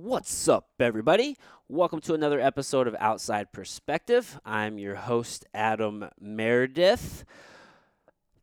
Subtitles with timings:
[0.00, 1.36] What's up, everybody?
[1.68, 4.38] Welcome to another episode of Outside Perspective.
[4.44, 7.24] I'm your host, Adam Meredith.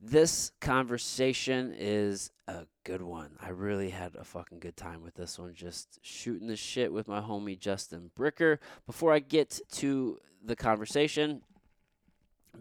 [0.02, 3.38] This conversation is a good one.
[3.42, 7.08] I really had a fucking good time with this one, just shooting the shit with
[7.08, 8.58] my homie Justin Bricker.
[8.86, 11.42] Before I get to the conversation,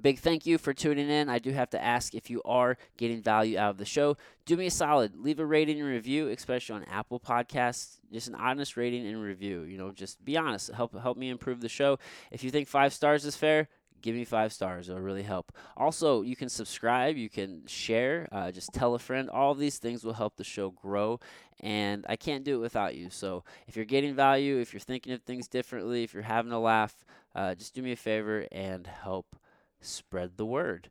[0.01, 1.29] Big thank you for tuning in.
[1.29, 4.57] I do have to ask if you are getting value out of the show, do
[4.57, 5.17] me a solid.
[5.17, 7.99] Leave a rating and review, especially on Apple Podcasts.
[8.13, 9.63] Just an honest rating and review.
[9.63, 10.71] You know, just be honest.
[10.71, 11.99] Help help me improve the show.
[12.31, 13.69] If you think five stars is fair,
[14.05, 14.91] give me five stars.
[14.91, 15.51] It'll really help.
[15.79, 19.31] Also, you can subscribe, you can share, uh, just tell a friend.
[19.31, 21.21] All these things will help the show grow,
[21.61, 23.09] and I can't do it without you.
[23.09, 26.61] So if you're getting value, if you're thinking of things differently, if you're having a
[26.61, 26.95] laugh,
[27.35, 29.37] uh, just do me a favor and help
[29.85, 30.91] spread the word.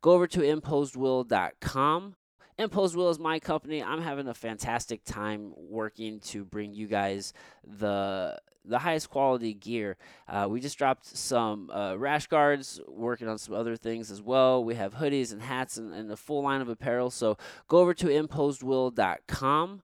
[0.00, 2.16] Go over to imposedwill.com.
[2.58, 3.82] Imposed Will is my company.
[3.82, 7.32] I'm having a fantastic time working to bring you guys
[7.66, 9.96] the the highest quality gear.
[10.28, 14.62] Uh, we just dropped some uh, rash guards, working on some other things as well.
[14.62, 17.10] We have hoodies and hats and, and a full line of apparel.
[17.10, 19.82] So go over to imposedwill.com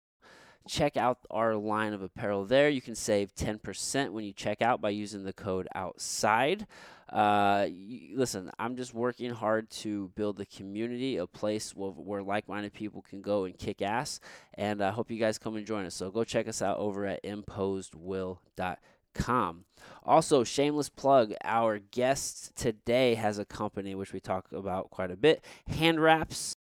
[0.68, 2.68] check out our line of apparel there.
[2.68, 6.68] You can save 10% when you check out by using the code outside.
[7.10, 7.66] Uh,
[8.14, 12.72] listen, I'm just working hard to build a community, a place where, where like minded
[12.72, 14.18] people can go and kick ass.
[14.54, 15.94] And I hope you guys come and join us.
[15.94, 19.64] So go check us out over at imposedwill.com.
[20.02, 25.16] Also, shameless plug our guest today has a company which we talk about quite a
[25.16, 26.56] bit Hand Wraps.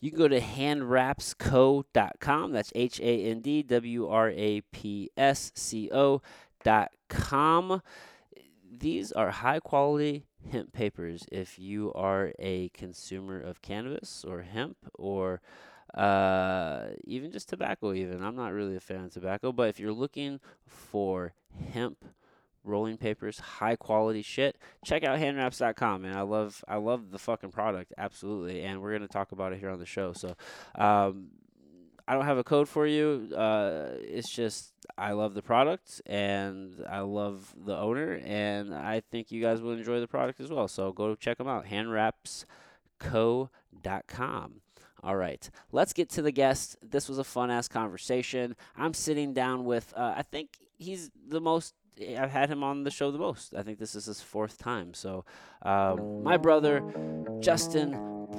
[0.00, 2.52] You can go to handwrapsco.com.
[2.52, 7.82] That's H A N D W R A P S C O.com.
[8.70, 14.76] These are high quality hemp papers if you are a consumer of cannabis or hemp
[14.94, 15.40] or
[15.94, 19.92] uh, even just tobacco even i'm not really a fan of tobacco but if you're
[19.92, 21.32] looking for
[21.72, 22.04] hemp
[22.68, 24.56] rolling papers, high quality shit.
[24.84, 26.16] Check out handwraps.com, man.
[26.16, 29.70] I love I love the fucking product, absolutely, and we're gonna talk about it here
[29.70, 30.12] on the show.
[30.12, 30.36] So,
[30.76, 31.28] um,
[32.06, 33.30] I don't have a code for you.
[33.36, 39.30] Uh, it's just I love the product and I love the owner, and I think
[39.30, 40.68] you guys will enjoy the product as well.
[40.68, 41.66] So go check them out.
[41.66, 44.60] Handwrapsco.com.
[45.00, 46.76] All right, let's get to the guest.
[46.82, 48.56] This was a fun ass conversation.
[48.76, 52.90] I'm sitting down with, uh, I think he's the most I've had him on the
[52.90, 53.54] show the most.
[53.54, 54.94] I think this is his fourth time.
[54.94, 55.24] So,
[55.62, 56.80] um, my brother,
[57.40, 57.92] Justin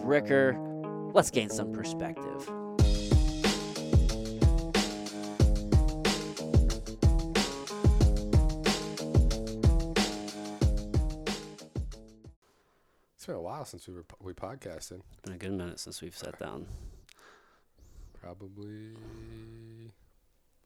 [0.04, 0.56] Bricker,
[1.14, 2.50] let's gain some perspective.
[13.16, 15.02] It's been a while since we were we podcasted.
[15.12, 16.66] It's been a good minute since we've sat down.
[18.22, 18.92] Probably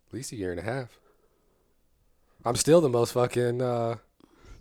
[0.07, 0.99] at least a year and a half.
[2.45, 3.95] I'm still the most fucking uh,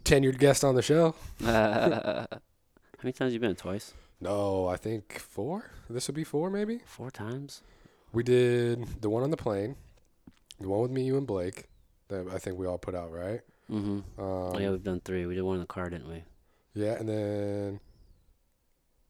[0.05, 1.15] tenured guest on the show.
[1.45, 2.39] Uh, how
[3.03, 3.57] many times you been?
[3.57, 3.93] Twice.
[4.21, 5.71] No, I think four.
[5.91, 6.81] This would be four, maybe.
[6.87, 7.63] Four times.
[8.13, 9.75] We did the one on the plane,
[10.61, 11.65] the one with me, you, and Blake.
[12.09, 13.41] That I think we all put out, right?
[13.71, 13.91] Mm-hmm.
[13.91, 15.27] Um, oh, yeah, we've done three.
[15.27, 16.23] We did one in the car, didn't we?
[16.75, 17.81] Yeah, and then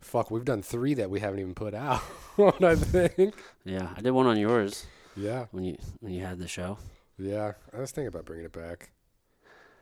[0.00, 2.00] fuck, we've done three that we haven't even put out.
[2.38, 3.34] I think.
[3.65, 4.87] Yeah, I did one on yours.
[5.16, 5.47] Yeah.
[5.50, 6.78] When you when you had the show.
[7.22, 8.91] Yeah, I was thinking about bringing it back.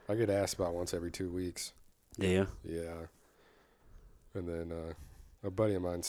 [0.08, 1.72] I get asked about once every two weeks.
[2.18, 2.46] Yeah.
[2.62, 3.06] Yeah.
[4.34, 4.92] And then uh,
[5.46, 6.02] a buddy of mine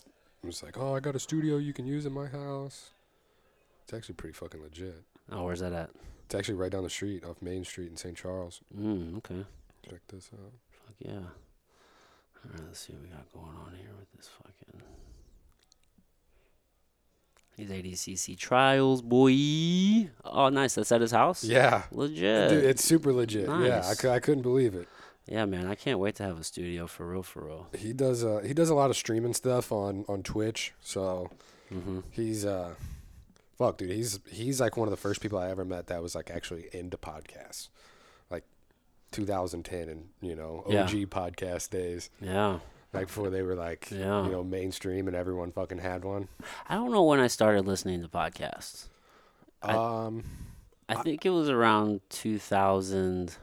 [0.43, 2.89] was like, "Oh, I got a studio you can use in my house."
[3.83, 5.03] It's actually pretty fucking legit.
[5.31, 5.89] Oh, where's that at?
[6.25, 8.15] It's actually right down the street off Main Street in St.
[8.17, 8.61] Charles.
[8.77, 9.45] Mm, okay.
[9.89, 10.51] Check this out.
[10.71, 11.11] Fuck yeah.
[11.13, 14.81] All right, let's see what we got going on here with this fucking.
[17.61, 20.09] These ADCC trials, boy.
[20.25, 20.73] Oh, nice.
[20.73, 21.43] That's at his house?
[21.43, 21.83] Yeah.
[21.91, 22.49] Legit.
[22.49, 23.47] Dude, it's super legit.
[23.47, 23.67] Nice.
[23.67, 24.87] Yeah, I, c- I couldn't believe it.
[25.27, 25.67] Yeah, man.
[25.67, 27.67] I can't wait to have a studio for real, for real.
[27.77, 28.23] He does.
[28.23, 30.73] Uh, he does a lot of streaming stuff on on Twitch.
[30.81, 31.29] So
[31.71, 31.99] mm-hmm.
[32.09, 32.73] he's uh,
[33.59, 33.91] fuck, dude.
[33.91, 36.65] He's he's like one of the first people I ever met that was like actually
[36.73, 37.69] into podcasts,
[38.31, 38.43] like
[39.11, 41.05] 2010 and you know OG yeah.
[41.05, 42.09] podcast days.
[42.19, 42.57] Yeah
[42.93, 44.23] like before they were like yeah.
[44.25, 46.27] you know mainstream and everyone fucking had one.
[46.67, 48.87] I don't know when I started listening to podcasts.
[49.61, 50.23] Um,
[50.89, 53.35] I, I think it was around 2000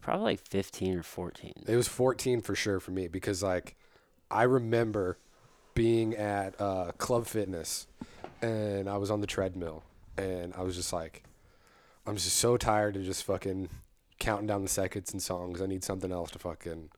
[0.00, 1.52] probably like 15 or 14.
[1.66, 3.76] It was 14 for sure for me because like
[4.30, 5.18] I remember
[5.74, 7.86] being at uh, Club Fitness
[8.42, 9.84] and I was on the treadmill
[10.16, 11.22] and I was just like
[12.06, 13.68] I'm just so tired of just fucking
[14.18, 15.60] counting down the seconds and songs.
[15.60, 16.90] I need something else to fucking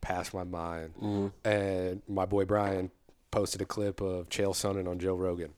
[0.00, 0.94] past my mind.
[1.00, 1.48] Mm-hmm.
[1.48, 2.90] And my boy Brian
[3.30, 5.52] posted a clip of Chael Sonnen on Joe Rogan.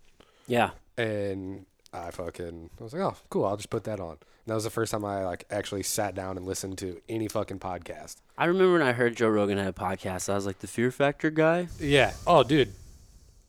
[0.46, 0.70] Yeah.
[0.96, 3.44] And I fucking I was like, oh, cool.
[3.44, 4.12] I'll just put that on.
[4.12, 7.28] And that was the first time I like actually sat down and listened to any
[7.28, 8.16] fucking podcast.
[8.36, 10.90] I remember when I heard Joe Rogan had a podcast, I was like, the Fear
[10.90, 11.68] Factor guy?
[11.78, 12.12] Yeah.
[12.26, 12.72] Oh, dude.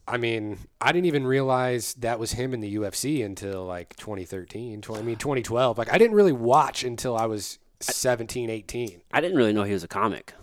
[0.08, 4.82] I mean, I didn't even realize that was him in the UFC until like 2013,
[4.82, 5.78] 20, I mean 2012.
[5.78, 9.02] Like I didn't really watch until I was 17, 18.
[9.12, 10.34] I didn't really know he was a comic.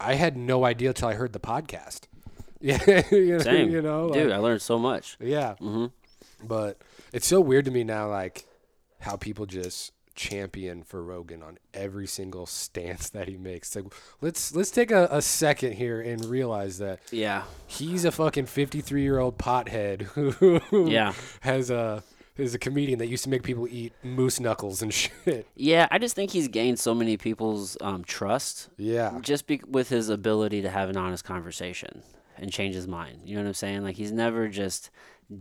[0.00, 2.02] I had no idea till I heard the podcast.
[2.60, 3.70] Yeah, you know, Same.
[3.70, 5.16] you know, Dude, like- I learned so much.
[5.20, 5.54] yeah.
[5.54, 5.86] hmm
[6.42, 6.80] But
[7.12, 8.44] it's so weird to me now, like
[9.00, 13.74] how people just champion for Rogan on every single stance that he makes.
[13.74, 13.86] Like,
[14.20, 17.44] let's let's take a, a second here and realize that Yeah.
[17.66, 20.60] he's a fucking fifty three year old pothead who
[20.90, 21.14] Yeah.
[21.40, 22.02] has a
[22.40, 25.46] is a comedian that used to make people eat moose knuckles and shit.
[25.56, 29.88] Yeah, I just think he's gained so many people's um, trust Yeah, just be- with
[29.88, 32.02] his ability to have an honest conversation
[32.38, 33.20] and change his mind.
[33.24, 33.82] You know what I'm saying?
[33.82, 34.90] Like he's never just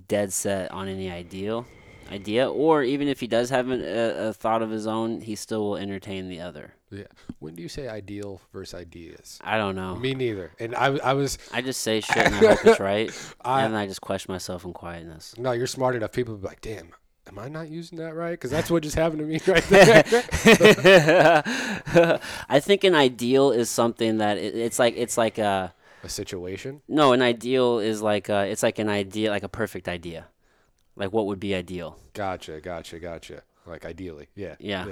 [0.08, 1.66] dead set on any ideal
[2.12, 5.36] idea, or even if he does have an, a, a thought of his own, he
[5.36, 6.74] still will entertain the other.
[6.92, 7.04] yeah.
[7.40, 9.40] When do you say ideal versus ideas?
[9.44, 9.96] I don't know.
[9.96, 10.52] Me neither.
[10.60, 13.12] And I I was I just say shit and I hope it's right,
[13.46, 15.36] I- and I just question myself in quietness.
[15.38, 15.52] no.
[15.54, 16.12] You're smart enough.
[16.12, 16.90] People be like, damn.
[17.28, 18.32] Am I not using that right?
[18.32, 20.04] Because that's what just happened to me right there.
[22.50, 25.74] I think an ideal is something that it, it's like it's like a
[26.04, 26.82] a situation.
[26.88, 30.28] no, an ideal is like a, it's like an idea, like a perfect idea.
[31.00, 31.98] Like what would be ideal?
[32.14, 33.42] Gotcha, gotcha, gotcha.
[33.66, 34.86] Like ideally, yeah, Yeah.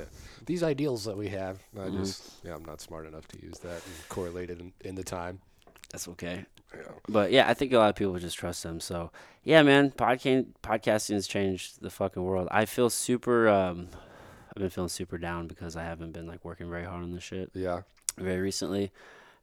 [0.46, 1.96] These ideals that we have, I Mhm.
[2.06, 5.04] just yeah, I'm not smart enough to use that and correlate it in, in the
[5.04, 5.40] time.
[5.92, 6.46] That's okay.
[6.76, 6.82] Yeah.
[7.10, 8.80] But yeah, I think a lot of people just trust them.
[8.80, 9.12] So
[9.44, 12.48] yeah, man, podcasting podcasting has changed the fucking world.
[12.52, 13.48] I feel super.
[13.50, 13.90] Um,
[14.50, 17.24] I've been feeling super down because I haven't been like working very hard on this
[17.24, 17.82] shit Yeah,
[18.18, 18.92] very recently,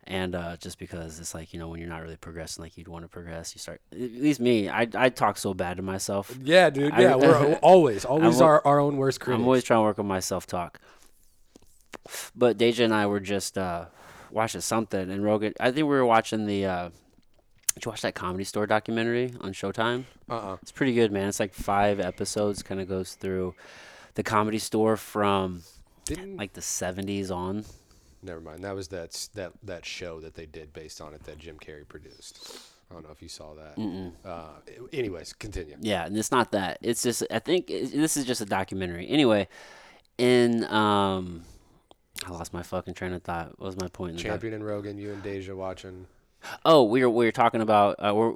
[0.07, 2.89] and uh, just because it's like you know when you're not really progressing like you'd
[2.89, 3.81] want to progress, you start.
[3.93, 6.37] At least me, I I talk so bad to myself.
[6.43, 6.93] yeah, dude.
[6.93, 9.39] I- Yeah, we're always always I'm- our, our own worst critic.
[9.41, 10.81] I'm always trying to work on my self talk.
[12.37, 13.87] But Deja and I were just uh,
[14.31, 15.55] watching something, and Rogan.
[15.59, 16.67] I think we were watching the.
[16.67, 16.89] Uh,
[17.75, 20.05] did you watch that Comedy Store documentary on Showtime?
[20.29, 21.29] uh uh It's pretty good, man.
[21.29, 22.63] It's like five episodes.
[22.63, 23.55] Kind of goes through
[24.15, 25.63] the Comedy Store from
[26.05, 27.65] Didn't like the '70s on.
[28.25, 28.65] Never mind.
[28.65, 31.87] That was that that that show that they did based on it that Jim Carrey
[31.87, 32.59] produced.
[32.91, 33.79] I don't know if you saw that.
[34.29, 34.49] Uh,
[34.93, 35.77] anyways, continue.
[35.81, 36.79] Yeah, and it's not that.
[36.83, 39.09] It's just I think it, this is just a documentary.
[39.09, 39.49] Anyway,
[40.19, 41.45] in um,
[42.27, 43.59] I lost my fucking train of thought.
[43.59, 44.11] What was my point?
[44.11, 46.07] In the doc- Champion and Rogan, you and Deja watching.
[46.65, 48.33] Oh, we were we were talking about uh, we're,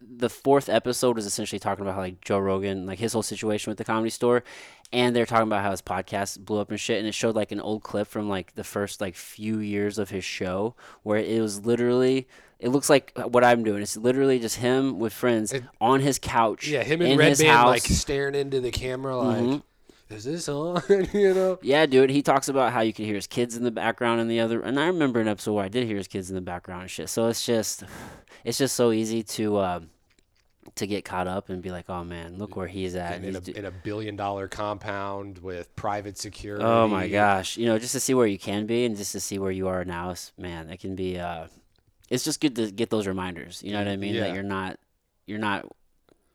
[0.00, 3.70] the fourth episode was essentially talking about how like Joe Rogan, like his whole situation
[3.70, 4.42] with the comedy store,
[4.92, 7.52] and they're talking about how his podcast blew up and shit, and it showed like
[7.52, 11.40] an old clip from like the first like few years of his show where it
[11.40, 12.28] was literally.
[12.60, 13.82] It looks like what I'm doing.
[13.82, 16.66] It's literally just him with friends It- on his couch.
[16.66, 17.66] Yeah, him and in Red his Band house.
[17.68, 19.62] like staring into the camera, like, Mhm.
[20.10, 20.82] Is this on?
[21.12, 21.58] you know?
[21.62, 22.10] Yeah, dude.
[22.10, 24.60] He talks about how you can hear his kids in the background and the other.
[24.62, 26.90] And I remember an episode where I did hear his kids in the background and
[26.90, 27.08] shit.
[27.08, 27.84] So it's just,
[28.44, 29.90] it's just so easy to, um,
[30.74, 33.12] to get caught up and be like, oh man, look where he's at.
[33.12, 36.64] in, and in, he's a, do- in a billion dollar compound with private security.
[36.64, 39.20] oh my gosh, you know, just to see where you can be and just to
[39.20, 41.18] see where you are now, man, it can be.
[41.18, 41.46] Uh,
[42.10, 43.62] it's just good to get those reminders.
[43.62, 44.14] You know what I mean?
[44.14, 44.22] Yeah.
[44.22, 44.78] That you're not,
[45.26, 45.66] you're not.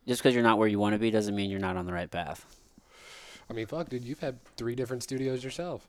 [0.06, 1.92] Just because you're not where you want to be doesn't mean you're not on the
[1.92, 2.44] right path.
[3.48, 5.86] I mean, fuck, dude, you've had three different studios yourself.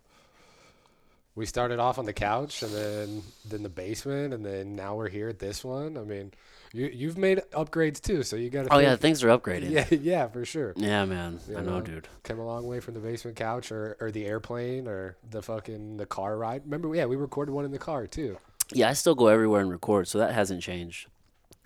[1.36, 5.10] We started off on the couch, and then then the basement, and then now we're
[5.10, 5.98] here at this one.
[5.98, 6.32] I mean,
[6.72, 8.74] you you've made upgrades too, so you got to.
[8.74, 9.70] Oh yeah, things are upgraded.
[9.70, 10.74] yeah, yeah, for sure.
[10.78, 11.42] Yeah, man.
[11.50, 11.82] You I know, know?
[11.82, 12.08] dude.
[12.24, 15.98] Came a long way from the basement couch, or or the airplane, or the fucking
[15.98, 16.62] the car ride.
[16.64, 18.38] Remember, yeah, we recorded one in the car too.
[18.72, 21.08] Yeah, I still go everywhere and record, so that hasn't changed.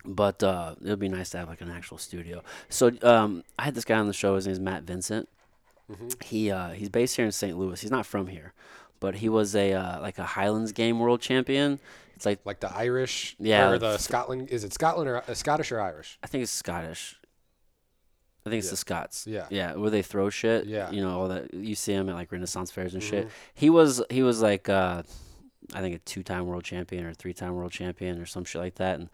[0.04, 2.42] But uh, it would be nice to have like an actual studio.
[2.70, 4.34] So um, I had this guy on the show.
[4.34, 5.28] His name's Matt Vincent.
[5.90, 6.22] Mhm.
[6.24, 7.58] He uh, he's based here in St.
[7.58, 7.80] Louis.
[7.80, 8.52] He's not from here,
[9.00, 11.80] but he was a uh, like a Highlands Game World Champion.
[12.16, 13.70] It's like Like the Irish, Yeah.
[13.70, 14.50] or the Scotland.
[14.50, 16.18] Is it Scotland or uh, Scottish or Irish?
[16.22, 17.16] I think it's Scottish.
[18.46, 18.70] I think it's Yeah.
[18.72, 19.26] the Scots.
[19.26, 19.46] Yeah.
[19.50, 20.66] Yeah, where they throw shit.
[20.66, 20.90] Yeah.
[20.90, 23.26] You know, all that you see him at like Renaissance fairs and shit.
[23.26, 23.30] Mhm.
[23.54, 25.02] He was he was like uh
[25.74, 28.60] I think a two time world champion or three time world champion or some shit
[28.60, 28.98] like that.
[28.98, 29.08] And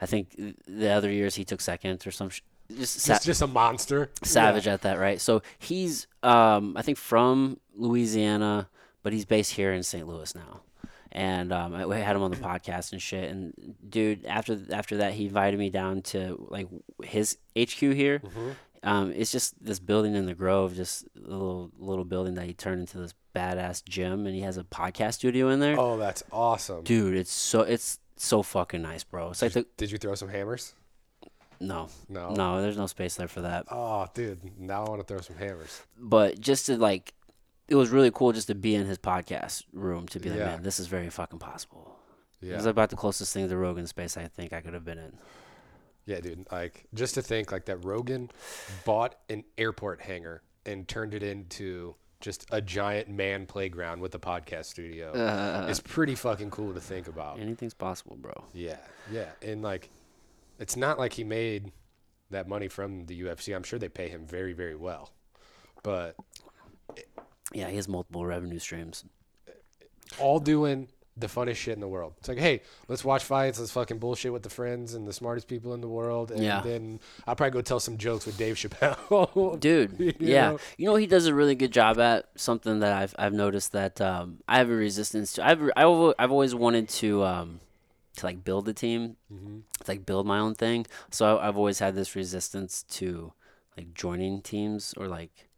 [0.00, 0.34] I think
[0.66, 2.40] the other years he took second or some sh-
[2.76, 4.10] just sa- Just, just a monster.
[4.22, 5.20] savage at that, right?
[5.20, 8.68] So he's um I think from Louisiana,
[9.02, 10.06] but he's based here in St.
[10.06, 10.60] Louis now.
[11.12, 13.30] And um, I we had him on the podcast and shit.
[13.30, 16.66] And dude, after after that, he invited me down to like
[17.04, 18.20] his HQ here.
[18.24, 18.30] Yeah.
[18.30, 18.54] Mhm.
[18.82, 22.52] Um, it's just this building in the Grove, just a little little building that he
[22.52, 25.78] turned into this badass gym, and he has a podcast studio in there.
[25.78, 26.82] Oh, that's awesome.
[26.82, 29.30] Dude, it's so it's so fucking nice, bro.
[29.30, 30.74] It's like the Did you throw some hammers?
[31.60, 32.34] No, No.
[32.34, 33.66] no, there's no space there for that.
[33.70, 35.82] Oh, dude, now I want to throw some hammers.
[35.98, 37.14] But just to like,
[37.68, 40.46] it was really cool just to be in his podcast room to be like, Yeah.
[40.46, 41.96] man, this is very fucking possible.
[42.40, 44.84] Yeah, It was about the closest thing to Rogan space I think I could have
[44.84, 45.16] been in.
[46.06, 46.46] Yeah, dude.
[46.52, 48.30] Like just to think like that Rogan
[48.84, 54.18] bought an airport hangar and turned it into just a giant man playground with a
[54.18, 55.12] podcast studio.
[55.14, 57.38] Uh, it's pretty fucking cool to think about.
[57.38, 58.44] anything's possible, bro.
[58.52, 58.76] Yeah,
[59.10, 59.88] yeah, and like,
[60.58, 61.72] it's not like he made
[62.30, 63.54] that money from the UFC.
[63.54, 65.10] I'm sure they pay him very, very well,
[65.82, 66.16] but
[67.52, 69.04] Yeah, he has multiple revenue streams.
[70.18, 72.14] all doing the funnest shit in the world.
[72.18, 73.60] It's like, hey, let's watch fights.
[73.60, 76.60] Let's fucking bullshit with the friends and the smartest people in the world, and Yeah.
[76.60, 79.60] then I'll probably go tell some jokes with Dave Chappelle.
[79.60, 80.50] Dude, You yeah.
[80.50, 80.58] know?
[80.76, 82.26] You know he does a really good job at?
[82.34, 85.46] Something that I've I've noticed that um, I have a resistance to.
[85.46, 87.60] I've I've, I've always wanted to um,
[88.16, 89.62] to like build a team, Mhm.
[89.80, 90.86] to like build my own thing.
[91.10, 93.32] So I- I've always had this resistance to
[93.76, 95.48] like joining teams or like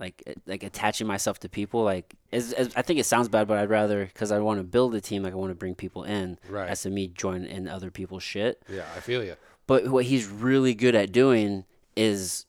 [0.00, 1.84] like eh, like attaching myself to people.
[1.84, 4.64] Like as, as I think it sounds bad, but I'd rather because I want to
[4.64, 5.22] build a team.
[5.22, 6.68] Like I want to bring people in, Right.
[6.68, 8.60] as to me join in other people's shit.
[8.68, 9.36] Yeah, I feel you.
[9.68, 12.46] But what he's really good at doing is,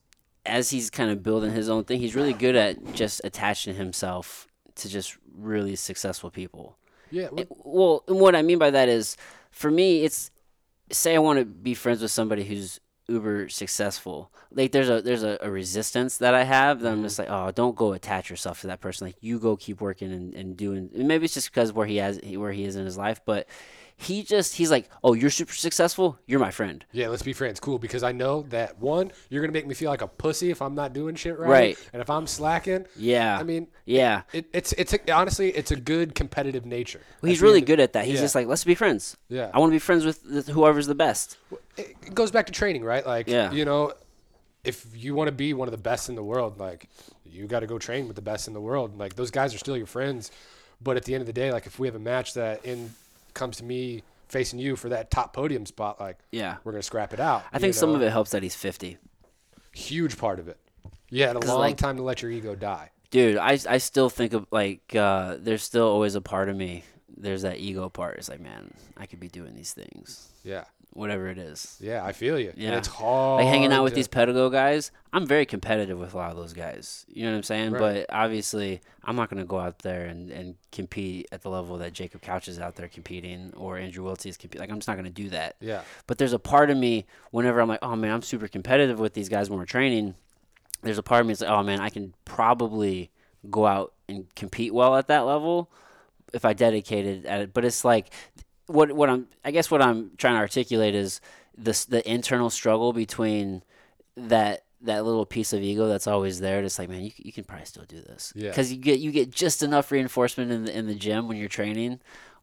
[0.48, 4.48] as he's kind of building his own thing, he's really good at just attaching himself
[4.76, 6.76] to just really successful people.
[7.12, 9.16] Yeah, It- well, and what I mean by that is,
[9.54, 10.32] for me, it's
[10.92, 14.32] say I want to be friends with somebody who's uber successful.
[14.52, 17.06] Like there's a there's a, a resistance that I have that I'm mm-hmm.
[17.06, 19.08] just like, oh, don't go attach yourself to that person.
[19.08, 20.90] Like you go keep working and, and doing.
[20.94, 23.48] And maybe it's just because where he has where he is in his life, but
[23.96, 26.18] he just he's like, oh, you're super successful.
[26.28, 26.84] You're my friend.
[26.92, 27.08] yeah.
[27.08, 27.60] Let's be friends.
[27.60, 30.62] Cool, because I know that one, you're gonna make me feel like a pussy if
[30.62, 31.90] I'm not doing shit right, Right.
[31.94, 32.86] and if I'm slacking.
[32.98, 33.38] Yeah.
[33.40, 34.24] I mean, yeah.
[34.34, 37.02] it, it's it's a, honestly, it's a good competitive nature.
[37.22, 38.06] Well, he's really good at that.
[38.06, 38.22] He's yeah.
[38.22, 39.16] just like, let's be friends.
[39.30, 39.52] Yeah.
[39.54, 41.38] I want to be friends with whoever's the best.
[41.78, 43.06] it it goes back to training, right?
[43.06, 43.52] Like, Yeah.
[43.52, 43.94] you know,
[44.64, 46.88] if you want to be one of the best in the world, like,
[47.26, 48.98] you got to go train with the best in the world.
[48.98, 50.32] Like, those guys are still your friends.
[50.82, 52.94] But at the end of the day, like, if we have a match that in
[53.34, 56.58] comes to me facing you for that top podium spot, like, Yeah.
[56.64, 57.44] we're gonna scrap it out.
[57.54, 58.98] I think you some of it helps that he's 50.
[59.74, 60.58] huge part of it.
[61.10, 62.90] Yeah, and a long like- time to let your ego die.
[63.12, 66.84] Dude, I, I still think of like, uh, there's still always a part of me.
[67.16, 68.18] There's that ego part.
[68.18, 71.78] It's like, man, I could be doing these things, Yeah, whatever it is.
[71.82, 72.54] yeah, I feel you.
[72.56, 72.70] Yeah.
[72.70, 73.44] and it's hard.
[73.44, 76.38] Like hanging out with to- these Pedigo guys, I'm very competitive with a lot of
[76.38, 77.06] those guys.
[77.08, 77.72] You know what I'm saying?
[77.72, 77.80] Right.
[77.80, 81.78] But obviously, I'm not going to go out there and, and compete at the level
[81.80, 84.62] that Jacob Couch is out there competing or Andrew Wiltse is competing.
[84.62, 85.56] Like, I'm just not going to do that.
[85.60, 89.00] Yeah, But there's a part of me whenever I'm like, oh man, I'm super competitive
[89.00, 90.16] with these guys when we're training.
[90.84, 93.10] There's a part of me that's like, oh man, I can probably
[93.50, 95.72] go out and compete well at that level
[96.34, 97.54] if I dedicated at it.
[97.54, 98.12] But it's like
[98.68, 101.22] what what I'm I guess what I'm trying to articulate is
[101.58, 103.64] this the internal struggle between
[104.18, 106.62] that that little piece of ego that's always there.
[106.62, 108.34] It's like, man, you, you can probably still do this.
[108.36, 108.50] Yeah.
[108.50, 111.48] Because you get you get just enough reinforcement in the in the gym when you're
[111.50, 112.00] training.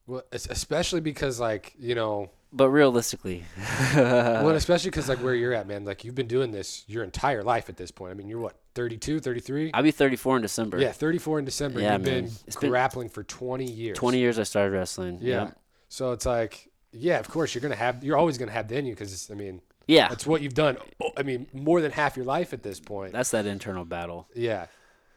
[0.07, 3.45] well, especially because like you know, But realistically,
[3.95, 5.85] well, especially because like where you're at, man.
[5.85, 8.11] Like you've been doing this your entire life at this point.
[8.11, 9.73] I mean, you're what 32, 33?
[9.75, 10.79] I'll be 34 in December.
[10.79, 11.81] Yeah, 34 in December.
[11.81, 12.25] Yeah, You've man.
[12.25, 13.99] been It's been- grappling for 20 years.
[13.99, 15.19] 20 years I started wrestling.
[15.21, 15.43] Yeah.
[15.45, 15.57] Yep.
[15.93, 18.03] So it's like, yeah, of course you're gonna have.
[18.03, 20.09] You're always gonna have the in you because I mean, Yeah.
[20.09, 20.79] that's what you've done.
[21.17, 23.13] I mean, more than half your life at this point.
[23.13, 24.27] That's that internal battle.
[24.35, 24.67] yeah.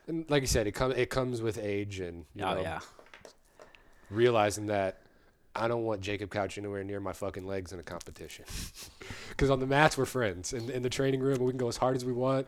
[0.07, 2.79] And like you said, it comes it comes with age and you oh know, yeah.
[4.09, 4.99] realizing that
[5.55, 8.45] I don't want Jacob Couch anywhere near my fucking legs in a competition.
[9.29, 11.77] Because on the mats we're friends, in in the training room we can go as
[11.77, 12.47] hard as we want,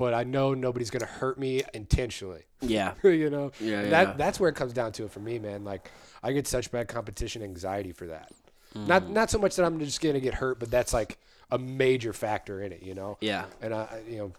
[0.00, 2.44] but I know nobody's gonna hurt me intentionally.
[2.62, 2.94] Yeah.
[3.04, 5.62] you know, Yeah, And that that's where it comes down to it for me, man.
[5.62, 5.90] Like
[6.22, 8.32] I get such bad competition anxiety for that.
[8.74, 8.86] Mm.
[8.86, 11.18] Not not so much that I'm just gonna get hurt, but that's like
[11.50, 13.18] a major factor in it, you know.
[13.20, 13.44] Yeah.
[13.60, 14.32] And I, you know,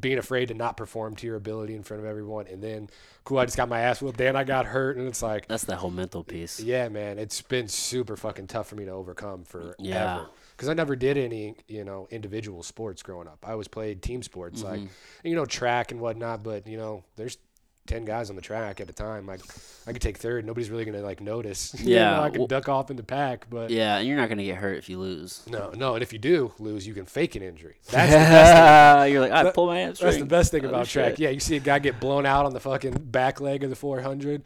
[0.00, 2.90] being afraid to not perform to your ability in front of everyone, and then
[3.22, 5.64] cool, I just got my ass whooped, then I got hurt, and it's like, That's
[5.64, 6.58] the whole mental piece.
[6.58, 9.76] yeah, man, it's been super fucking tough for me to overcome forever.
[9.78, 10.24] Yeah.
[10.62, 13.44] Because I never did any, you know, individual sports growing up.
[13.44, 15.26] I always played team sports, like, mm-hmm.
[15.26, 16.44] you know, track and whatnot.
[16.44, 17.36] But you know, there's
[17.84, 19.26] ten guys on the track at a time.
[19.26, 19.40] Like,
[19.88, 20.46] I could take third.
[20.46, 21.74] Nobody's really gonna like notice.
[21.80, 24.16] You Yeah, know, I can well- duck off in the pack, but Yeah, and you're
[24.16, 25.42] not gonna get hurt if you lose.
[25.48, 25.94] no, no.
[25.94, 27.78] And if you do lose, you can fake an injury.
[27.90, 29.02] That's the best.
[29.02, 29.12] thing.
[29.14, 30.10] you're like, I pulled my hamstring.
[30.10, 31.18] That's the best thing Oh, about track.
[31.18, 33.74] Yeah, you see a guy get blown out on the fucking back leg of the
[33.74, 34.44] 400.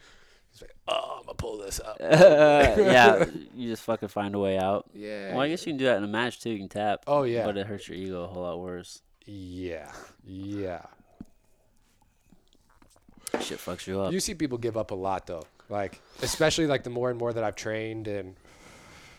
[0.57, 1.97] He's like, oh, I'm gonna pull this up.
[2.01, 4.85] yeah, you just fucking find a way out.
[4.91, 5.33] Yeah.
[5.33, 6.49] Well, I guess you can do that in a match too.
[6.49, 7.03] You can tap.
[7.05, 7.45] Oh yeah.
[7.45, 9.03] But it hurts your ego a whole lot worse.
[9.25, 9.91] Yeah.
[10.25, 10.81] Yeah.
[13.39, 14.11] Shit fucks you up.
[14.11, 15.43] You see people give up a lot though.
[15.69, 18.35] Like especially like the more and more that I've trained and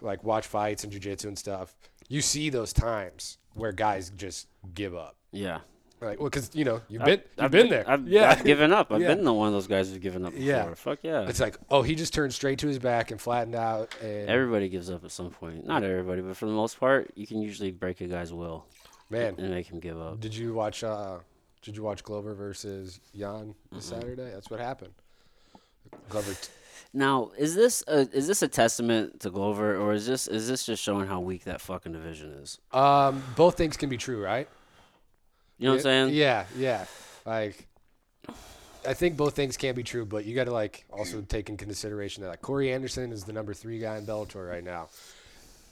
[0.01, 1.77] like watch fights and jujitsu and stuff.
[2.09, 5.15] you see those times where guys just give up.
[5.31, 5.59] Yeah.
[6.01, 7.85] Like, well, because you know you've been you've I've been there.
[7.89, 8.93] I've, yeah, I've given up.
[8.93, 9.09] I've Yeah.
[9.15, 10.45] been the one of those guys who's given up before.
[10.47, 10.75] Yeah.
[10.75, 11.29] Fuck yeah.
[11.29, 14.69] it's like, oh, he just turned straight to his back and flattened out, and Everybody
[14.69, 15.67] gives up at some point.
[15.67, 18.65] Not everybody, but for the most part, you can usually break a guy's will
[19.11, 20.21] man, and make him give up.
[20.21, 20.85] did you watch?
[20.85, 21.19] uh
[21.63, 24.31] Did you watch Glover versus Jan this Saturday?
[24.33, 24.93] That's what happened.
[26.11, 26.49] Glover, t-
[26.93, 30.65] Now, is this a, is this a testament to Glover, or is this is this
[30.65, 32.59] just showing how weak that fucking division is?
[32.73, 34.49] um, both things can be true, right?
[35.59, 36.15] You know what I'm saying?
[36.15, 36.85] Yeah, yeah.
[37.27, 37.67] Like,
[38.87, 41.57] I think both things can be true, but you got to like also take in
[41.57, 44.89] consideration that like Corey Anderson is the number three guy in Bellator right now,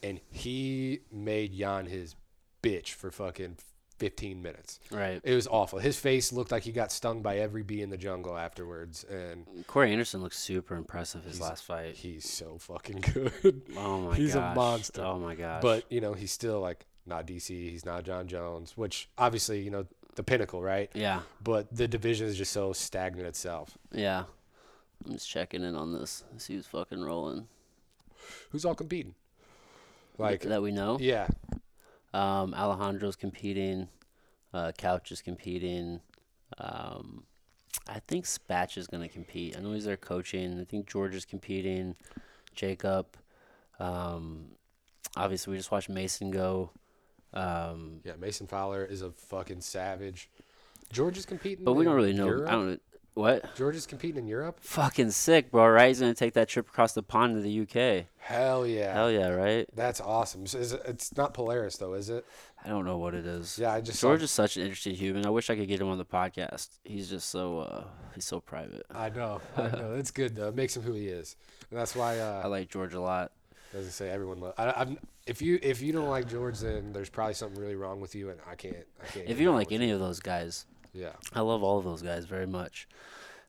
[0.02, 2.16] and he made Jan his
[2.62, 3.56] bitch for fucking
[3.98, 4.80] 15 minutes.
[4.90, 5.20] Right.
[5.22, 5.78] It was awful.
[5.78, 9.46] His face looked like he got stung by every bee in the jungle afterwards, and
[9.66, 11.94] Corey Anderson looks super impressive his last fight.
[11.94, 13.62] he's so fucking good.
[13.76, 15.02] Oh my he's a monster.
[15.02, 15.62] Oh my god.
[15.62, 17.48] But you know, he's still like not DC.
[17.48, 20.90] He's not Jon Jones, which obviously you know the pinnacle, right?
[20.94, 23.76] yeah, But the division is just so stagnant itself.
[23.92, 24.24] yeah.
[25.04, 26.24] I'm just checking in on this.
[26.38, 27.48] See who's fucking rolling.
[28.50, 29.14] Who's all competing?
[30.16, 30.96] Like, that we know.
[30.98, 31.28] yeah,
[32.14, 33.88] Um, Alejandro's competing.
[34.54, 36.00] Uh, Couch is competing.
[36.56, 37.24] Um,
[37.86, 39.54] I think Spatch is going to compete.
[39.56, 40.58] I know he's there coaching.
[40.58, 41.94] I think George is competing.
[42.54, 43.06] Jacob.
[43.78, 44.46] Um,
[45.14, 46.70] obviously, we just watched Mason go.
[47.36, 48.12] Um, yeah.
[48.18, 50.30] Mason Fowler is a fucking savage.
[50.92, 52.26] George is competing, but we don't really know.
[52.26, 52.48] Europe?
[52.48, 52.82] I don't.
[53.14, 53.56] What?
[53.56, 54.58] George is competing in Europe.
[54.60, 55.66] Fucking sick, bro.
[55.68, 55.88] Right?
[55.88, 58.04] He's gonna take that trip across the pond to the UK.
[58.18, 59.66] Hell yeah, Hell yeah, right?
[59.74, 60.46] that's awesome.
[60.46, 62.26] So is it, it's not Polaris though, is it?
[62.62, 63.58] I don't know what it is.
[63.58, 65.24] Yeah, I just saw- George is such an interesting human.
[65.24, 66.68] I wish I could get him on the podcast.
[66.84, 68.84] He's just so uh, he's so private.
[68.94, 69.94] I know, I know.
[69.94, 70.48] It's good though.
[70.48, 71.36] It makes him who he is,
[71.70, 72.18] and that's why.
[72.18, 73.32] Uh, I like George a lot.
[73.74, 74.40] As I say, everyone.
[74.40, 77.74] Lo- I, I'm, if you if you don't like George, then there's probably something really
[77.74, 78.76] wrong with you, and I can't.
[79.02, 79.28] I can't.
[79.28, 82.24] If you don't like any of those guys, yeah, I love all of those guys
[82.24, 82.88] very much.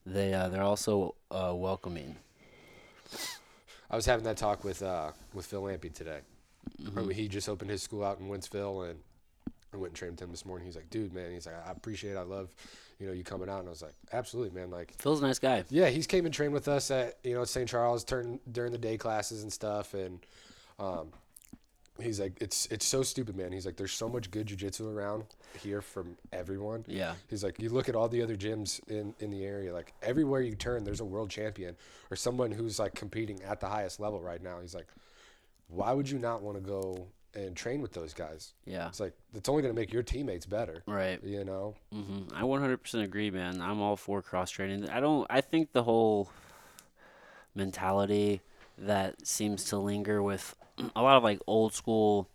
[0.05, 2.15] They uh, they're also uh, welcoming.
[3.89, 6.19] I was having that talk with uh with Phil Lampy today.
[6.81, 7.09] Mm-hmm.
[7.11, 8.99] He just opened his school out in Wentzville, and
[9.73, 10.65] I went and trained with him this morning.
[10.65, 12.17] He's like, "Dude, man," he's like, "I appreciate, it.
[12.17, 12.53] I love,
[12.99, 15.39] you know, you coming out." And I was like, "Absolutely, man." Like, Phil's a nice
[15.39, 15.63] guy.
[15.69, 17.69] yeah, he's came and trained with us at you know St.
[17.69, 20.19] Charles turn during the day classes and stuff, and
[20.79, 21.11] um,
[22.01, 25.25] he's like, "It's it's so stupid, man." He's like, "There's so much good jujitsu around
[25.61, 29.31] here from everyone." Yeah, He's like, you look at all the other gyms in, in
[29.31, 31.75] the area, like everywhere you turn, there's a world champion
[32.11, 34.59] or someone who's like competing at the highest level right now.
[34.61, 34.87] He's like,
[35.67, 38.53] why would you not want to go and train with those guys?
[38.65, 41.21] yeah, It's like, it's only going to make your teammates better, right.
[41.23, 41.75] you know?
[41.93, 42.35] Mm-hmm.
[42.35, 43.61] I 100% agree, man.
[43.61, 44.89] I'm all for cross training.
[44.89, 45.27] I don't.
[45.29, 46.29] I think the whole
[47.55, 48.41] mentality
[48.77, 50.55] that seems to linger with
[50.95, 52.29] a lot of like old school,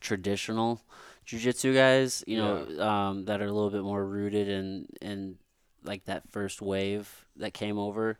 [0.00, 0.80] traditional
[1.26, 5.36] jujitsu guys, you know, um, that are a little bit more rooted in in
[5.84, 8.18] like that first wave that came over.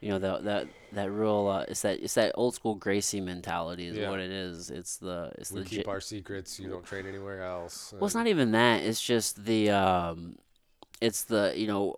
[0.00, 3.86] You know that that that real uh, it's that it's that old school Gracie mentality
[3.86, 4.10] is Yeah.
[4.10, 4.68] what it is.
[4.70, 6.58] It's the it's We the keep j- our secrets.
[6.58, 7.92] You don't train anywhere else.
[7.92, 8.82] well, it's not even that.
[8.82, 10.38] It's just the um,
[11.00, 11.96] it's the you know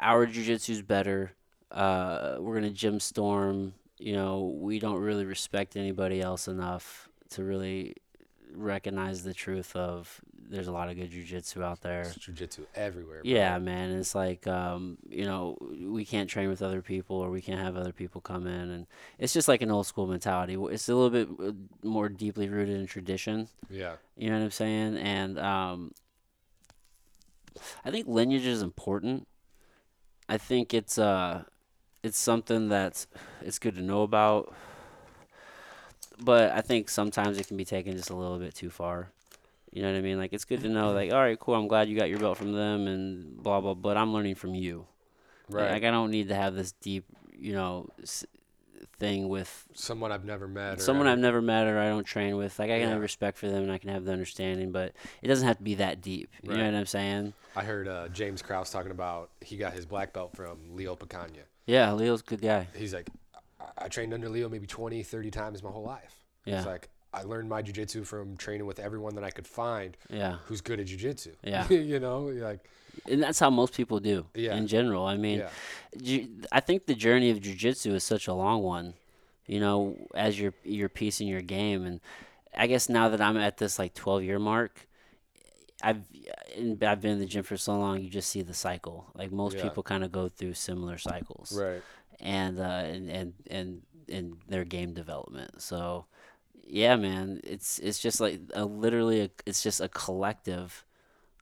[0.00, 1.32] our jujitsu's better.
[1.70, 3.74] Uh, we're gonna gym storm.
[4.02, 7.94] You know, we don't really respect anybody else enough to really
[8.54, 12.02] recognize the truth of there's a lot of good jujitsu out there.
[12.02, 13.22] It's jujitsu everywhere.
[13.22, 13.30] bro.
[13.30, 13.90] Yeah, man.
[13.92, 17.76] It's like um, you know, we can't train with other people or we can't have
[17.76, 18.86] other people come in and
[19.18, 20.56] it's just like an old school mentality.
[20.70, 21.52] It's a little bit uh,
[21.86, 23.48] more deeply rooted in tradition.
[23.70, 23.94] Yeah.
[24.16, 24.96] You know what I'm saying?
[24.98, 25.92] And um,
[27.84, 29.26] I think lineage is important.
[30.28, 31.44] I think it's uh,
[32.02, 33.06] it's something that's
[33.42, 34.52] it's good to know about.
[36.20, 39.08] But I think sometimes it can be taken just a little bit too far.
[39.72, 40.18] You know what I mean?
[40.18, 41.54] Like it's good to know, like, all right, cool.
[41.54, 43.74] I'm glad you got your belt from them, and blah blah.
[43.74, 44.86] But I'm learning from you.
[45.48, 45.72] Right.
[45.72, 47.04] Like I don't need to have this deep,
[47.36, 48.24] you know, s-
[48.98, 50.78] thing with Someone I've never met.
[50.78, 52.58] Or someone I've never met or I don't train with.
[52.58, 52.90] Like I can Yeah.
[52.94, 55.62] have respect for them and I can have the understanding, but it doesn't have to
[55.62, 56.30] be that deep.
[56.42, 57.32] You know what I'm saying?
[57.56, 61.42] I heard uh, James Krause talking about he got his black belt from Leo Picagna.
[61.66, 62.66] Yeah, Leo's a good guy.
[62.76, 63.08] he's like,
[63.60, 66.14] I, I trained under Leo maybe 20, 30 times my whole life.
[66.44, 66.56] Yeah.
[66.58, 70.38] He's like, I learned my jujitsu from training with everyone that I could find Yeah.
[70.46, 71.34] who's good at jujitsu.
[71.44, 71.68] Yeah.
[71.72, 72.60] you know, like,
[73.08, 74.56] And that's how most people do Yeah.
[74.56, 75.04] in general.
[75.06, 75.48] I mean, yeah,
[76.02, 78.94] ju- I think the journey of jujitsu is such a long one.
[79.46, 82.00] You know, as you're you're piecing your game, and
[82.56, 84.86] I guess now that I'm at this like 12 year mark,
[85.82, 86.02] I've
[86.82, 88.00] I've been in the gym for so long.
[88.00, 89.06] You just see the cycle.
[89.14, 89.62] Like most Yeah.
[89.64, 91.52] people kind of go through similar cycles.
[91.60, 91.82] right.
[92.20, 95.60] and uh, and and and and their game development.
[95.62, 96.06] So
[96.64, 100.84] yeah, man, it's it's just like a literally a, it's just a collective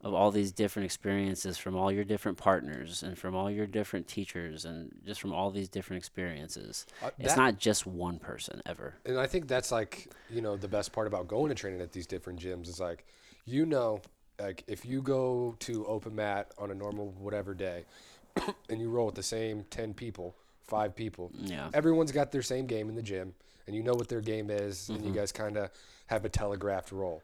[0.03, 4.09] of all these different experiences from all your different partners and from all your different
[4.09, 6.87] teachers and just from all these different experiences.
[7.03, 8.94] Uh, It's not just one person ever.
[9.05, 11.92] And I think that's like, you know, the best part about going to training at
[11.92, 13.05] these different gyms is like,
[13.44, 14.00] you know,
[14.40, 17.85] like if you go to open mat on a normal whatever day
[18.68, 21.68] and you roll with the same 10 people, five people, Yeah.
[21.74, 23.35] everyone's got their same game in the gym
[23.66, 25.18] and you know what their game is and you mm-hmm.
[25.18, 25.70] guys kind of
[26.07, 27.22] have a telegraphed role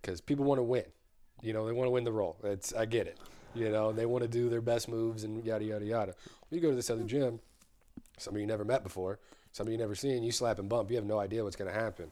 [0.00, 0.84] because people want to win.
[1.40, 2.36] You know, they want to win the role.
[2.42, 3.18] It's I get it.
[3.54, 6.14] You know, they want to do their best moves and yada yada yada.
[6.50, 7.40] You go to this other gym,
[8.18, 9.18] somebody you never met before,
[9.52, 11.78] somebody you never seen, you slap and bump, you have no idea what's going to
[11.78, 12.10] happen.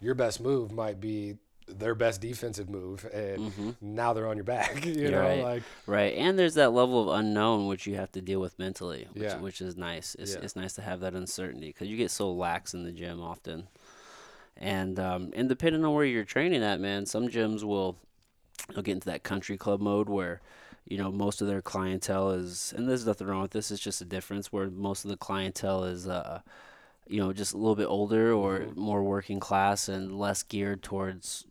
[0.00, 1.36] Your best move might be
[1.68, 4.84] their best defensive move, and now they're on your back.
[4.84, 5.42] You You're know, right.
[5.42, 9.06] like Right, and there's that level of unknown which you have to deal with mentally,
[9.12, 9.38] which, Yeah.
[9.38, 10.14] which is nice.
[10.18, 10.40] It's, Yeah.
[10.42, 13.68] it's nice to have that uncertainty because you get so lax in the gym often,
[14.56, 17.96] and um, and depending on where you're training at, man, some gyms will,
[18.72, 20.40] they'll get into that country club mode where,
[20.86, 23.70] you know, most of their clientele is, and there's nothing wrong with this.
[23.70, 26.40] It's just a difference where most of the clientele is, uh,
[27.06, 28.80] you know, just a little bit older or Mm-hmm.
[28.80, 31.44] more working class and less geared towards.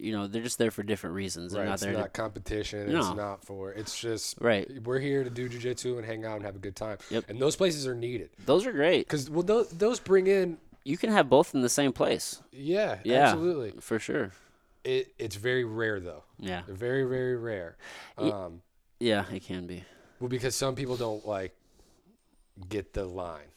[0.00, 1.52] You know, they're just there for different reasons.
[1.52, 2.94] They're right, not it's there not to competition.
[2.94, 3.72] It's not for.
[3.72, 4.68] It's just right.
[4.84, 6.98] we're here to do jujitsu and hang out and have a good time.
[7.10, 7.24] Yep.
[7.28, 9.06] And those places are needed Those are great.
[9.06, 10.58] because well, those, those bring in.
[10.84, 12.42] You can have both in the same place.
[12.52, 13.24] Yeah, Yeah.
[13.24, 13.74] absolutely.
[13.80, 14.32] For sure.
[14.84, 16.24] It it's very rare though.
[16.38, 16.62] Yeah.
[16.66, 17.76] Very very rare.
[18.16, 18.62] Um,
[18.98, 19.84] Yeah, it can be.
[20.18, 21.54] well, because some people don't like
[22.68, 23.48] get the line.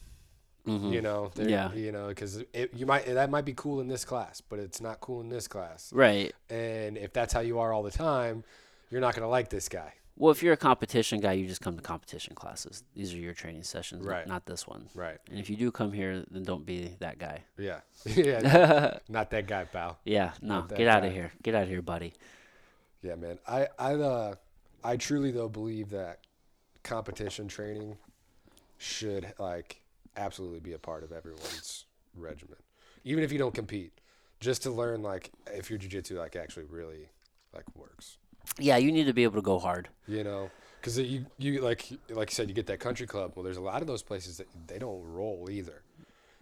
[0.68, 0.94] Mhm.
[0.94, 1.74] You know, Yeah.
[1.74, 5.00] You know, because you might that might be cool in this class, but it's not
[5.02, 5.92] cool in this class.
[5.92, 6.34] Right.
[6.50, 8.44] And if that's how you are all the time,
[8.90, 9.94] you're not gonna like this guy.
[10.16, 12.84] Well, if you're a competition guy, you just come to competition classes.
[12.94, 14.28] These are your training sessions, Right.
[14.28, 14.88] not this one.
[14.94, 15.18] Right.
[15.28, 17.44] And if you do come here, then don't be that guy.
[17.58, 17.80] Yeah.
[18.06, 19.00] yeah.
[19.10, 19.98] not that guy, pal.
[20.06, 21.08] Yeah, no, get out guy.
[21.08, 21.32] of here.
[21.42, 22.14] Get out of here, buddy.
[23.02, 23.40] Yeah, man.
[23.48, 24.36] I I uh
[24.84, 26.20] I truly though believe that
[26.84, 27.98] competition training
[28.78, 29.82] should like
[30.18, 32.58] absolutely be a part of everyone's regimen,
[33.04, 33.92] even if you don't compete,
[34.40, 37.10] just to learn like if your jujitsu like actually really
[37.54, 38.18] like works.
[38.60, 39.90] Yeah, you need to be able to go hard.
[40.08, 40.50] You know,
[40.80, 43.34] because you you like like you said you get that country club.
[43.36, 45.82] Well, there's a lot of those places that they don't roll either,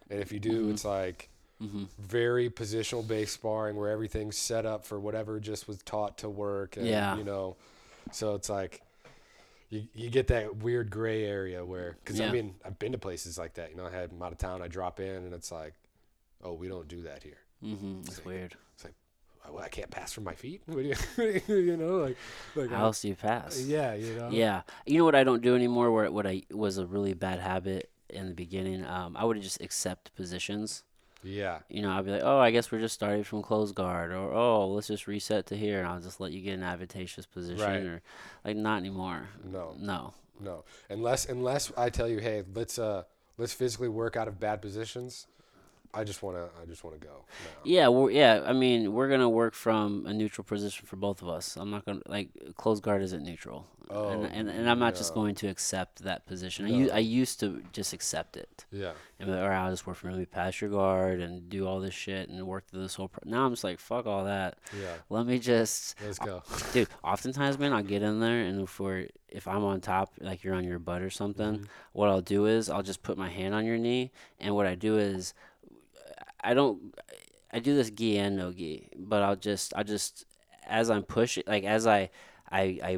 [0.10, 0.72] and if you do, Mm-hmm.
[0.72, 1.30] it's like.
[2.00, 6.76] Very positional based sparring where everything's set up for whatever just was taught to work.
[6.76, 7.16] And, Yeah.
[7.16, 7.56] You know,
[8.12, 8.82] so it's like
[9.72, 12.28] you, you get that weird gray area where, because Yeah.
[12.30, 13.72] I mean, I've been to places like that.
[13.72, 15.74] You know, I had I'm out of town, I drop in, and it's like,
[16.44, 17.38] oh, we don't do that here.
[17.62, 18.56] hmm It's weird.
[18.76, 18.94] It's like,
[19.50, 20.62] well, I can't pass from my feet.
[20.68, 22.18] What do you, you know, like,
[22.56, 23.60] like How else do you pass?
[23.62, 24.62] yeah, you know, Yeah.
[24.86, 25.92] You know what I don't do anymore?
[25.92, 28.86] Where what I was a really bad habit in the beginning.
[28.86, 30.84] Um, I would just accept positions.
[31.24, 34.12] Yeah, you know, I'd be like, oh, I guess we're just starting from closed guard,
[34.12, 37.26] or oh, let's just reset to here, and I'll just let you get an advantageous
[37.26, 37.82] position, Right.
[37.84, 38.02] or
[38.46, 39.30] like not anymore.
[39.44, 40.14] no, No.
[40.40, 43.04] no, unless unless I tell you, hey, let's uh,
[43.38, 45.28] let's physically work out of bad positions.
[45.93, 47.10] I just wanna, I just wanna go.
[47.10, 47.49] No.
[47.63, 48.43] Yeah, we're, yeah.
[48.45, 51.58] I mean, we're gonna work from a neutral position for both of us.
[51.58, 55.13] I'm not gonna like closed guard isn't neutral, Oh, and, and and I'm not just
[55.13, 56.65] going to accept that position.
[56.65, 56.93] I, u- No.
[56.93, 59.97] I used to just accept it, Yeah, and be like, all right, I'll just work
[59.97, 63.10] from me pass your guard and do all this shit and work through this whole.
[63.10, 63.30] Pro-.
[63.30, 64.60] Now I'm just like, fuck all that.
[64.80, 66.41] yeah, Let me just let's go.
[66.73, 70.43] dude oftentimes man i'll get in there and if we're if i'm on top like
[70.43, 71.63] you're on your butt or something Mm-hmm.
[71.93, 74.75] what i'll do is i'll just put my hand on your knee and what i
[74.75, 75.34] do is
[76.41, 76.95] i don't
[77.51, 80.25] i do this gi and no gi but i'll just i'll just
[80.67, 82.10] as i'm pushing like as i
[82.51, 82.97] i i,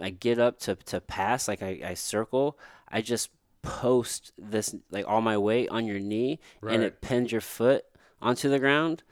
[0.00, 3.30] I get up to to pass like i, I circle i just
[3.62, 6.40] post this like all my weight on your knee
[6.74, 7.84] and it pins your foot
[8.20, 9.02] onto the ground.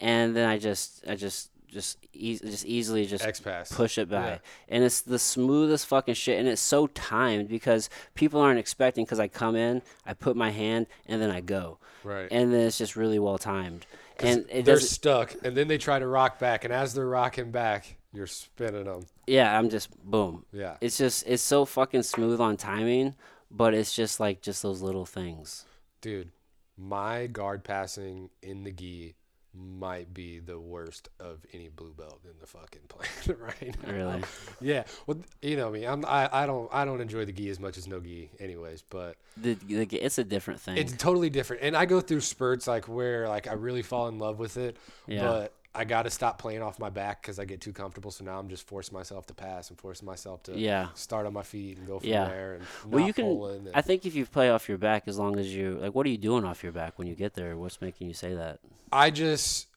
[0.00, 3.72] And then i just i just just eas just easily just X pass.
[3.72, 4.16] push it by.
[4.16, 4.38] Yeah.
[4.68, 6.38] And it's the smoothest fucking shit.
[6.38, 10.50] And it's so timed because people aren't expecting because I come in, I put my
[10.50, 11.78] hand, and then I go.
[12.04, 12.28] Right.
[12.30, 13.86] And then it's just really well timed.
[14.18, 17.96] And they're stuck, and then they try to rock back, and as they're rocking back,
[18.12, 19.06] you're spinning them.
[19.26, 20.44] yeah, I'm just boom.
[20.52, 20.76] Yeah.
[20.82, 23.14] It's just, it's so fucking smooth on timing,
[23.50, 25.64] but it's just like just those little things.
[26.02, 26.32] Dude,
[26.76, 29.14] my guard passing in the gi
[29.54, 33.92] might be the worst of any blue belt in the fucking planet right now.
[33.92, 34.22] Really?
[34.60, 34.84] Yeah.
[35.06, 35.84] Well, you know me.
[35.86, 38.82] I'm I, I don't I don't enjoy the gi as much as no gi anyways,
[38.90, 40.76] but The, the, it's a different thing.
[40.76, 41.62] it's totally different.
[41.62, 44.76] And I go through spurts like where like I really fall in love with it,
[45.06, 45.22] Yeah.
[45.22, 48.10] but I got to stop playing off my back because I get too comfortable.
[48.10, 50.88] So now I'm just forcing myself to pass and forcing myself to Yeah.
[50.94, 52.26] start on my feet and go from Yeah.
[52.28, 52.54] there.
[52.54, 53.70] And Well, you can.
[53.72, 56.10] I think if you play off your back, as long as you like, what are
[56.10, 57.56] you doing off your back when you get there?
[57.56, 58.58] What's making you say that?
[58.92, 59.68] I just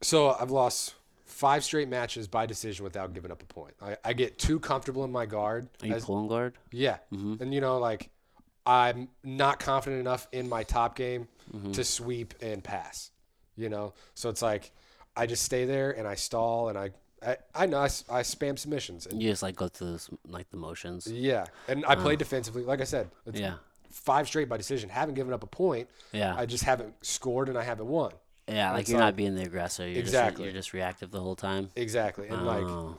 [0.00, 0.94] so I've lost
[1.26, 3.74] five straight matches by decision without giving up a point.
[3.82, 5.68] I, I get too comfortable in my guard.
[5.82, 6.54] Are you as- pulling guard?
[6.72, 8.08] yeah, and you know like
[8.64, 11.72] I'm not confident enough in my top game Mm-hmm.
[11.72, 13.10] to sweep and pass.
[13.54, 14.72] You know, so it's like
[15.16, 16.90] I just stay there and I stall and I
[17.26, 20.58] I, I know I spam submissions and You just like go through this, like the
[20.58, 21.06] motions.
[21.10, 22.62] yeah, and I play defensively.
[22.62, 23.54] Like I said, it's Yeah.
[23.90, 24.90] five straight by decision.
[24.90, 25.88] Haven't given up a point.
[26.12, 26.34] Yeah.
[26.36, 28.12] I just haven't scored and I haven't won.
[28.46, 29.88] Yeah, like you're like- not being the aggressor.
[29.88, 30.44] You're Exactly.
[30.44, 31.70] Just, you're just reactive the whole time.
[31.74, 32.96] Exactly, and like Oh.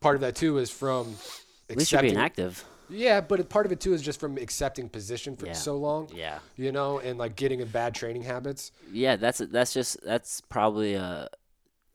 [0.00, 1.16] part of that too is from
[1.70, 2.64] At least you're being accepting- active.
[2.88, 5.54] Yeah, but part of it too is just from accepting position for Yeah.
[5.54, 6.08] so long.
[6.14, 6.38] Yeah.
[6.56, 8.70] You know, and like getting in bad training habits.
[8.92, 11.28] Yeah, that's that's just that's probably a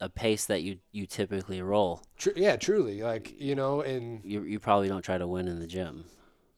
[0.01, 2.01] a pace that you you typically roll.
[2.17, 3.01] Tr- yeah, truly.
[3.01, 6.03] Like you know, and You you probably don't try to win in the gym.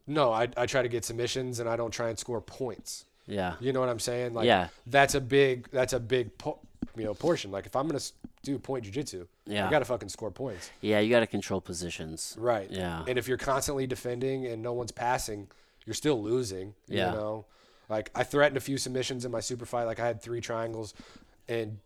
[0.08, 3.06] no, I I try to get submissions and I don't try and score points.
[3.27, 3.56] Yeah.
[3.60, 4.34] You know what I'm saying?
[4.34, 4.69] Like Yeah.
[4.88, 6.60] that's a big that's a big po-
[6.95, 7.51] you know portion.
[7.51, 7.99] Like if I'm gonna
[8.43, 9.67] do point jujitsu, Yeah.
[9.67, 10.69] I gotta fucking score points.
[10.82, 12.36] Yeah, you got to control positions.
[12.38, 12.69] Right.
[12.69, 13.06] Yeah.
[13.08, 15.47] And if you're constantly defending and no one's passing,
[15.86, 16.73] you're still losing.
[16.88, 17.12] Yeah.
[17.12, 17.45] You know,
[17.89, 19.86] like I threatened a few submissions in my super fight.
[19.86, 20.93] Like I had three triangles,
[21.47, 21.79] and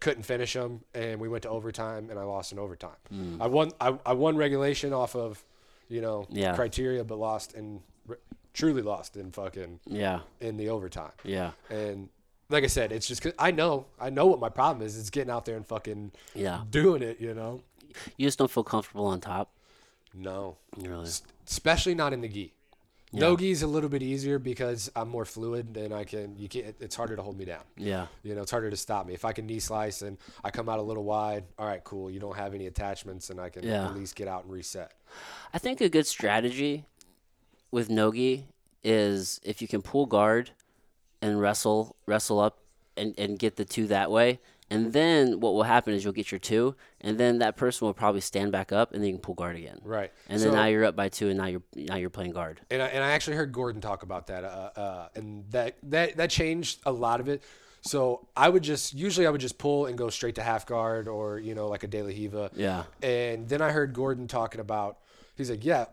[0.00, 2.96] couldn't finish them, and we went to overtime, and I lost in overtime.
[3.08, 3.42] Hmm.
[3.42, 3.72] I won.
[3.80, 5.44] I, I won regulation off of,
[5.88, 6.54] you know, Yeah.
[6.54, 7.80] criteria, but lost in
[8.54, 10.20] truly lost in fucking Yeah.
[10.40, 11.12] in the overtime.
[11.22, 11.52] Yeah.
[11.70, 12.08] And
[12.48, 14.98] like I said, it's just cause I know I know what my problem is.
[14.98, 16.62] It's getting out there and fucking Yeah.
[16.70, 17.20] doing it.
[17.20, 17.62] You know.
[18.16, 19.50] You just don't feel comfortable on top.
[20.14, 20.56] No.
[20.76, 21.04] Really.
[21.06, 22.52] S- especially not in the gi.
[23.12, 26.74] No gi's a little bit easier because I'm more fluid and I can you can
[26.80, 27.62] it's harder to hold me down.
[27.76, 28.06] Yeah.
[28.22, 29.14] You know, it's harder to stop me.
[29.14, 32.10] If I can knee slice and I come out a little wide, all right, cool.
[32.10, 33.86] You don't have any attachments and I can Yeah.
[33.86, 34.92] at least get out and reset.
[35.54, 36.84] I think a good strategy
[37.70, 38.46] with nogi
[38.84, 40.50] is if you can pull guard
[41.22, 42.58] and wrestle wrestle up
[42.96, 44.38] and, and get the two that way.
[44.70, 47.94] And then what will happen is you'll get your two, and then that person will
[47.94, 49.80] probably stand back up, and then you can pull guard again.
[49.82, 50.12] Right.
[50.28, 52.60] And then So- now you're up by two, and now you're now you're playing guard.
[52.70, 56.16] and I, and I actually heard Gordon talk about that, uh, uh, and that that
[56.18, 57.42] that changed a lot of it.
[57.80, 61.08] So I would just usually I would just pull and go straight to half guard
[61.08, 62.50] or you know like a De La Riva.
[62.54, 62.84] Yeah.
[63.02, 64.98] And then I heard Gordon talking about
[65.36, 65.86] he's like, yeah,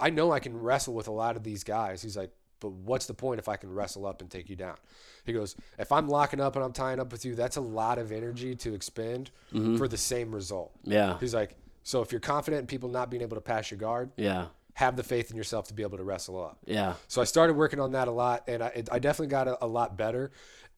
[0.00, 2.02] I know I can wrestle with a lot of these guys.
[2.02, 4.76] He's like, but what's the point if I can wrestle up and take you down?
[5.24, 7.98] He goes, if I'm locking up and I'm tying up with you, that's a lot
[7.98, 9.76] of energy to expend mm-hmm.
[9.76, 10.72] for the same result.
[10.84, 11.18] Yeah.
[11.18, 14.10] He's like, so if you're confident in people not being able to pass your guard,
[14.16, 14.46] Yeah.
[14.74, 16.58] have the faith in yourself to be able to wrestle up.
[16.64, 16.94] Yeah.
[17.08, 19.64] So I started working on that a lot, and I, it, I definitely got a,
[19.64, 20.32] a lot better,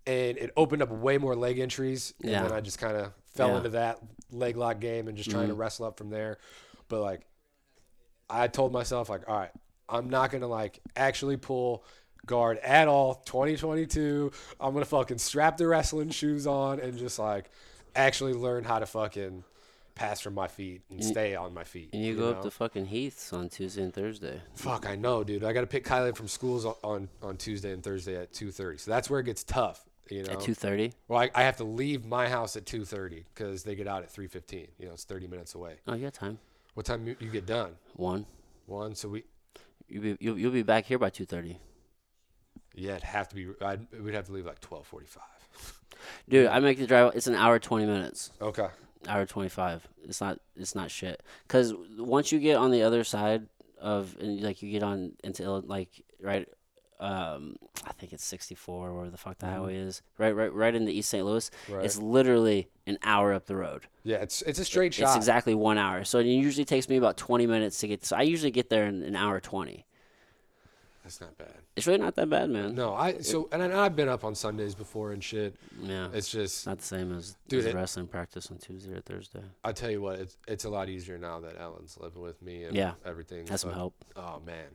[0.06, 2.14] and it opened up way more leg entries.
[2.22, 2.42] And Yeah.
[2.42, 3.56] then I just kind of fell Yeah.
[3.58, 5.60] into that leg lock game and just trying to mm-hmm.
[5.60, 6.38] wrestle up from there.
[6.88, 7.26] But like,
[8.30, 9.50] I told myself like, all right,
[9.88, 11.84] I'm not gonna like actually pull
[12.26, 13.14] guard at all.
[13.26, 17.50] 2022, I'm gonna fucking strap the wrestling shoes on and just like
[17.94, 19.44] actually learn how to fucking
[19.94, 21.90] pass from my feet and stay on my feet.
[21.92, 22.36] And you, go know?
[22.36, 24.40] up to fucking Heath's on Tuesday and Thursday.
[24.54, 25.42] Fuck, I know, dude.
[25.42, 28.52] I got to pick Kylie from schools on, on, on Tuesday and Thursday at two
[28.52, 28.78] thirty.
[28.78, 29.84] So that's where it gets tough.
[30.10, 30.94] You know, At two thirty.
[31.06, 34.02] well, I, I have to leave my house at two thirty because they get out
[34.02, 34.68] at three fifteen.
[34.78, 35.74] You know, it's thirty minutes away.
[35.86, 36.38] Oh, you got time.
[36.74, 37.72] What time you, you get done?
[37.94, 38.24] One.
[38.66, 38.94] One.
[38.94, 39.24] So we,
[39.88, 41.58] You'll be you'll, you'll be back here by two thirty.
[42.74, 43.48] yeah, it'd have to be.
[43.64, 45.22] I'd, we'd have to leave like twelve forty five.
[46.28, 47.12] Dude, I make the drive.
[47.14, 48.30] It's an hour twenty minutes.
[48.40, 48.68] Okay.
[49.08, 49.86] Hour twenty five.
[50.04, 50.38] It's not.
[50.56, 51.22] It's not shit.
[51.48, 53.46] Cause once you get on the other side
[53.80, 55.88] of and like you get on into Ill- like
[56.20, 56.48] right.
[57.00, 57.56] Um,
[57.86, 60.02] I think it's 64, where the fuck the highway is.
[60.18, 61.24] Right, right, right into East St.
[61.24, 61.48] Louis.
[61.68, 61.84] Right.
[61.84, 63.86] It's literally an hour up the road.
[64.02, 65.16] Yeah, it's it's a straight It's shot.
[65.16, 66.02] exactly one hour.
[66.04, 68.04] So it usually takes me about 20 minutes to get.
[68.04, 69.84] So I usually get there in an hour 20.
[71.04, 71.54] That's not bad.
[71.76, 72.74] It's really not that bad, man.
[72.74, 75.54] No, I so and I, I've been up on Sundays before and shit.
[75.80, 79.00] Yeah, It's just not the same as, Dude, as it- wrestling practice on Tuesday or
[79.00, 79.42] Thursday.
[79.64, 82.64] I tell you what, it's it's a lot easier now that Ellen's living with me
[82.64, 82.94] and Yeah.
[83.06, 83.46] everything.
[83.46, 83.94] Has some help.
[84.16, 84.66] Oh man,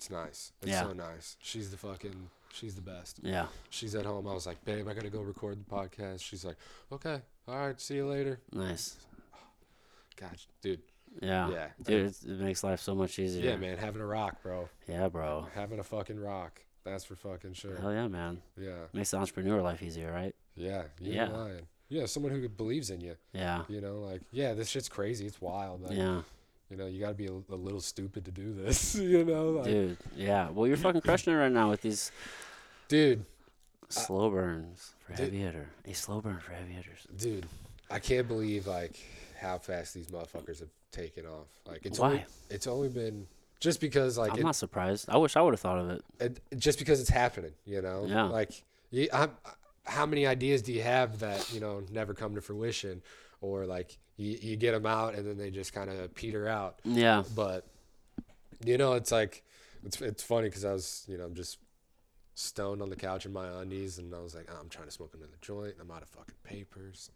[0.00, 0.52] it's nice.
[0.62, 0.82] It's Yeah.
[0.84, 1.36] so nice.
[1.42, 2.30] She's the fucking.
[2.54, 3.20] She's the best.
[3.22, 4.26] Yeah, She's at home.
[4.26, 6.20] I was like, babe, I gotta go record the podcast.
[6.22, 6.56] She's like,
[6.90, 8.40] okay, all right, see you later.
[8.52, 8.96] nice.
[10.16, 10.80] Gosh, dude.
[11.20, 11.68] Yeah, Yeah.
[11.82, 13.44] dude, it's, it makes life so much easier.
[13.50, 14.68] Yeah, man, having a rock, bro.
[14.88, 15.46] Yeah, bro.
[15.54, 16.60] Having a fucking rock.
[16.84, 17.76] That's for fucking sure.
[17.76, 18.40] Hell yeah, man.
[18.56, 20.34] Yeah, Makes the entrepreneur life easier, right?
[20.54, 20.84] yeah.
[20.98, 21.28] Yeah.
[21.28, 21.66] lying.
[21.88, 23.16] Yeah, someone who believes in you.
[23.32, 25.26] Yeah, You know, like, yeah, this shit's crazy.
[25.26, 25.82] It's wild.
[25.82, 26.22] Like, yeah,
[26.70, 28.94] You know, you gotta be a, a little stupid to do this.
[28.94, 29.96] you know, like, dude.
[30.16, 30.50] Yeah.
[30.50, 32.12] Well, you're fucking crushing it right now with these
[32.88, 33.24] dude,
[33.88, 35.26] slow burns for dude.
[35.26, 35.68] heavy hitter.
[35.84, 37.06] A slow burn for heavy hitters.
[37.16, 37.46] dude.
[37.90, 38.96] I can't believe like
[39.40, 41.48] how fast these motherfuckers have taken off.
[41.66, 42.06] Like it's Why?
[42.06, 43.26] only it's only been
[43.58, 45.08] just because like I'm it, not surprised.
[45.08, 46.04] I wish I would have thought of it.
[46.20, 48.06] it, just because it's happening, you know.
[48.06, 48.24] Yeah.
[48.24, 49.30] Like, you, I'm,
[49.84, 53.02] how many ideas do you have that you know never come to fruition,
[53.40, 56.80] or like you, you get them out and then they just kind of peter out.
[56.84, 57.22] Yeah.
[57.34, 57.66] But
[58.64, 59.42] you know, it's like
[59.84, 61.58] it's it's funny because I was you know just
[62.34, 64.90] stoned on the couch in my undies and I was like, oh, I'm trying to
[64.92, 65.74] smoke another joint.
[65.80, 67.10] I'm out of fucking papers.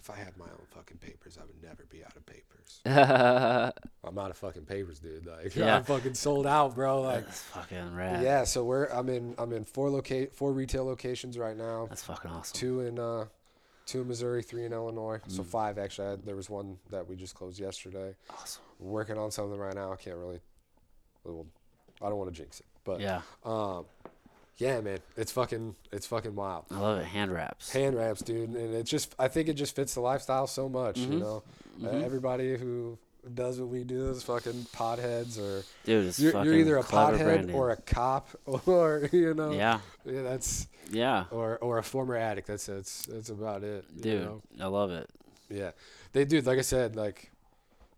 [0.00, 2.80] If I had my own fucking papers, I would never be out of papers.
[4.04, 5.26] I'm out of fucking papers, dude.
[5.26, 5.76] Like Yeah.
[5.76, 7.00] I'm fucking sold out, bro.
[7.02, 8.22] Like That's fucking rad.
[8.22, 11.86] yeah, so we're I'm in I'm in four locate four retail locations right now.
[11.88, 12.54] That's fucking awesome.
[12.58, 13.24] Two in uh
[13.86, 15.20] two in Missouri, three in Illinois.
[15.28, 15.46] So Mm.
[15.46, 16.08] five actually.
[16.08, 18.14] I, there was one that we just closed yesterday.
[18.30, 18.62] Awesome.
[18.78, 19.92] We're working on something right now.
[19.92, 20.40] I can't really
[21.24, 21.46] well,
[22.02, 22.66] I don't want to jinx it.
[22.84, 23.22] But Yeah.
[23.44, 23.86] um
[24.56, 24.98] yeah, man.
[25.16, 26.66] It's fucking it's fucking wild.
[26.70, 27.04] I love it.
[27.06, 27.72] Hand wraps.
[27.72, 30.98] Hand wraps, dude, and it just I think it just fits the lifestyle so much,
[30.98, 31.20] you Mhm.
[31.20, 31.42] know.
[31.82, 32.02] Uh, Mhm.
[32.04, 32.98] everybody who
[33.32, 37.56] does what we do is fucking potheads or Dude, you're, you're either a pothead branding.
[37.56, 38.28] or a cop
[38.66, 39.80] or you know Yeah.
[40.04, 41.24] yeah that's Yeah.
[41.30, 42.48] or or a former addict.
[42.48, 43.84] That's that's that's about it.
[43.94, 44.42] you Dude, know?
[44.60, 45.08] I love it.
[45.48, 45.70] Yeah,
[46.12, 46.40] they do.
[46.40, 47.30] Like I said, like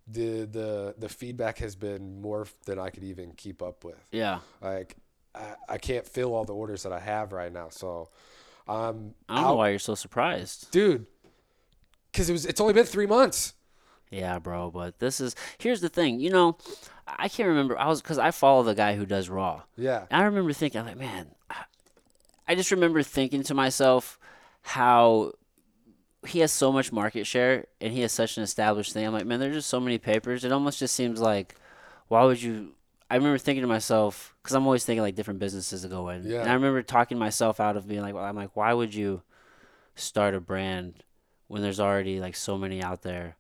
[0.09, 3.99] the the the feedback has been more than I could even keep up with.
[4.13, 4.39] Yeah.
[4.61, 4.97] Like
[5.35, 7.69] I, I can't fill all the orders that I have right now.
[7.71, 8.11] So
[8.69, 10.71] um I don't know why you're so surprised.
[10.71, 11.07] dude.
[12.13, 13.53] Because it was it's only been three months.
[14.11, 14.71] Yeah, bro.
[14.71, 16.21] But this is here's the thing.
[16.21, 16.59] You know,
[17.07, 17.79] I can't remember.
[17.79, 19.63] I was because I follow the guy who does Raw.
[19.77, 20.07] Yeah.
[20.11, 21.65] And I remember thinking, I'm like, man, I-
[22.49, 24.19] I just remember thinking to myself
[24.63, 25.33] how
[26.27, 29.05] he has so much market share and he has such an established thing.
[29.07, 30.45] I'm like, man, there's just so many papers.
[30.45, 31.57] It almost just seems like,
[32.09, 32.73] why would you?
[33.11, 36.25] I remember thinking to myself, because I'm always thinking like different businesses to go in.
[36.29, 36.41] Yeah.
[36.41, 39.23] And I remember talking myself out of being like, well, I'm like, why would you
[39.95, 41.05] start a brand
[41.49, 43.37] when there's already like so many out there?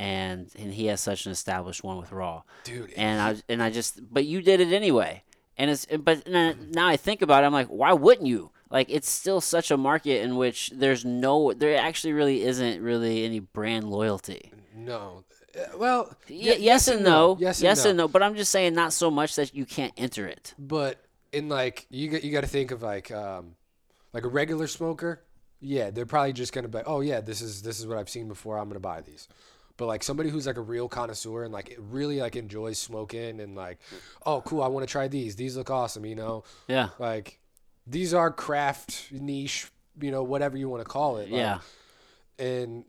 [0.00, 2.92] And, and he has such an established one with Raw Dude.
[2.96, 5.22] and I and I just but you did it anyway.
[5.58, 8.50] And it's but now I think about it, I'm like, why wouldn't you?
[8.70, 13.24] Like it's still such a market in which there's no there actually really isn't really
[13.24, 14.52] any brand loyalty.
[14.74, 15.24] no.
[15.76, 17.36] Well, Y- y- yes, and no.
[17.40, 18.06] Yes, yes and no.
[18.06, 20.54] But I'm just saying not so much that you can't enter it.
[20.58, 23.56] But in like you got you got to think of like um
[24.14, 25.24] like a regular smoker.
[25.60, 28.28] Yeah, they're probably just gonna be oh yeah this is this is what I've seen
[28.28, 28.58] before.
[28.58, 29.26] I'm gonna buy these.
[29.80, 33.56] But like somebody who's like a real connoisseur and like really like enjoys smoking and
[33.56, 33.78] like
[34.26, 35.36] oh cool I want to try these.
[35.36, 36.04] These look awesome.
[36.04, 36.90] You know Yeah.
[36.98, 37.40] like
[37.86, 39.70] these are craft niche.
[39.98, 41.30] You know whatever you want to call it.
[41.30, 41.60] like, Yeah.
[42.38, 42.84] And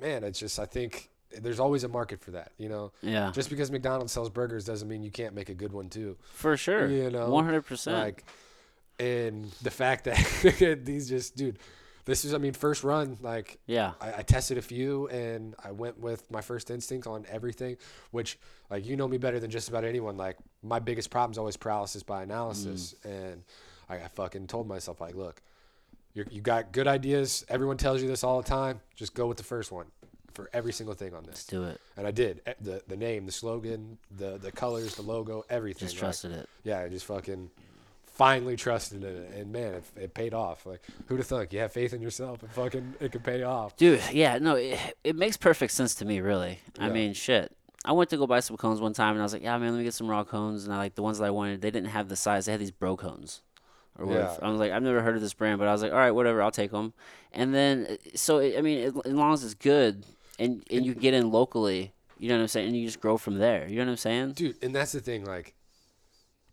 [0.00, 2.52] man, it's just I think there's always a market for that.
[2.56, 2.92] You know.
[3.02, 3.30] Yeah.
[3.34, 6.16] Just because McDonald's sells burgers doesn't mean you can't make a good one too.
[6.32, 6.88] For sure.
[6.88, 7.92] You know, 100%.
[7.92, 8.24] Like,
[8.98, 11.58] and the fact that these just, dude,
[12.04, 13.92] this is, I mean, first run, like, yeah.
[14.00, 17.76] I, I tested a few and I went with my first instinct on everything,
[18.10, 18.38] which,
[18.70, 20.16] like, you know me better than just about anyone.
[20.16, 22.94] Like, my biggest problem is always paralysis by analysis.
[23.06, 23.10] Mm.
[23.10, 23.42] And
[23.88, 25.40] I, I fucking told myself, like, look,
[26.12, 27.44] you're, you got good ideas.
[27.48, 28.80] Everyone tells you this all the time.
[28.94, 29.86] Just go with the first one
[30.34, 31.30] for every single thing on this.
[31.34, 31.80] Let's do it.
[31.96, 32.40] And I did.
[32.48, 35.86] E- The the name, the slogan, the the colors, the logo, everything.
[35.88, 36.48] Just like, trusted it.
[36.64, 37.50] yeah, I just fucking
[38.14, 40.64] finally trusted in it, and man, it, it paid off.
[40.66, 41.52] Like, who'd have thunk?
[41.52, 43.76] You have faith in yourself, and fucking, it could pay off.
[43.76, 46.60] Dude, yeah, no, it, it makes perfect sense to me, really.
[46.78, 46.92] I Yeah.
[46.92, 47.52] mean, shit.
[47.84, 49.72] I went to go buy some cones one time, and I was like, "Yeah, man,
[49.72, 51.60] let me get some raw cones." And I like the ones that I wanted.
[51.60, 53.42] They didn't have the size; they had these bro cones,
[53.98, 54.38] or whatever.
[54.40, 54.46] Yeah.
[54.46, 56.10] I was like, "I've never heard of this brand," but I was like, "All right,
[56.12, 56.94] whatever, I'll take them."
[57.32, 60.06] And then, so it, I mean, it, as long as it's good,
[60.38, 63.18] and and you get in locally, you know what I'm saying, and you just grow
[63.18, 63.68] from there.
[63.68, 64.32] You know what I'm saying?
[64.32, 65.26] Dude, and that's the thing.
[65.26, 65.54] Like,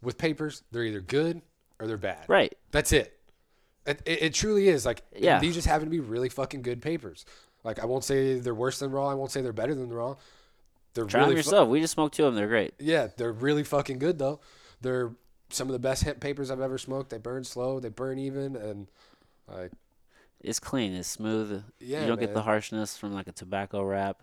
[0.02, 1.41] with papers, they're either good
[1.82, 2.24] or they're bad.
[2.30, 2.56] Right.
[2.72, 3.17] That's it.
[3.86, 4.86] It, it, it truly is.
[4.86, 5.39] Like, Yeah.
[5.39, 7.26] these just happen to be really fucking good papers.
[7.63, 9.08] Like, I won't say they're worse than raw.
[9.10, 10.15] I won't say they're better than raw.
[10.94, 11.70] They're Try really them fu- yourself.
[11.70, 12.39] we just smoked two of them.
[12.39, 12.74] They're great.
[12.80, 14.39] Yeah, they're really fucking good though.
[14.82, 15.12] They're
[15.50, 17.10] some of the best hemp papers I've ever smoked.
[17.10, 18.88] They burn slow, they burn even, and
[19.48, 19.72] like
[20.41, 20.94] It's clean.
[20.94, 21.63] It's smooth.
[21.80, 24.22] Yeah, you don't get the harshness from like a tobacco wrap.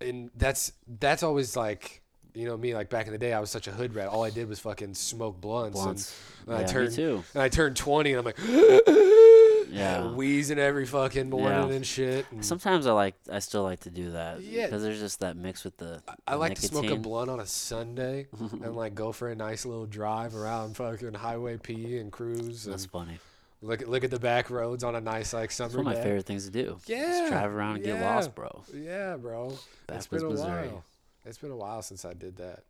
[0.00, 1.99] and that's that's always like
[2.34, 4.08] you know me like back in the day I was such a hood rat.
[4.08, 6.20] All I did was fucking smoke blunts, Blunts.
[6.46, 7.24] and, and I Yeah, me turned too.
[7.34, 8.38] and I turned twenty and I'm like
[9.72, 10.10] Yeah.
[10.14, 11.74] wheezing every fucking morning Yeah.
[11.76, 12.26] and shit.
[12.32, 14.66] And Sometimes I like I still like to do that Yeah.
[14.66, 16.02] because there's just that mix with the.
[16.26, 19.36] I the like to smoke a blunt on a Sunday and like go for a
[19.36, 23.18] nice little drive around fucking Highway P and cruise and That's funny.
[23.62, 25.92] look at look at the back roads on a nice like summer It's one of
[25.92, 26.02] my day.
[26.02, 26.78] favorite things to do.
[26.86, 28.64] Yeah, Just drive around and get lost, bro.
[28.74, 29.50] Yeah, bro.
[29.50, 30.68] it's Backwoods, been a Missouri.
[30.68, 30.84] while.
[31.24, 32.62] It's been a while since I did that.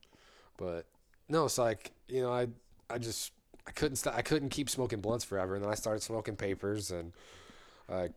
[0.56, 0.84] But
[1.28, 2.48] no, it's like, you know, I
[2.88, 3.32] I just
[3.66, 6.90] I couldn't st- I couldn't keep smoking blunts forever and then I started smoking papers
[6.90, 7.12] and
[7.88, 8.10] I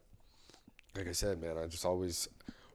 [0.95, 2.27] like I said, man, I just always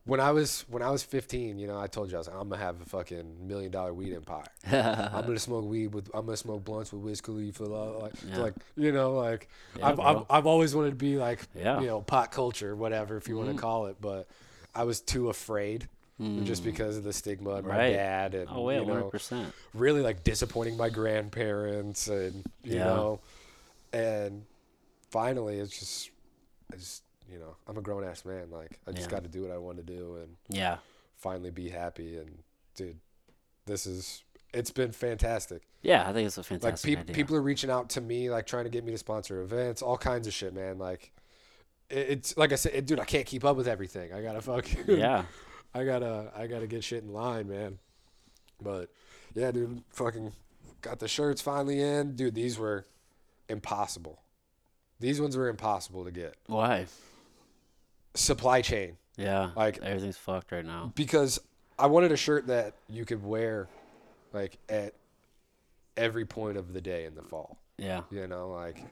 [0.05, 2.37] when I was when I was 15, you know, I told you I was like,
[2.41, 4.45] I'm gonna have a fucking million dollar weed empire.
[4.73, 8.39] I'm gonna smoke weed with I'm gonna smoke blunts with Wiz Khalifa, like, Yeah.
[8.39, 9.49] like you know, like
[9.79, 10.25] Yeah, I've, I've.
[10.31, 11.75] I've always wanted to be like Yeah.
[11.75, 11.83] Mm-hmm.
[11.83, 14.27] you know pot culture, whatever if you want to call it, but
[14.75, 15.89] I was too afraid.
[16.45, 17.93] Just because of the stigma of my Mm.
[17.93, 19.53] Dad and Oh you know, 100%.
[19.73, 22.85] really like disappointing my grandparents and you Yeah.
[22.85, 23.21] know
[23.93, 24.45] and
[25.11, 26.11] finally it's just
[26.73, 27.03] i just
[27.33, 29.11] you know i'm a grown-ass man like i just Yeah.
[29.16, 30.79] got to do what i want to do and Yeah.
[31.16, 32.43] finally be happy and
[32.75, 32.99] dude
[33.66, 37.14] this is it's been fantastic Yeah, I think it's a like fantastic peop idea.
[37.14, 39.97] people are reaching out to me like trying to get me to sponsor events all
[39.97, 41.12] kinds of shit man like
[41.91, 44.41] it, it's like i said it, dude i can't keep up with everything i gotta
[44.43, 45.25] fucking yeah.
[45.75, 47.79] I gotta I gotta get shit in line, man.
[48.61, 48.91] But
[49.35, 50.33] yeah, dude, fucking
[50.81, 52.16] got the shirts finally in.
[52.16, 52.85] Dude, these were
[53.49, 54.21] impossible.
[55.01, 56.35] These ones were impossible to get.
[56.47, 56.87] Why?
[58.14, 58.97] Supply chain.
[59.16, 59.51] Yeah.
[59.57, 60.93] Like- everything's fucked right now.
[60.95, 61.41] Because
[61.79, 63.69] I wanted a shirt that you could wear
[64.33, 64.95] like at
[65.97, 67.59] every point of the day in the fall.
[67.77, 68.03] Yeah.
[68.11, 68.83] You know, like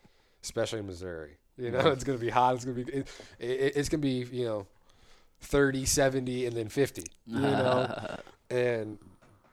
[0.43, 1.37] especially in Missouri.
[1.59, 2.55] You know, it's gonna be hot.
[2.55, 3.09] It's gonna be it,
[3.41, 4.67] it, it's gonna be you know
[5.47, 7.05] 30, 70, and then 50.
[7.27, 8.17] You know,
[8.51, 8.99] and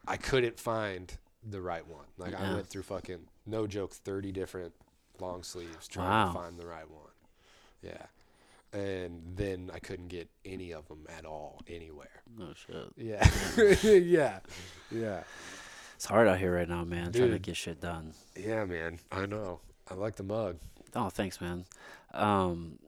[0.07, 1.11] I couldn't find
[1.47, 2.05] the right one.
[2.17, 4.73] Like I went through fucking no joke, 30 different
[5.19, 6.27] long sleeves trying Wow.
[6.27, 6.99] to find the right one.
[7.81, 8.05] Yeah.
[8.79, 12.23] And then I couldn't get any of them at all anywhere.
[12.41, 12.87] Oh shit.
[12.97, 13.29] Yeah.
[13.83, 14.39] yeah.
[14.89, 15.23] Yeah.
[15.95, 17.11] It's hard out here right now, man.
[17.11, 18.13] Trying to get shit done.
[18.35, 18.99] Yeah, man.
[19.11, 19.59] I know.
[19.89, 20.57] I like the mug.
[20.95, 21.65] Oh, thanks, man.
[22.13, 22.79] Um,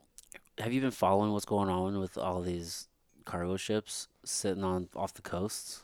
[0.57, 2.87] have you been following what's going on with all these
[3.25, 5.81] cargo ships sitting on off the coasts?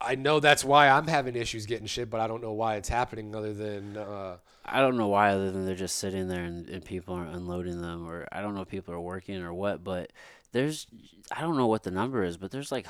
[0.00, 2.88] I know that's why I'm having issues getting shit, but I don't know why it's
[2.88, 6.68] happening other than uh, I don't know why, other than they're just sitting there and,
[6.68, 9.82] and people aren't unloading them, or I don't know if people are working or what.
[9.82, 10.12] But
[10.52, 10.86] there's,
[11.34, 12.86] I don't know what the number is, but there's like,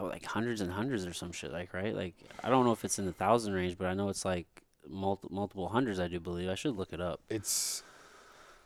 [0.00, 1.94] like hundreds and hundreds or some shit, like right?
[1.94, 4.46] Like I don't know if it's in the thousand range, but I know it's like
[4.88, 6.00] multi- multiple hundreds.
[6.00, 6.48] I do believe.
[6.48, 7.20] I should look it up.
[7.28, 7.82] it's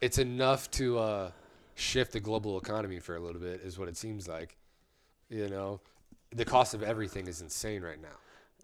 [0.00, 1.30] it's enough to uh,
[1.74, 4.56] shift the global economy for a little bit, is what it seems like.
[5.28, 5.80] You know,
[6.30, 8.16] the cost of everything is insane right now.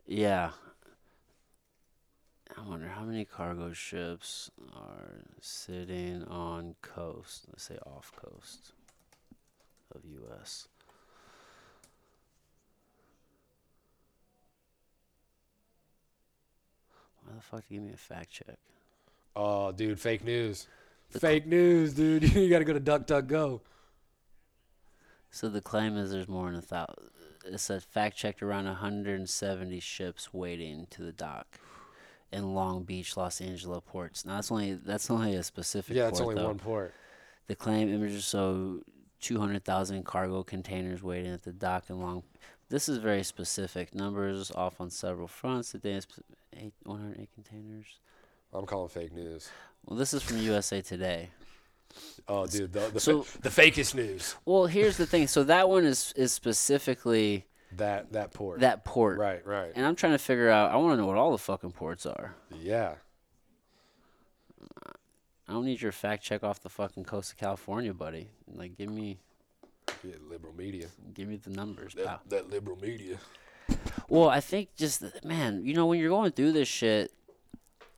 [0.07, 0.51] Yeah.
[2.57, 7.47] I wonder how many cargo ships are sitting on coast.
[7.49, 8.73] Let's say off coast
[9.95, 10.69] of U.S.
[17.25, 18.59] Why the fuck do you give me a fact check?
[19.37, 20.67] Oh, dude, fake news.
[21.13, 22.23] The fake news, dude.
[22.35, 23.61] you got to go to DuckDuckGo.
[25.31, 27.11] So the claim is there's more than a thousand.
[27.45, 31.59] It says fact checked around 170 ships waiting to the dock
[32.33, 34.25] in Long Beach, Los Angeles ports.
[34.25, 35.97] Now that's only that's only a specific.
[35.97, 36.49] Yeah, it's port, only though.
[36.49, 36.95] one port.
[37.47, 38.81] The claim images show
[39.21, 42.23] 200,000 cargo containers waiting at the dock in Long.
[42.69, 43.95] This is very specific.
[43.95, 45.73] Numbers off on several fronts.
[45.73, 47.99] The day is p- 108 containers.
[48.53, 49.49] I'm calling fake news.
[49.87, 51.31] Well, this is from USA Today.
[52.29, 54.37] Oh, dude, the the, So- fa- the fakest news.
[54.45, 55.27] Well, here's the thing.
[55.29, 57.47] So that one is is specifically
[57.77, 58.61] That that port.
[58.61, 59.19] that port.
[59.19, 59.73] Right, right.
[59.75, 60.71] And I'm trying to figure out.
[60.71, 62.35] I want to know what all the fucking ports are.
[62.61, 62.95] Yeah.
[65.49, 68.31] I don't need your fact check off the fucking coast of California, buddy.
[68.55, 69.19] Like, give me,
[70.05, 70.15] yeah.
[70.29, 70.87] Liberal media.
[71.13, 72.05] give me the numbers, pal.
[72.05, 73.19] That, that liberal media.
[74.09, 77.13] Well, I think just man, you know, when you're going through this shit,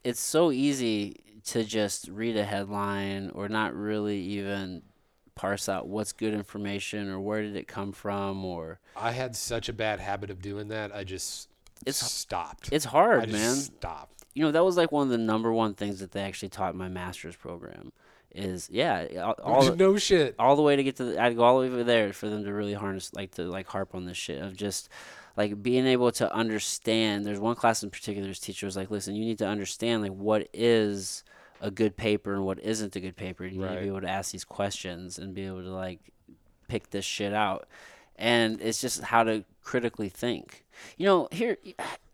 [0.05, 4.83] it's so easy to just read a headline or not really even
[5.35, 9.69] parse out what's good information or where did it come from or I had such
[9.69, 10.95] a bad habit of doing that.
[10.95, 11.49] I just
[11.87, 12.69] It's- stopped.
[12.73, 13.55] it's hard, I just man.
[13.57, 14.25] stopped.
[14.35, 16.73] You know, that was like one of the number one things that they actually taught
[16.75, 17.93] in my master's program
[18.35, 20.35] is yeah, all, all the- no shit.
[20.39, 22.29] all the way to get to the, I'd go all the way over there for
[22.31, 24.89] them to really harness like to like harp on this shit of just
[25.37, 29.15] like being able to understand there's one class in particular his teacher was like listen
[29.15, 31.25] you need to understand like what is
[31.61, 34.09] a good paper and what isn't a good paper you need to be able to
[34.09, 36.01] ask these questions and be able to like
[36.69, 37.69] pick this shit out.
[38.17, 40.65] And it's just how to critically think.
[40.97, 41.57] You know here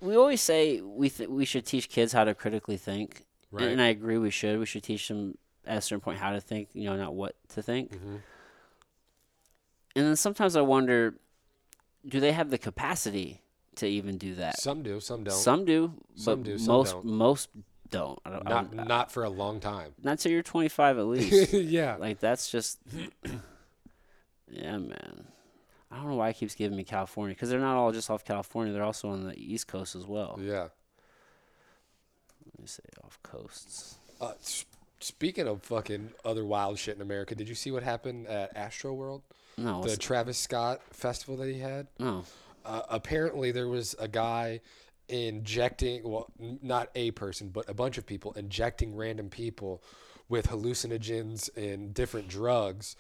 [0.01, 3.69] we always say we th- we should teach kids how to critically think Right.
[3.69, 4.59] and I agree we should.
[4.59, 7.35] We should teach them at a certain point how to think you know not what
[7.51, 7.93] to think.
[7.93, 8.21] Mhm.
[9.97, 11.15] and then sometimes I wonder,
[12.07, 13.41] do they have the capacity
[13.77, 14.61] to even do that?
[14.61, 15.35] Some do, some don't.
[15.35, 17.05] Some do, Some but do, some most don't.
[17.05, 17.49] most
[17.91, 18.19] don't.
[18.25, 19.93] I don't, not don't- not for a long time.
[20.03, 21.53] not till you're 25 at least.
[21.53, 21.97] yeah.
[21.97, 22.79] like that's just,
[24.51, 25.25] yeah, man.
[25.91, 28.25] I don't know why it keeps giving me California because they're not all just off
[28.25, 28.73] California.
[28.75, 30.39] They're also on the East Coast as well.
[30.43, 30.69] Yeah.
[32.45, 33.97] Let me say off coasts.
[34.21, 34.67] Uh, s-
[35.01, 39.23] speaking of fucking other wild shit in America, did you see what happened at Astroworld?
[39.59, 41.89] No, The Travis Scott festival that he had?
[41.99, 42.25] no.
[42.65, 44.61] uh, apparently there was a guy
[45.09, 49.83] injecting well not a person but a bunch of people injecting random people
[50.29, 52.95] with hallucinogens and different drugs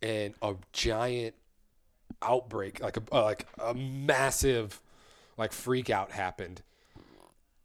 [0.00, 1.34] and a giant
[2.22, 4.80] outbreak like a uh, like a massive
[5.36, 6.62] like freak out happened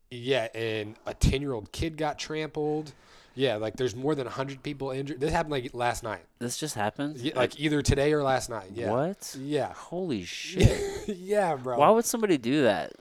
[0.10, 2.94] yeah and a 10 year old kid got trampled
[3.36, 6.76] yeah like there's more than 100 people injured this happened like last night This just
[6.76, 7.18] happened.
[7.18, 9.36] yeah, like either today or last night yeah What?
[9.40, 11.08] yeah Holy shit!
[11.18, 12.94] yeah bro Why would somebody do that?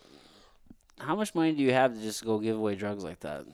[0.99, 3.45] How much money do you have to just go give away drugs like that?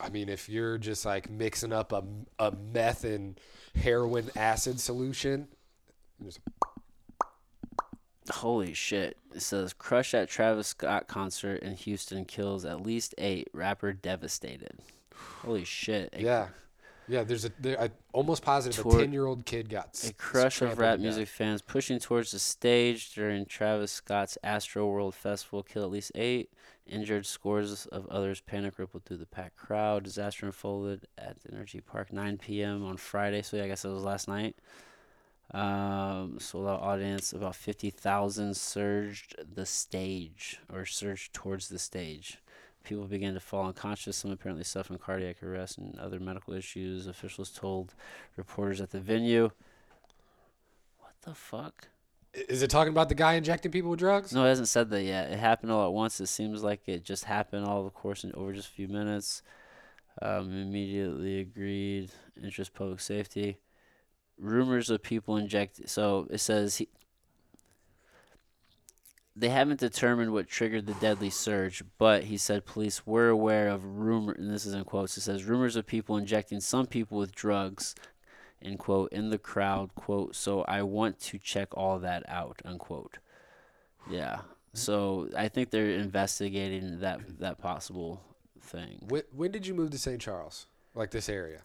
[0.00, 2.02] I mean, if you're just like mixing up a,
[2.38, 3.38] a meth and
[3.80, 5.48] heroin acid solution,
[6.24, 6.40] just-
[8.30, 9.16] Holy shit.
[9.34, 13.48] It says crush at Travis Scott concert in Houston kills at least eight.
[13.52, 14.78] Rapper devastated.
[15.42, 16.10] Holy shit.
[16.12, 16.48] A, yeah,
[17.06, 17.24] yeah.
[17.24, 20.78] There's a there, I almost positive a ten year old kid got a crush of
[20.78, 26.12] rap music fans pushing towards the stage during Travis Scott's Astroworld Festival killed at least
[26.14, 26.50] eight.
[26.86, 28.40] Injured scores of others.
[28.40, 30.04] Panic rippled through the packed crowd.
[30.04, 32.82] Disaster unfolded at NRG Park 9 p.m.
[32.82, 33.42] on Friday.
[33.42, 34.56] So yeah, I guess it was last night.
[35.52, 37.32] Um, sold out audience.
[37.32, 42.38] About 50,000 surged the stage or surged towards the stage.
[42.84, 47.06] People began to fall unconscious, some apparently suffering cardiac arrest and other medical issues.
[47.06, 47.94] Officials told
[48.36, 49.50] reporters at the venue.
[50.98, 51.88] What the fuck?
[52.34, 54.32] Is it talking about the guy injecting people with drugs?
[54.32, 55.30] No, it hasn't said that yet.
[55.30, 56.20] It happened all at once.
[56.20, 59.42] It seems like it just happened all of course in over just a few minutes.
[60.20, 62.10] Um, immediately agreed.
[62.42, 63.58] Interest public safety.
[64.38, 65.88] Rumors of people inject.
[65.88, 66.88] So it says he.
[69.38, 73.84] They haven't determined what triggered the deadly surge, but he said police were aware of
[73.84, 74.32] rumor.
[74.32, 75.16] And this is in quotes.
[75.16, 77.94] It says rumors of people injecting some people with drugs,
[78.60, 80.34] end quote, in the crowd, quote.
[80.34, 83.18] So I want to check all that out, unquote.
[84.10, 84.40] Yeah.
[84.72, 88.20] So I think they're investigating that that possible
[88.60, 89.04] thing.
[89.08, 90.20] When, when did you move to St.
[90.20, 90.66] Charles?
[90.94, 91.62] Like this area?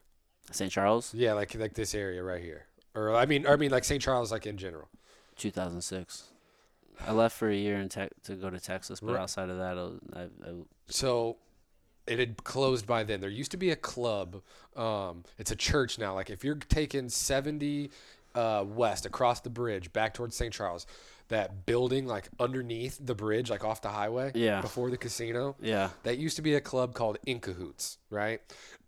[0.51, 0.71] St.
[0.71, 2.65] Charles, Yeah, like like this area right here.
[2.93, 4.01] Or I mean, I mean like St.
[4.01, 4.89] Charles, like in general.
[5.37, 6.32] 2006.
[7.05, 9.21] I left for a year in tech to go to Texas, but Right.
[9.21, 10.53] outside of that, I, I, I,
[10.87, 11.37] So
[12.07, 13.21] it had closed by then.
[13.21, 14.41] There used to be a club.
[14.75, 16.13] Um, it's a church now.
[16.13, 17.91] Like if you're taking 70
[18.35, 20.53] uh, west across the bridge back towards St.
[20.53, 20.85] Charles,
[21.29, 24.59] that building like underneath the bridge, like off the highway, Yeah.
[24.61, 28.41] before the casino, yeah, that used to be a club called In Cahoots, right?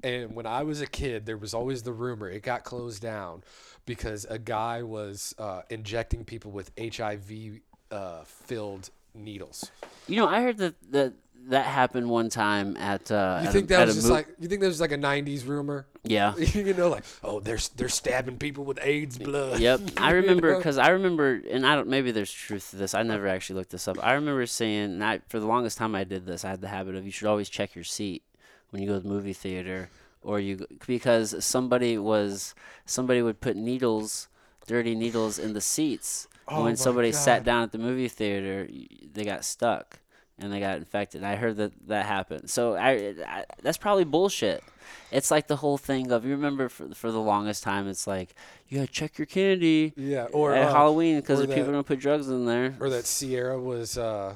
[0.03, 3.43] And when I was a kid, there was always the rumor it got closed down
[3.85, 7.59] because a guy was uh, injecting people with HIV
[7.95, 9.71] uh, filled needles.
[10.07, 11.13] you know, I heard that that
[11.47, 13.11] that happened one time at.
[13.11, 14.81] Uh, You at think a, that at was just mo- like you think that was
[14.81, 15.85] like a '90s rumor?
[16.03, 16.35] yeah.
[16.37, 19.59] you know, like oh, they're they're stabbing people with AIDS blood.
[19.59, 21.87] Yep, I remember because I remember, and I don't.
[21.87, 22.93] Maybe there's truth to this.
[22.93, 23.97] I never actually looked this up.
[24.03, 26.43] I remember saying, and I, for the longest time, I did this.
[26.45, 28.23] I had the habit of you should always check your seat
[28.71, 29.89] when you go to the movie theater,
[30.23, 34.27] or you because somebody was somebody would put needles,
[34.67, 36.27] dirty needles in the seats.
[36.47, 38.67] Oh when somebody sat down at the movie theater,
[39.13, 39.99] they got stuck
[40.37, 41.23] and they got infected.
[41.23, 42.49] I heard that that happened.
[42.49, 44.63] So I, I that's probably bullshit.
[45.11, 47.87] It's like the whole thing of you remember for for the longest time.
[47.87, 48.35] It's like
[48.67, 52.27] you gotta check your candy yeah, or at uh, Halloween because people gonna put drugs
[52.27, 52.75] in there.
[52.79, 54.35] or that Ciara was uh,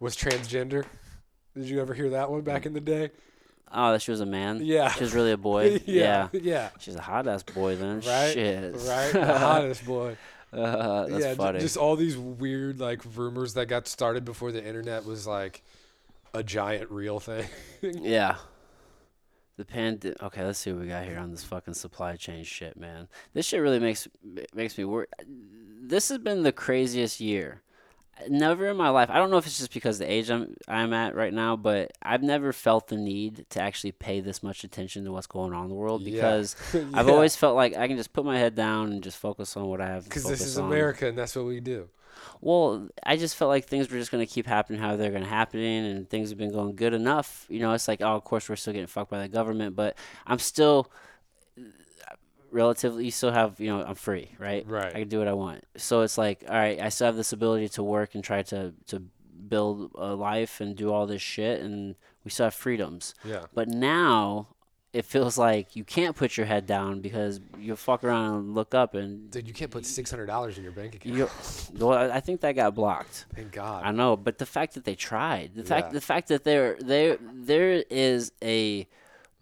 [0.00, 0.84] was transgender.
[1.54, 3.10] Did you ever hear that one back in the day?
[3.76, 4.60] Oh, that she was a man.
[4.62, 4.90] Yeah.
[4.90, 5.80] she was really a boy.
[5.86, 6.28] yeah.
[6.32, 6.70] yeah, yeah.
[6.78, 7.96] she's a hot ass boy then.
[7.96, 8.74] Right, Shit.
[8.86, 9.12] right.
[9.12, 10.16] The hottest boy.
[10.54, 11.58] Uh, that's yeah, funny.
[11.60, 15.62] just all these weird like rumors that got started before the internet was like
[16.32, 17.46] a giant real thing.
[17.82, 18.36] Yeah.
[19.56, 20.16] The pand.
[20.20, 23.06] Okay, let's see what we got here on this fucking supply chain shit, man.
[23.34, 24.08] This shit really makes
[24.52, 25.06] makes me worry.
[25.26, 27.62] This has been the craziest year.
[28.28, 29.10] Never in my life.
[29.10, 31.92] I don't know if it's just because the age I'm I'm at right now, but
[32.02, 35.64] I've never felt the need to actually pay this much attention to what's going on
[35.64, 36.12] in the world Yeah.
[36.12, 36.56] because
[36.94, 37.12] I've Yeah.
[37.12, 39.80] always felt like I can just put my head down and just focus on what
[39.80, 40.04] I have.
[40.04, 40.66] because this is on.
[40.66, 41.88] America and that's what we do.
[42.40, 45.24] Well, I just felt like things were just going to keep happening how they're going
[45.24, 47.44] to happen, and things have been going good enough.
[47.48, 49.96] You know, it's like, oh, of course, we're still getting fucked by the government, but
[50.26, 50.90] I'm still
[52.54, 54.64] relatively, you still have, you know, I'm free, right?
[54.66, 54.94] Right.
[54.94, 55.64] I can do what I want.
[55.76, 58.72] So it's like, all right, I still have this ability to work and try to,
[58.86, 59.02] to
[59.48, 63.14] build a life and do all this shit, and we still have freedoms.
[63.24, 63.44] Yeah.
[63.52, 64.48] But now
[64.92, 68.74] it feels like you can't put your head down because you fuck around and look
[68.76, 71.16] up and Dude, you can't put six hundred dollars in your bank account.
[71.16, 71.28] you.
[71.76, 73.26] Well, I think that got blocked.
[73.34, 73.82] Thank God.
[73.84, 75.92] I know, but the fact that they tried, the fact Yeah.
[75.94, 78.86] the fact that there there there is a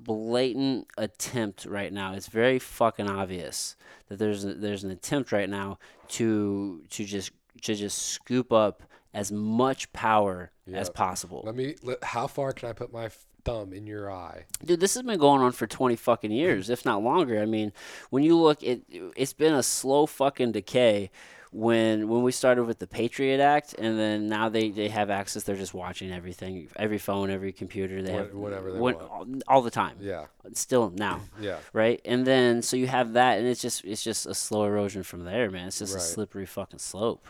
[0.05, 2.15] blatant attempt right now.
[2.15, 3.77] It's very fucking obvious
[4.09, 5.79] that there's a, there's an attempt right now
[6.09, 7.33] to to just
[7.63, 8.83] to just scoop up
[9.15, 11.43] as much power as possible.
[11.45, 11.77] Let me.
[11.83, 13.11] Let, how far can I put my
[13.45, 14.47] thumb in your eye?
[14.65, 17.41] Dude, this has been going on for 20 fucking years, if not longer.
[17.41, 17.73] I mean,
[18.11, 18.83] when you look it
[19.17, 21.11] it's been a slow fucking decay
[21.53, 25.43] when when we started with the Patriot Act and then now they, they have access
[25.43, 29.61] they're just watching everything, every phone, every computer, they What- have whatever they all, all
[29.61, 29.99] the time.
[30.01, 30.27] Yeah.
[30.55, 31.21] Still now.
[31.41, 31.59] Yeah.
[31.75, 32.01] Right?
[32.07, 35.25] And then so you have that and it's just it's just a slow erosion from
[35.25, 35.69] there, man.
[35.69, 37.27] It's just a slippery fucking slope.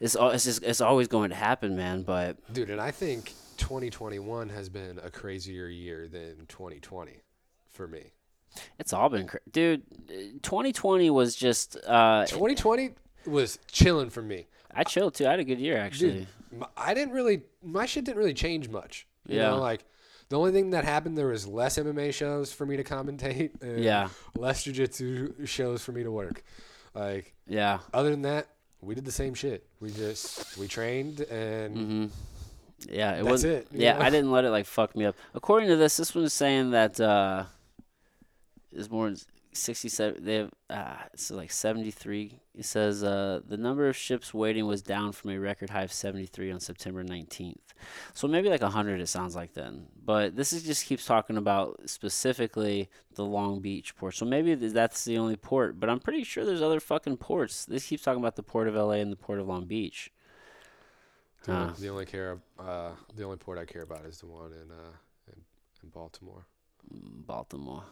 [0.00, 4.48] It's it's just it's always going to happen, man, but Dude, and I think 2021
[4.48, 7.20] has been a crazier year than 2020
[7.70, 8.12] for me.
[8.78, 12.90] It's all been cra- dude, uh, 2020 was just uh 2020
[13.26, 14.46] was chilling for me.
[14.74, 15.26] I chilled too.
[15.26, 16.26] I had a good year actually.
[16.52, 19.06] Dude, I didn't really, my shit didn't really change much.
[19.26, 19.50] You Yeah.
[19.50, 19.84] know, like
[20.28, 23.84] the only thing that happened, there was less MMA shows for me to commentate and
[23.84, 24.08] Yeah.
[24.36, 26.42] less jujitsu shows for me to work.
[26.94, 27.80] Like, Yeah.
[27.94, 28.48] other than that,
[28.80, 29.66] we did the same shit.
[29.80, 32.06] We just, we trained and hmm
[32.90, 33.12] Yeah.
[33.12, 33.44] It That's was.
[33.44, 33.98] it, Yeah.
[33.98, 34.00] know?
[34.06, 35.14] I didn't let it like fuck me up.
[35.34, 37.44] According to this, this one's saying that uh,
[38.72, 39.16] is more than
[39.52, 40.24] sixty-seven.
[40.24, 42.40] They have uh, so like seventy-three.
[42.54, 45.92] It says uh, the number of ships waiting was down from a record high of
[45.92, 47.74] seventy-three on September nineteenth.
[48.14, 49.00] So maybe like hundred.
[49.00, 49.86] It sounds like then.
[50.04, 54.14] But this is just keeps talking about specifically the Long Beach port.
[54.14, 55.78] So maybe th- that's the only port.
[55.80, 57.64] But I'm pretty sure there's other fucking ports.
[57.64, 59.00] This keeps talking about the port of L.A.
[59.00, 60.10] and the port of Long Beach.
[61.44, 61.72] the, Huh.
[61.78, 64.92] the only care, uh, the only port I care about is the one in, uh,
[65.26, 65.40] in,
[65.82, 66.46] in Baltimore.
[66.90, 67.84] Baltimore.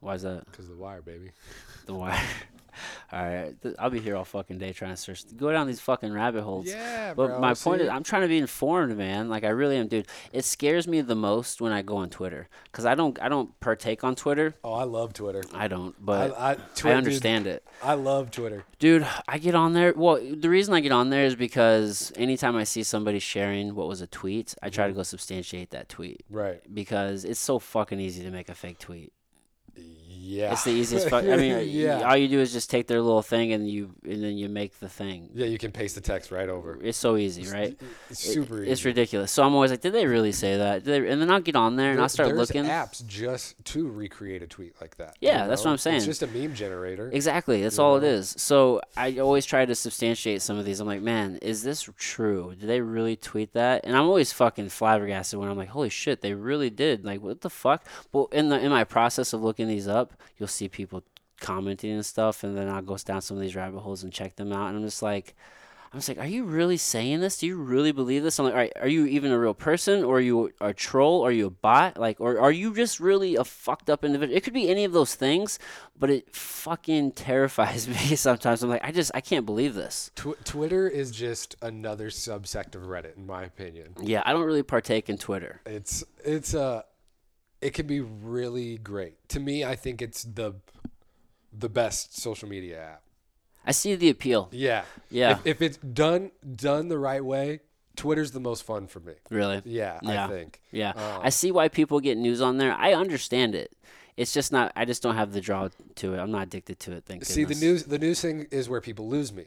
[0.00, 0.44] Why is that?
[0.52, 1.30] Cause the wire, baby.
[1.86, 2.20] The wire.
[3.12, 5.24] all right, I'll be here all fucking day trying to search.
[5.34, 6.66] Go down these fucking rabbit holes.
[6.66, 7.40] Yeah, But bro.
[7.40, 7.88] my point is.
[7.88, 9.30] I'm trying to be informed, man.
[9.30, 10.06] Like I really am, dude.
[10.34, 13.58] It scares me the most when I go on Twitter, cause I don't, I don't
[13.60, 14.54] partake on Twitter.
[14.62, 15.42] oh, I love Twitter.
[15.54, 18.64] I don't, but I, I, I, Twi- dude, understand it, I love Twitter.
[18.78, 19.06] dude.
[19.26, 19.94] I get on there.
[19.96, 23.88] Well, the reason I get on there is because anytime I see somebody sharing what
[23.88, 24.96] was a tweet, I try to mm.
[24.96, 26.60] go substantiate that tweet Right.
[26.74, 29.14] because it's so fucking easy to make a fake tweet
[29.78, 30.52] the yeah.
[30.52, 31.08] It's the easiest.
[31.10, 32.02] Fuck, I mean, yeah.
[32.02, 34.78] all you do is just take their little thing and you and then you make
[34.78, 35.30] the thing.
[35.34, 36.78] Yeah, you can paste the text right over.
[36.82, 37.74] It's so easy, right?
[38.10, 38.70] It's It- super easy.
[38.70, 39.32] It's ridiculous.
[39.32, 40.84] So I'm always like, did they really say that?
[40.84, 41.10] Did they?
[41.10, 42.64] And then I'll get on there and There- I'll start there's looking.
[42.64, 45.16] apps just to recreate a tweet like that.
[45.20, 45.96] Yeah, you that's what I'm saying.
[45.98, 47.10] It's just a meme generator.
[47.12, 47.62] Exactly.
[47.62, 48.08] That's all it know?
[48.08, 48.34] is.
[48.36, 50.80] So I always try to substantiate some of these.
[50.80, 52.54] I'm like, man, is this true?
[52.60, 53.84] Did they really tweet that?
[53.84, 57.04] And I'm always fucking flabbergasted when I'm like, holy shit, they really did.
[57.04, 57.86] Like, what the fuck?
[58.12, 61.02] Well, in the in my process of looking these up, you'll see people
[61.40, 64.36] commenting and stuff, and then I'll go down some of these rabbit holes and check
[64.36, 64.68] them out.
[64.68, 65.34] And I'm just like.
[65.90, 67.38] I'm just like, are you really saying this?
[67.38, 68.38] Do you really believe this?
[68.38, 71.22] I'm like, all right, are you even a real person, or are you a troll,
[71.22, 74.36] or are you a bot, like, or are you just really a fucked up individual?
[74.36, 75.58] It could be any of those things,
[75.98, 78.62] but it fucking terrifies me sometimes.
[78.62, 80.10] I'm like, I just, I can't believe this.
[80.14, 83.94] Tw- Twitter is just another subsect of Reddit, in my opinion.
[83.98, 85.62] Yeah, I don't really partake in Twitter.
[85.64, 86.82] It's it's uh
[87.60, 89.16] it can be really great.
[89.30, 90.54] To me, I think it's the
[91.52, 93.02] the best social media app.
[93.66, 94.48] I see the appeal.
[94.52, 94.84] Yeah.
[95.10, 95.32] Yeah.
[95.32, 97.60] If, if it's done done the right way,
[97.96, 99.14] Twitter's the most fun for me.
[99.30, 99.60] Really?
[99.64, 100.24] Yeah, Yeah.
[100.24, 100.60] I think.
[100.70, 100.90] Yeah.
[100.90, 102.72] Um, I see why people get news on there.
[102.72, 103.72] I understand it.
[104.16, 104.72] It's just not.
[104.74, 106.18] I just don't have the draw to it.
[106.18, 107.04] I'm not addicted to it.
[107.06, 109.46] Thank See, the news the news thing is where people lose me.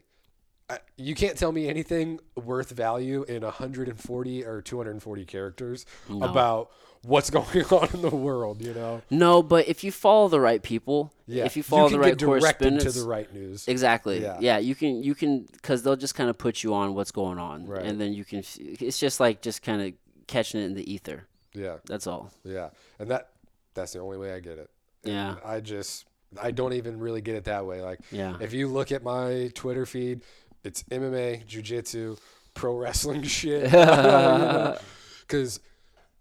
[0.97, 6.25] You can't tell me anything worth value in 140 or 240 characters No.
[6.27, 6.71] about
[7.03, 8.61] what's going on in the world.
[8.61, 11.45] You know, No, but if you follow the right people, yeah.
[11.45, 13.67] if you follow can the right get directed to the right news.
[13.67, 14.21] Exactly.
[14.21, 14.37] Yeah.
[14.39, 14.57] Yeah.
[14.59, 17.65] you can you can because they'll just kind of put you on what's going on,
[17.65, 17.83] Right.
[17.85, 18.43] and then you can.
[18.59, 19.93] It's just like just kind of
[20.27, 21.27] catching it in the ether.
[21.53, 22.31] Yeah, That's all.
[22.45, 22.69] yeah,
[22.99, 23.31] and that
[23.73, 24.69] that's the only way I get it.
[25.03, 25.35] And Yeah.
[25.43, 26.05] I just
[26.41, 27.81] I don't even really get it that way.
[27.81, 28.37] Like Yeah.
[28.39, 30.21] if you look at my Twitter feed,
[30.63, 32.19] it's MMA, jujitsu,
[32.53, 33.71] pro wrestling shit.
[35.21, 35.61] Because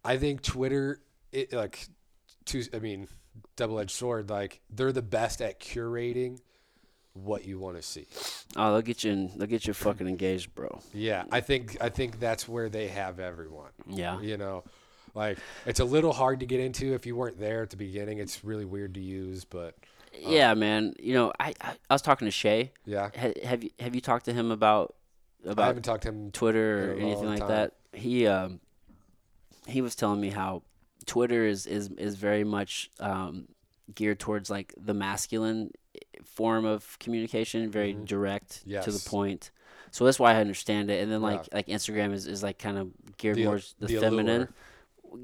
[0.04, 1.00] I think Twitter,
[1.32, 1.88] it like,
[2.44, 2.62] two.
[2.72, 3.08] I mean,
[3.56, 4.30] double edged sword.
[4.30, 6.38] Like they're the best at curating
[7.14, 8.06] what you want to see.
[8.56, 9.12] Oh, they'll get you.
[9.12, 10.80] In, they'll get you fucking engaged, bro.
[10.94, 13.70] Yeah, I think I think that's where they have everyone.
[13.88, 14.20] Yeah.
[14.20, 14.64] You know,
[15.14, 18.18] like it's a little hard to get into if you weren't there at the beginning.
[18.18, 19.74] It's really weird to use, but
[20.18, 20.94] Yeah, man.
[20.98, 22.72] You know, I I, I was talking to Shay.
[22.84, 23.10] yeah.
[23.16, 24.94] Ha, have you have you talked to him about
[25.44, 26.30] about I haven't talked to him.
[26.30, 27.48] Twitter or anything like time.
[27.48, 27.72] that?
[27.92, 28.60] He um
[29.66, 30.62] he was telling me how
[31.06, 33.48] Twitter is is is very much um
[33.94, 35.70] geared towards like the masculine
[36.24, 38.04] form of communication, very Mhm.
[38.06, 39.50] direct to the point.
[39.92, 41.02] So that's why I understand it.
[41.02, 41.56] And then like Yeah.
[41.56, 44.42] like Instagram is, is like kind of geared The- more the, the feminine.
[44.42, 44.48] allure.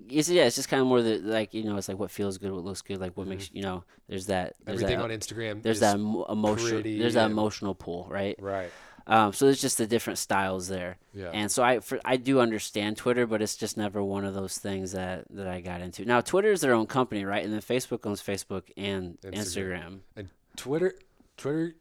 [0.09, 2.39] It's, yeah, it's just kind of more the like you know, it's like what feels
[2.39, 3.85] good, what looks good, like what makes you know.
[4.09, 4.55] There's that.
[4.65, 5.63] There's Everything that, on Instagram.
[5.63, 6.83] There's that emotional.
[6.83, 8.37] There's that emotional pull, right?
[8.39, 8.71] Right.
[9.09, 10.99] Um, so there's just the different styles there.
[11.15, 11.31] Yeah.
[11.33, 14.59] And so I for, I do understand Twitter, but it's just never one of those
[14.59, 16.05] things that that I got into.
[16.05, 17.45] Now Twitter is their own company, right?
[17.45, 19.35] And then Facebook owns Facebook and Instagram.
[19.35, 19.99] Instagram.
[20.17, 20.95] And Twitter,
[21.37, 21.77] Twitter,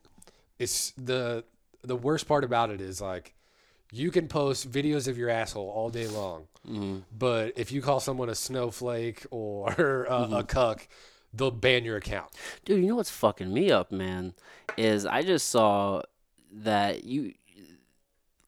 [0.59, 1.43] is the
[1.81, 3.33] the worst part about it is like,
[3.97, 7.99] you can post videos of your asshole all day long, hmm but if you call
[7.99, 10.87] someone a snowflake or a, a cuck,
[11.33, 12.31] they'll ban your account.
[12.65, 14.33] Dude, you know what's fucking me up, man?
[14.77, 16.01] Is I just saw
[16.51, 17.33] that you,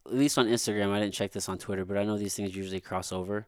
[0.06, 2.56] at least on Instagram, I didn't check this on Twitter, but I know these things
[2.56, 3.46] usually cross over.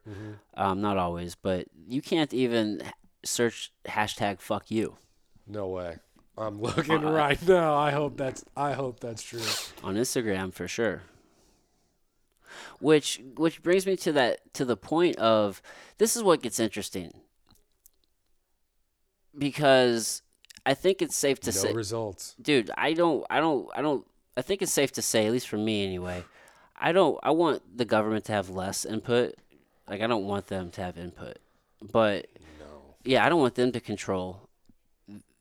[0.54, 2.82] Um, not always, but you can't even
[3.24, 4.96] search hashtag fuck you
[5.46, 5.96] No way.
[6.38, 7.74] I'm looking Uh, right now.
[7.76, 9.42] I hope that's I hope that's true.
[9.82, 11.02] on Instagram for sure.
[12.80, 15.60] Which which brings me to that to the point of
[15.98, 17.12] this is what gets interesting.
[19.36, 20.22] Because
[20.66, 22.34] I think it's safe to no say results.
[22.40, 24.06] dude i don't i don't i don't
[24.36, 26.22] i think it's safe to say at least for me anyway
[26.76, 29.34] i don't i want the government to have less input
[29.88, 31.38] like i don't want them to have input
[31.80, 32.26] but
[32.58, 32.66] No.
[33.04, 34.49] yeah i don't want them to control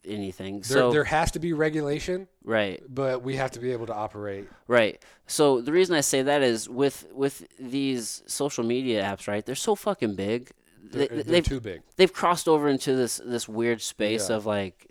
[0.05, 3.85] anything There, so there has to be regulation, right but we have to be able
[3.87, 4.47] to operate.
[4.67, 9.45] right so the reason i say that is with with these social media apps right
[9.45, 10.49] they're so fucking big
[10.81, 11.81] They're, they, they're they've too big.
[11.97, 14.37] they've crossed over into this this weird space Yeah.
[14.37, 14.87] of like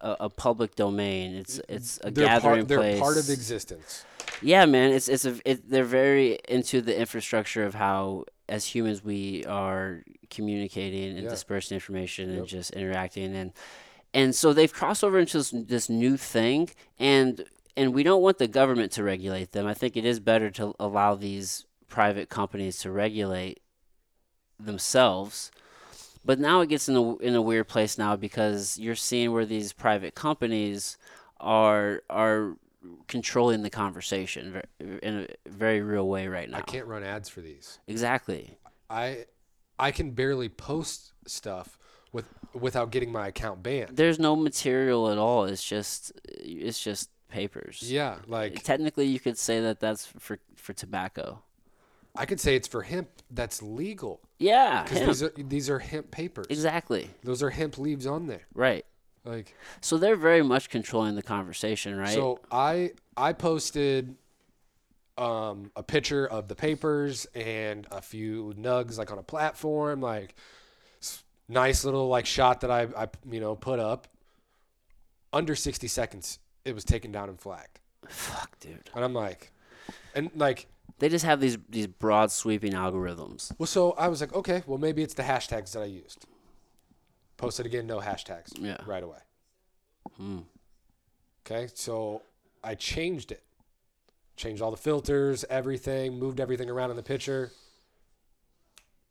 [0.00, 4.04] a, a public domain it's it's a They're gathering part, they're place part of existence.
[4.40, 9.04] Yeah, man, it's it's a it, they're very into the infrastructure of how as humans
[9.04, 11.30] we are communicating and Yeah.
[11.30, 13.52] dispersing information and just interacting and
[14.14, 17.44] and so they've crossed over into this, this new thing and
[17.76, 19.66] and we don't want the government to regulate them.
[19.66, 23.60] I think it is better to allow these private companies to regulate
[24.60, 25.50] themselves.
[26.24, 29.46] But now it gets in a in a weird place now because you're seeing where
[29.46, 30.96] these private companies
[31.40, 32.56] are are
[33.08, 36.58] controlling the conversation in a very real way right now.
[36.58, 37.78] I can't run ads for these.
[37.88, 38.56] Exactly.
[38.88, 39.24] I
[39.78, 41.78] I can barely post stuff
[42.12, 43.96] with without getting my account banned.
[43.96, 45.44] There's no material at all.
[45.44, 47.82] It's just it's just papers.
[47.84, 51.42] Yeah, like Technically, you could say that that's for for tobacco.
[52.14, 54.82] I could say it's for hemp that's legal Yeah.
[54.82, 56.46] because these are these are hemp papers.
[56.50, 57.08] Exactly.
[57.24, 58.42] Those are hemp leaves on there.
[58.54, 58.84] Right.
[59.24, 62.12] Like So they're very much controlling the conversation, right?
[62.12, 64.16] so I I posted
[65.16, 70.34] um a picture of the papers and a few nugs like on a platform like
[71.52, 74.08] nice little like shot that I I you know put up
[75.32, 77.80] under 60 seconds it was taken down and flagged.
[78.08, 78.90] Fuck, dude.
[78.94, 79.52] And I'm like
[80.14, 80.66] and like
[80.98, 83.52] They just have these these broad sweeping algorithms.
[83.58, 86.26] Well, so I was like, okay, well, maybe it's the hashtags that I used.
[87.36, 88.52] Posted again, no hashtags.
[88.58, 88.76] Yeah.
[88.86, 89.18] Right away.
[90.16, 90.38] Hmm.
[91.44, 92.22] Okay, so
[92.62, 93.42] I changed it.
[94.36, 97.50] Changed all the filters, everything, moved everything around in the picture.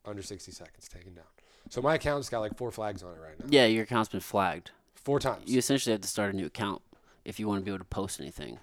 [0.06, 1.26] Under 60 seconds, taken down.
[1.72, 3.46] So my account's got like four flags on it right now.
[3.48, 4.72] Yeah, your account's been flagged.
[4.94, 5.50] Four times.
[5.50, 6.82] You essentially have to start a new account
[7.24, 8.60] if you want to be able to post anything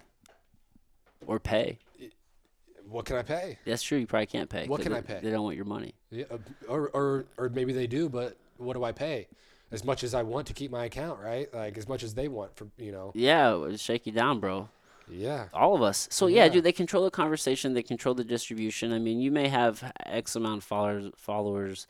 [1.25, 1.79] or pay.
[2.87, 3.57] what can I pay?
[3.65, 3.97] That's true.
[3.97, 4.67] You probably can't pay.
[4.67, 5.21] What can I pay?
[5.23, 5.95] They don't want your money.
[6.11, 6.37] Yeah, uh,
[6.67, 9.25] or, or, or maybe they do, but what do I pay?
[9.71, 11.51] As much as I want to keep my account, right?
[11.51, 13.11] Like as much as they want for, you know.
[13.15, 14.69] Yeah, shake you down, bro.
[15.09, 15.45] Yeah.
[15.51, 16.07] All of us.
[16.11, 16.49] So yeah, Yeah.
[16.49, 17.73] dude, they control the conversation.
[17.73, 18.93] They control the distribution.
[18.93, 21.87] I mean, you may have X amount of followers, followers,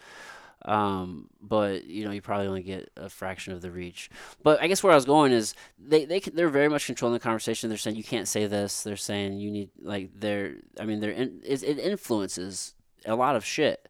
[0.65, 4.09] um, but you know, you probably only get a fraction of the reach.
[4.43, 7.19] But I guess where I was going is they they they're very much controlling the
[7.19, 7.69] conversation.
[7.69, 8.83] They're saying you can't say this.
[8.83, 10.55] They're saying you need like they're.
[10.79, 12.73] I mean, they're in, it, it influences
[13.05, 13.87] a lot of shit.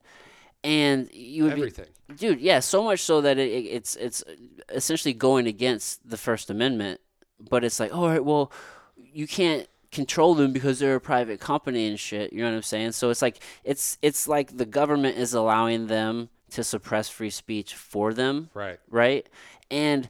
[0.64, 1.72] And you would be,
[2.16, 4.24] dude yeah so much so that it, it, it's it's
[4.70, 7.00] essentially going against the first amendment
[7.40, 8.52] but it's like all right well
[8.96, 12.64] you can't control them because they're a private company and shit you know what i'm
[12.64, 17.30] saying so it's like it's it's like the government is allowing them to suppress free
[17.30, 18.80] speech for them Right.
[18.90, 19.28] right?
[19.72, 20.10] And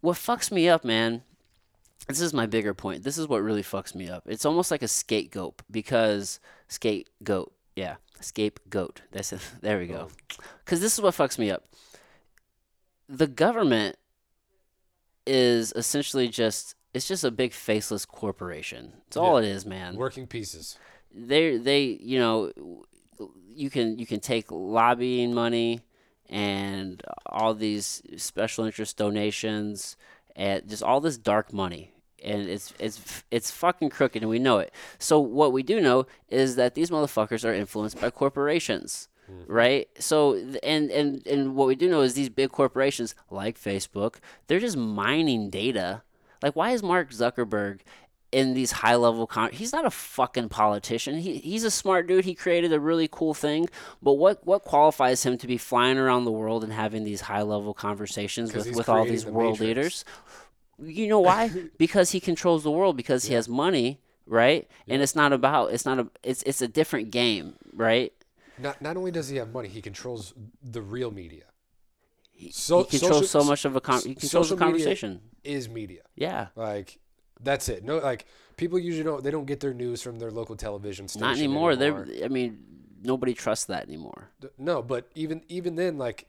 [0.00, 1.22] what fucks me up man
[2.08, 3.04] this is my bigger point.
[3.04, 4.24] This is what really fucks me up.
[4.26, 9.02] It's almost like a scapegoat because scapegoat yeah scapegoat.
[9.12, 9.40] That's it.
[9.60, 10.08] There we go.
[10.10, 10.44] Oh.
[10.64, 11.64] Because this is what fucks me up.
[13.08, 13.96] The government
[15.26, 18.94] is essentially just it's just a big faceless corporation.
[19.06, 19.48] It's all Yeah.
[19.48, 19.96] it is man.
[19.96, 20.78] Working pieces.
[21.14, 22.50] they they you know
[23.48, 25.80] you can you can take lobbying money
[26.28, 29.96] and all these special interest donations
[30.36, 31.92] and just all this dark money
[32.22, 36.06] and it's it's it's fucking crooked and we know it so what we do know
[36.28, 39.52] is that these motherfuckers are influenced by corporations hmm.
[39.52, 39.88] right?
[39.98, 44.16] So and and and what we do know is these big corporations like Facebook,
[44.46, 46.02] they're just mining data.
[46.42, 47.80] Like why is Mark Zuckerberg
[48.32, 51.18] in these high level con- he's not a fucking politician.
[51.18, 52.24] He he's a smart dude.
[52.24, 53.68] He created a really cool thing,
[54.02, 57.42] but what what qualifies him to be flying around the world and having these high
[57.42, 59.66] level conversations with with all these the world Matrix.
[59.66, 60.04] leaders?
[60.82, 61.50] You know why?
[61.78, 64.68] because he controls the world because he has money, right?
[64.88, 68.12] And it's not about it's not a it's it's a different game, right?
[68.58, 71.44] Not not only does he have money, he controls the real media.
[72.32, 75.20] He, So- he controls social- so much of a con- he controls the conversation.
[75.42, 76.48] Is media Yeah.
[76.54, 76.99] like
[77.42, 77.84] that's it?
[77.84, 78.26] No, like
[78.56, 81.26] people usually don't they don't get their news from their local television station.
[81.26, 81.72] Not anymore.
[81.72, 82.06] anymore.
[82.06, 82.58] They're I mean,
[83.02, 84.30] nobody trusts that anymore.
[84.58, 86.26] No, but even even then, like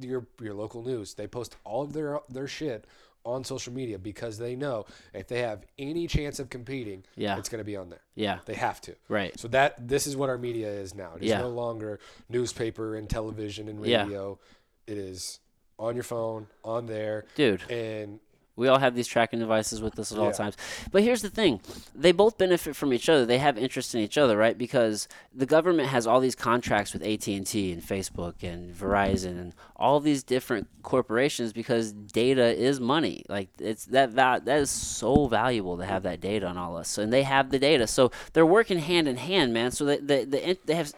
[0.00, 2.86] your your local news, they post all of their their shit
[3.22, 7.36] on social media because they know if they have any chance of competing, Yeah.
[7.36, 8.00] it's going to be on there.
[8.14, 8.38] Yeah.
[8.46, 8.94] They have to.
[9.10, 9.38] Right.
[9.38, 11.16] So that this is what our media is now.
[11.16, 11.40] It is Yeah.
[11.42, 13.98] no longer newspaper and television and radio.
[13.98, 14.02] Yeah.
[14.04, 14.38] radio.
[14.86, 15.38] It is
[15.78, 17.62] on your phone, on there, Dude.
[17.70, 18.20] and
[18.60, 20.32] We all have these tracking devices with us at all Yeah.
[20.32, 20.56] times.
[20.92, 21.60] But here's the thing
[21.94, 23.24] they both benefit from each other.
[23.24, 24.56] They have interest in each other, right?
[24.56, 29.98] Because the government has all these contracts with AT&T and Facebook and Verizon and all
[29.98, 33.24] these different corporations because data is money.
[33.30, 36.98] Like it's that that, that is so valuable to have that data on all us.
[36.98, 37.86] And they have the data.
[37.86, 39.70] So they're working hand in hand, man.
[39.70, 40.92] So they the, the, they have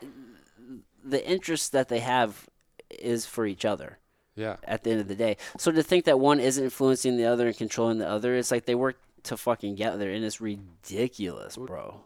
[1.05, 2.49] the interest that they have
[2.91, 3.99] is for each other
[4.35, 5.37] yeah, at the end of the day.
[5.59, 8.67] So to think that one isn't influencing the other and controlling the other, it's like
[8.67, 12.01] they work to fucking get there, and it's ridiculous, bro.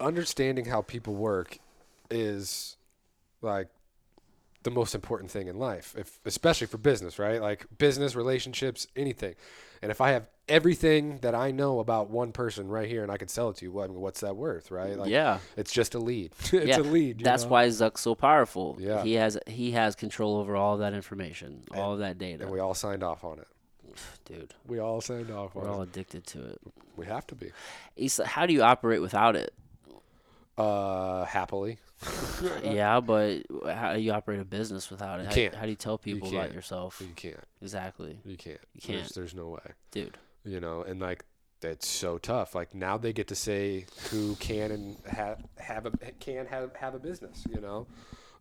[0.00, 1.58] understanding how people work
[2.10, 2.76] is
[3.40, 3.68] like
[4.64, 7.40] the most important thing in life, if especially for business, right?
[7.40, 9.34] Like business, relationships, anything.
[9.82, 13.16] And if I have everything that I know about one person right here and I
[13.16, 14.96] can sell it to you, well, I mean, what's that worth, right?
[14.98, 16.32] Like yeah, it's just a lead.
[16.52, 16.78] it's yeah.
[16.78, 17.20] a lead.
[17.20, 17.50] you That's know?
[17.50, 18.76] why Zuck's so powerful.
[18.78, 19.02] Yeah.
[19.02, 22.60] he has he has control over all that information, all of that data, and we
[22.60, 23.48] all signed off on it.
[24.24, 24.54] dude.
[24.66, 25.66] We all signed off on it.
[25.66, 25.88] We're all it.
[25.88, 26.60] addicted to it.
[26.96, 27.50] We have to be.
[27.96, 29.54] Issa, how do you operate without it?
[30.56, 31.78] Uh, happily.
[32.62, 35.26] yeah, but how do you operate a business without it?
[35.26, 35.54] How, can't.
[35.54, 37.00] how do you tell people about yourself?
[37.00, 37.40] You can't.
[37.62, 38.60] Exactly, You can't.
[38.74, 38.98] You can't.
[39.00, 39.72] There's, there's no way.
[39.90, 40.16] dude.
[40.44, 41.24] You know, and like
[41.62, 42.54] it's so tough.
[42.54, 45.90] Like now they get to say who can and have have a
[46.20, 47.44] can have have a business.
[47.52, 47.86] You know,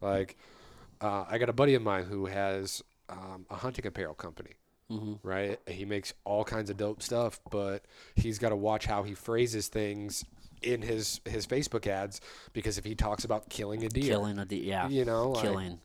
[0.01, 0.38] like
[1.01, 4.51] uh, I got a buddy of mine who has um, a hunting apparel company.
[4.89, 7.84] hmm Right, he makes all kinds of dope stuff, but
[8.16, 10.26] he's got to watch how he phrases things
[10.62, 12.22] in his his Facebook ads
[12.54, 15.43] because if he talks about killing a deer, Killing a deer, yeah, you know, like,
[15.43, 15.80] killing.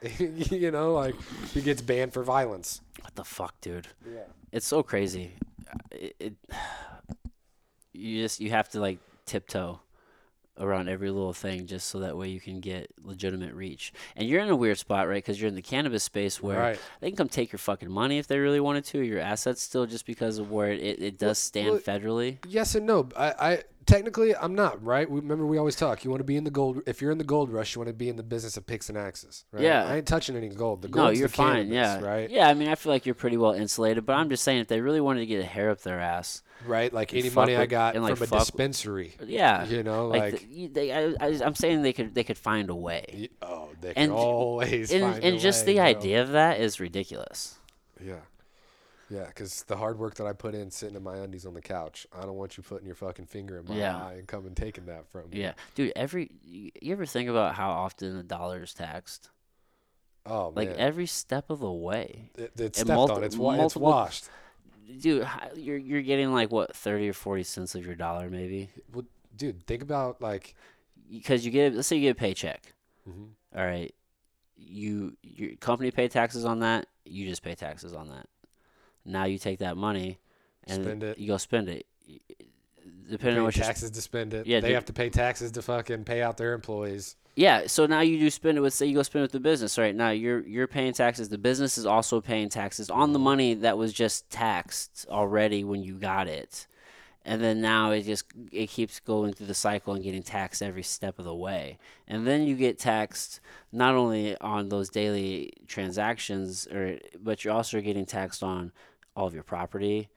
[0.18, 1.14] you know, like
[1.52, 2.80] he gets banned for violence.
[3.02, 3.88] What the fuck, dude?
[4.06, 4.20] Yeah.
[4.52, 5.32] It's so crazy.
[5.90, 6.34] It, it
[7.92, 9.80] you just you have to like tiptoe
[10.60, 13.92] around every little thing just so that way you can get legitimate reach.
[14.16, 15.16] And you're in a weird spot, right?
[15.16, 16.80] Because you're in the cannabis space where Right.
[17.00, 19.86] they can come take your fucking money if they really wanted to, your assets still,
[19.86, 22.38] just because of where it, it, does stand well, federally.
[22.46, 23.08] Yes and no.
[23.16, 25.10] I, I technically I'm not right.
[25.10, 26.04] We, remember we always talk.
[26.04, 26.82] You want to be in the gold.
[26.86, 28.88] If you're in the gold rush, you want to be in the business of picks
[28.88, 29.44] and axes.
[29.50, 29.64] Right?
[29.64, 29.84] Yeah.
[29.84, 30.82] I ain't touching any gold.
[30.82, 31.68] The No, you're fine.
[31.68, 32.30] cannabis, Yeah, Right.
[32.30, 34.68] Yeah, I mean, I feel like you're pretty well insulated, but I'm just saying, if
[34.68, 36.92] they really wanted to get a hair up their ass, Right.
[36.92, 39.14] Like any money I got and, like, from a dispensary.
[39.24, 42.38] yeah, You know, like, like, the, they, I, I, I'm saying they could they could
[42.38, 43.28] find a way.
[43.42, 46.60] oh, they and- can always and find and a just way, the idea of that
[46.60, 47.56] is ridiculous.
[48.04, 48.14] Yeah.
[49.10, 51.62] Yeah, because the hard work that I put in sitting in my undies on the
[51.62, 53.96] couch, I don't want you putting your fucking finger in my Yeah.
[53.96, 55.40] eye and coming taking that from me.
[55.40, 55.92] Yeah, dude.
[55.96, 59.30] Every you ever think about how often the dollar is taxed?
[60.26, 63.24] Oh Like man, every step of the way, it, it's stepped multi- on.
[63.24, 64.28] It's wa- it's washed.
[65.00, 65.26] dude.
[65.56, 69.66] You're you're getting like what thirty or forty cents of your dollar, maybe, Well, dude,
[69.66, 70.54] think about like.
[71.10, 72.74] because you get let's say you get a paycheck.
[73.08, 73.28] mhm.
[73.56, 73.94] All right,
[74.56, 76.88] you your company pay taxes on that.
[77.06, 78.26] You just pay taxes on that.
[79.08, 80.18] Now you take that money
[80.66, 81.18] and Spend it.
[81.18, 81.86] You go spend it.
[83.10, 84.46] Depending pay on what taxes to spend it.
[84.46, 84.74] Yeah, they dude.
[84.74, 87.16] have to pay taxes to fucking pay out their employees.
[87.36, 89.40] Yeah, so now you do spend it with say you go spend it with the
[89.40, 89.94] business, right?
[89.94, 91.28] Now you're you're paying taxes.
[91.28, 95.82] The business is also paying taxes on the money that was just taxed already when
[95.82, 96.66] you got it.
[97.24, 100.82] And then now it just it keeps going through the cycle and getting taxed every
[100.82, 101.78] step of the way.
[102.08, 103.40] And then you get taxed
[103.70, 108.72] not only on those daily transactions or but you're also getting taxed on
[109.18, 110.08] all of your property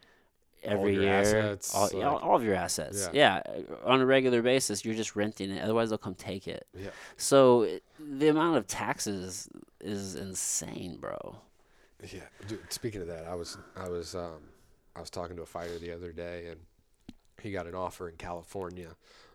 [0.64, 1.12] every year.
[1.12, 3.10] assets, all, yeah, like- all of your assets.
[3.12, 3.42] Yeah.
[3.84, 5.62] On a regular basis, you're just renting it.
[5.64, 6.68] Otherwise they'll come take it.
[6.78, 6.92] Yeah.
[7.18, 9.50] So it- the amount of taxes
[9.80, 11.36] is insane, bro.
[12.14, 12.72] Yeah, dude.
[12.72, 14.42] Speaking of that, I was I was um
[14.96, 16.60] I was talking to a fighter the other day, and
[17.42, 18.90] he got an offer in California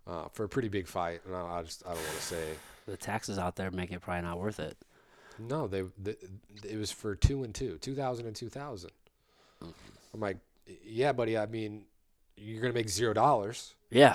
[0.07, 2.45] uh, for a pretty big fight, and I, I just I don't want to say
[2.87, 4.77] The taxes out there make it probably not worth it.
[5.39, 6.17] No, they, the
[6.65, 8.91] it was for two and two, 2000 and 2000.
[9.63, 9.73] Mm-hmm.
[10.15, 10.39] I'm like,
[10.85, 11.37] yeah, buddy.
[11.37, 11.85] I mean,
[12.37, 13.75] you're gonna make zero dollars.
[13.91, 14.15] Yeah,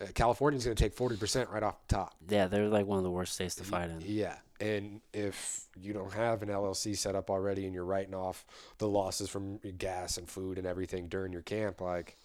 [0.00, 2.14] Uh, California's gonna take 40 percent right off the top.
[2.28, 4.00] yeah, they're like one of the worst states to fight in.
[4.04, 8.44] Yeah, and if you don't have an LLC set up already and you're writing off
[8.78, 12.16] the losses from your gas and food and everything during your camp, like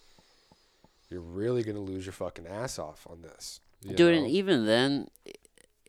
[1.10, 3.60] you're really gonna lose your fucking ass off on this.
[3.82, 4.08] Dude, know?
[4.08, 5.08] and even then,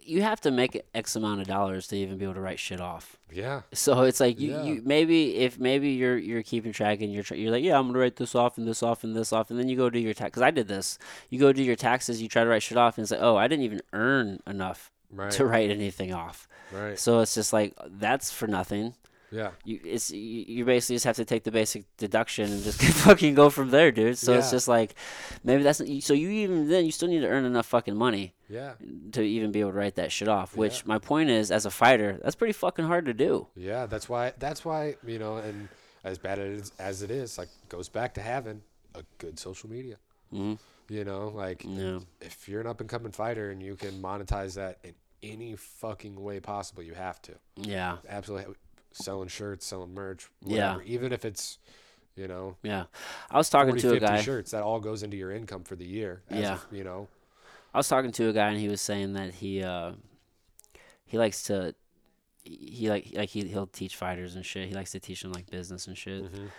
[0.08, 2.80] you have to make X amount of dollars to even be able to write shit
[2.80, 3.18] off.
[3.32, 4.64] yeah, So it's like you, Yeah.
[4.64, 7.88] you maybe if maybe you're you're keeping track and you're tr- you're like yeah I'm
[7.88, 10.00] gonna write this off and this off and this off and then you go do
[10.00, 10.98] your tax because I did this.
[11.30, 13.36] You go do your taxes you try to write shit off and it's like oh
[13.36, 16.48] I didn't even earn enough right, to write anything off.
[16.72, 18.94] Right, so it's just like that's for nothing
[19.32, 22.82] yeah, you it's you, you basically just have to take the basic deduction and just
[23.06, 24.96] fucking go from there dude so it's just like
[25.44, 28.74] maybe that's so you even then you still need to earn enough fucking money yeah,
[29.12, 30.84] to even be able to write that shit off which Yeah.
[30.86, 33.86] my point is as a fighter that's pretty fucking hard to do yeah.
[33.86, 34.32] That's why.
[34.40, 35.68] That's why you know, and
[36.06, 38.62] as bad as as it is, like goes back to having
[38.96, 39.98] a good social media.
[40.32, 40.54] hmm
[40.90, 44.56] You know, like yeah if you're an up and coming fighter and you can monetize
[44.56, 47.34] that in any fucking way possible, you have to.
[47.58, 48.56] yeah Absolutely,
[48.98, 50.74] selling shirts, selling merch, Yeah.
[50.74, 50.84] whatever.
[50.84, 51.60] Even if it's,
[52.16, 52.86] you know, Yeah,
[53.30, 54.22] I was talking 40, to a guy.
[54.22, 56.22] shirts, that all goes into your income for the year.
[56.32, 56.54] Yeah.
[56.54, 57.08] of, you know,
[57.74, 59.92] I was talking to a guy, and he was saying that he uh,
[61.06, 61.76] he likes to
[62.44, 64.68] he like like he he'll teach fighters and shit.
[64.70, 66.24] He likes to teach them like business and shit.
[66.24, 66.50] Mhm.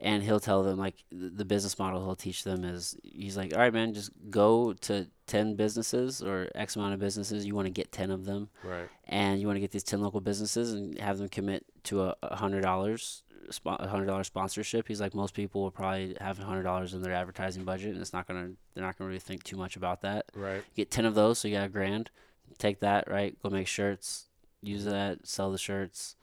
[0.00, 3.58] And he'll tell them like the business model he'll teach them is he's like, all
[3.58, 7.44] right, man, just go to ten businesses or X amount of businesses.
[7.44, 10.00] You want to get ten of them, right, and you want to get these 10
[10.00, 13.22] local businesses and have them commit to a a hundred dollars
[13.66, 14.86] a hundred dollar sponsorship.
[14.86, 18.00] He's like most people will probably have a hundred dollars in their advertising budget and
[18.00, 20.26] it's not gonna they're not gonna really think too much about that.
[20.34, 22.10] Right, get 10 of those so you got a grand.
[22.58, 23.36] Take that right?
[23.42, 24.26] Go make shirts.
[24.62, 25.26] Use that.
[25.26, 26.14] Sell the shirts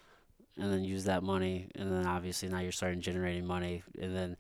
[0.58, 4.38] and then use that money and then obviously now you're starting generating money and then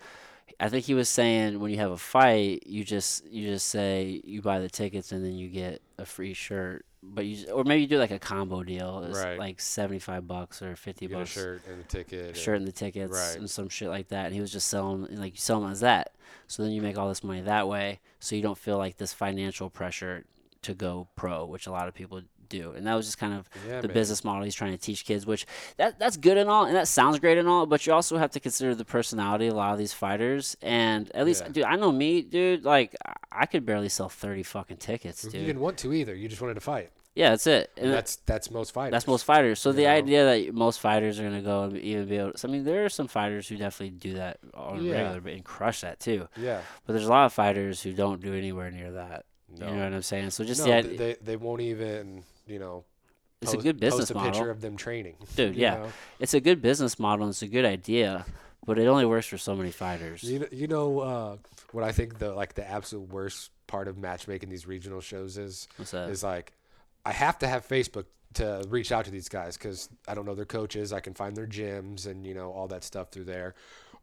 [0.60, 4.22] I think he was saying when you have a fight, you just you just say
[4.24, 7.82] you buy the tickets and then you get a free shirt, but you or maybe
[7.82, 9.40] you do like a combo deal, it's Right.
[9.40, 12.38] like seventy five bucks or fifty you get a bucks, shirt and a ticket.
[12.38, 13.38] shirt and the tickets Right.
[13.38, 14.28] and some shit like that.
[14.28, 16.14] And he was just selling like you sell them as that,
[16.48, 19.12] so then you make all this money that way, so you don't feel like this
[19.14, 20.26] financial pressure
[20.62, 22.72] to go pro, which a lot of people do.
[22.76, 23.94] And that was just kind of yeah, the man.
[23.96, 25.46] business model he's trying to teach kids, which
[25.78, 28.32] that that's good and all, and that sounds great and all, but you also have
[28.32, 30.56] to consider the personality of a lot of these fighters.
[30.62, 31.52] And at least, Yeah.
[31.52, 32.64] dude, I know me, dude.
[32.66, 32.96] Like,
[33.32, 35.34] I- could barely sell thirty fucking tickets, dude.
[35.36, 36.16] You didn't want to either.
[36.16, 36.90] You just wanted to fight.
[37.14, 37.72] Yeah, that's it.
[37.78, 38.92] And that's that's most fighters.
[38.92, 39.60] that's most fighters.
[39.62, 39.90] So you the know?
[39.92, 42.84] idea that most fighters are gonna go and even be able, to, I mean, there
[42.84, 44.94] are some fighters who definitely do that on Yeah.
[44.96, 46.28] regular but and crush that too.
[46.36, 46.60] Yeah.
[46.86, 49.24] But there's a lot of fighters who don't do anywhere near that.
[49.48, 49.68] No.
[49.68, 50.32] You know what I'm saying?
[50.32, 52.86] So just no, the idea, they they won't even you know.
[53.42, 54.32] it's a good business post a model.
[54.32, 55.16] picture of them training.
[55.36, 55.76] Dude, yeah.
[55.76, 55.92] know?
[56.20, 58.26] it's a good business model and it's a good idea,
[58.66, 60.24] but it only works for so many fighters.
[60.24, 61.38] You know, you know uh,
[61.72, 65.68] what I think the like the absolute worst part of matchmaking these regional shows is
[65.78, 66.10] What's that?
[66.10, 66.54] is like
[67.06, 70.36] I have to have Facebook to reach out to these guys because I don't know
[70.36, 70.94] their coaches.
[70.94, 73.56] I can find their gyms and you know all that stuff through there.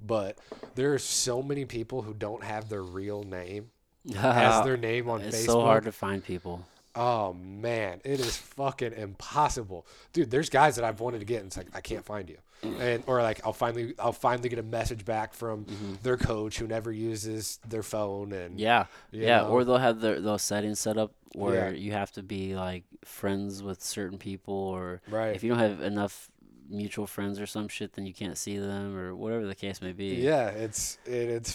[0.04, 0.38] But
[0.74, 3.70] there are so many people who don't have their real name
[4.16, 5.46] as their name on it's Facebook.
[5.46, 6.66] so hard to find people.
[6.94, 10.30] Oh man, it is fucking impossible, dude.
[10.30, 12.36] There's guys that I've wanted to get, and it's like I can't find you,
[12.80, 15.64] and or like I'll finally I'll finally get a message back from
[16.02, 18.58] their coach who never uses their phone, and Mm-hmm.
[18.58, 19.42] Yeah, yeah.
[19.42, 19.48] know?
[19.48, 21.78] Or they'll have their those settings set up where Yeah.
[21.78, 25.80] you have to be like friends with certain people, or right, if you don't have
[25.80, 26.28] enough
[26.68, 29.92] mutual friends or some shit, then you can't see them or whatever the case may
[29.92, 30.16] be.
[30.16, 31.54] yeah, it's it, it's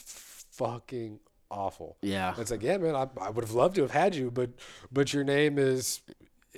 [0.51, 1.19] fucking
[1.49, 1.97] awful.
[2.01, 2.33] Yeah.
[2.37, 4.49] It's like yeah, man, I, I would have loved to have had you, but
[4.91, 6.01] but your name is.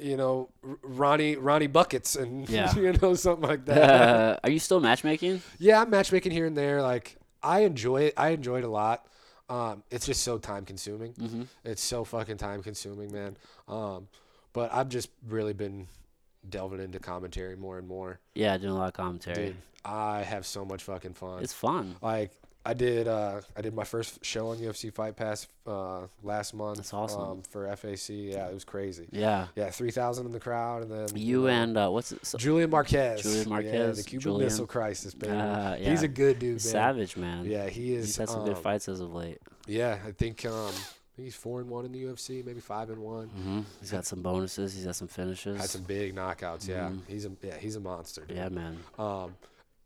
[0.01, 0.47] You know,
[0.81, 2.73] Ronnie Ronnie Buckets and Yeah.
[2.73, 4.39] you know something like that.
[4.45, 5.41] Are you still matchmaking?
[5.57, 6.81] Yeah, I'm matchmaking here and there.
[6.81, 8.13] Like I enjoy it.
[8.15, 9.05] I enjoy it a lot.
[9.49, 11.13] Um, it's just so time consuming.
[11.15, 11.41] Mm-hmm.
[11.65, 13.35] It's so fucking time consuming, man.
[13.67, 14.07] Um,
[14.53, 15.87] but I've just really been
[16.47, 18.19] delving into commentary more and more.
[18.35, 19.47] Yeah, doing a lot of commentary.
[19.47, 21.43] Dude, I have so much fucking fun.
[21.43, 21.97] It's fun.
[22.01, 22.31] like
[22.65, 26.77] I did uh I did my first show on UFC Fight Pass uh last month.
[26.77, 27.21] That's awesome.
[27.21, 28.09] Um, for FAC.
[28.09, 29.07] Yeah, it was crazy.
[29.11, 29.47] Yeah.
[29.55, 32.25] Yeah, three thousand in the crowd and then You know, and uh, what's it?
[32.25, 33.21] So, Julian Marquez.
[33.21, 34.43] Julian Yeah, Marquez, the Cuban Julian.
[34.45, 35.33] Missile Crisis, baby.
[35.33, 36.59] Uh, He's a good dude, man.
[36.59, 37.45] Savage man.
[37.45, 38.05] Yeah, he is.
[38.07, 39.39] He's had some good um, fights as of late.
[39.65, 40.73] Yeah, I think um,
[41.15, 43.27] he's four and one in the UFC, maybe five and one.
[43.27, 43.61] Mm-hmm.
[43.79, 44.73] He's got some bonuses.
[44.75, 45.59] He's got some finishes.
[45.61, 46.67] Had some big knockouts.
[46.67, 46.99] Yeah, Mhm.
[47.07, 48.25] he's a yeah he's a monster.
[48.25, 48.35] Dude.
[48.35, 48.77] yeah, man.
[48.97, 49.35] Um,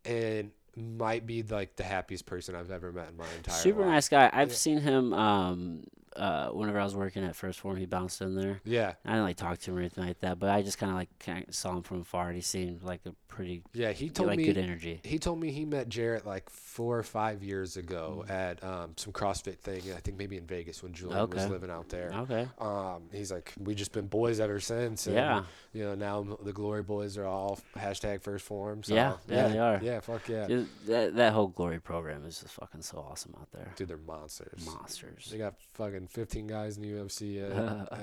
[0.04, 3.88] and might be like the happiest person I've ever met in my entire Super life.
[3.90, 4.30] nice guy.
[4.32, 4.54] I've Yeah.
[4.54, 5.12] seen him.
[5.12, 5.84] Um,
[6.16, 8.60] uh, whenever I was working at First Form, he bounced in there.
[8.64, 10.90] Yeah, I didn't like talk to him or anything like that, but I just kind
[10.90, 13.90] of like kinda saw him from afar, and he seemed like a pretty yeah.
[13.92, 15.00] He told like me good energy.
[15.02, 18.30] he told me he met Jarrett like four or five years ago Mm.
[18.30, 19.82] at um, some CrossFit thing.
[19.96, 22.10] I think maybe in Vegas when Julian was living out there.
[22.14, 22.46] Okay.
[22.60, 25.06] Um, he's like, we just been boys ever since.
[25.06, 25.44] And, Yeah.
[25.72, 28.82] You know, now the Glory Boys are all hashtag first form.
[28.84, 29.80] So, Yeah, yeah, they are.
[29.82, 30.46] Yeah, fuck yeah.
[30.46, 33.72] Dude, that that whole glory program is just fucking so awesome out there.
[33.74, 34.64] Dude, they're monsters.
[34.64, 35.28] Monsters.
[35.32, 37.42] They got fucking 15 guys in the UFC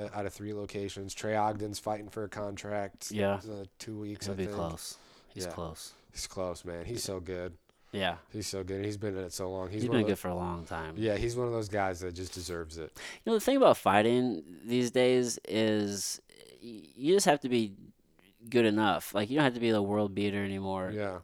[0.15, 1.13] out of three locations.
[1.13, 3.11] Trey Ogden's fighting for a contract.
[3.11, 3.35] Yeah.
[3.35, 4.25] Uh, two weeks.
[4.25, 4.55] He'll I be think.
[4.55, 4.97] close.
[5.33, 5.51] He's Yeah.
[5.51, 5.93] close.
[6.11, 6.85] He's close, man.
[6.85, 7.53] He's so good.
[7.93, 8.15] Yeah.
[8.31, 8.85] He's so good.
[8.85, 9.69] He's been in it so long.
[9.69, 10.95] He's, he's been of good those, for a long time.
[10.97, 12.91] Yeah, he's one of those guys that just deserves it.
[13.25, 16.21] You know, the thing about fighting these days is
[16.61, 17.73] you just have to be
[18.49, 19.13] good enough.
[19.13, 20.91] Like you don't have to be the world beater anymore.
[20.93, 21.19] Yeah.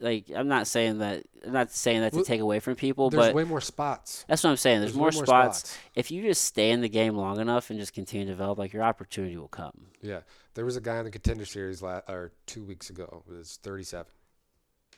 [0.00, 1.24] Like I'm not saying that.
[1.46, 4.24] I'm not saying that to take away from people, There's but way more spots.
[4.28, 4.80] that's what I'm saying.
[4.80, 5.60] There's, way more, spots.
[5.60, 5.78] spots.
[5.94, 8.72] If you just stay in the game long enough and just continue to develop, like
[8.72, 9.86] your opportunity will come.
[10.02, 10.20] Yeah.
[10.54, 13.22] There was a guy in the contender series last or two weeks ago.
[13.28, 14.06] It was 37.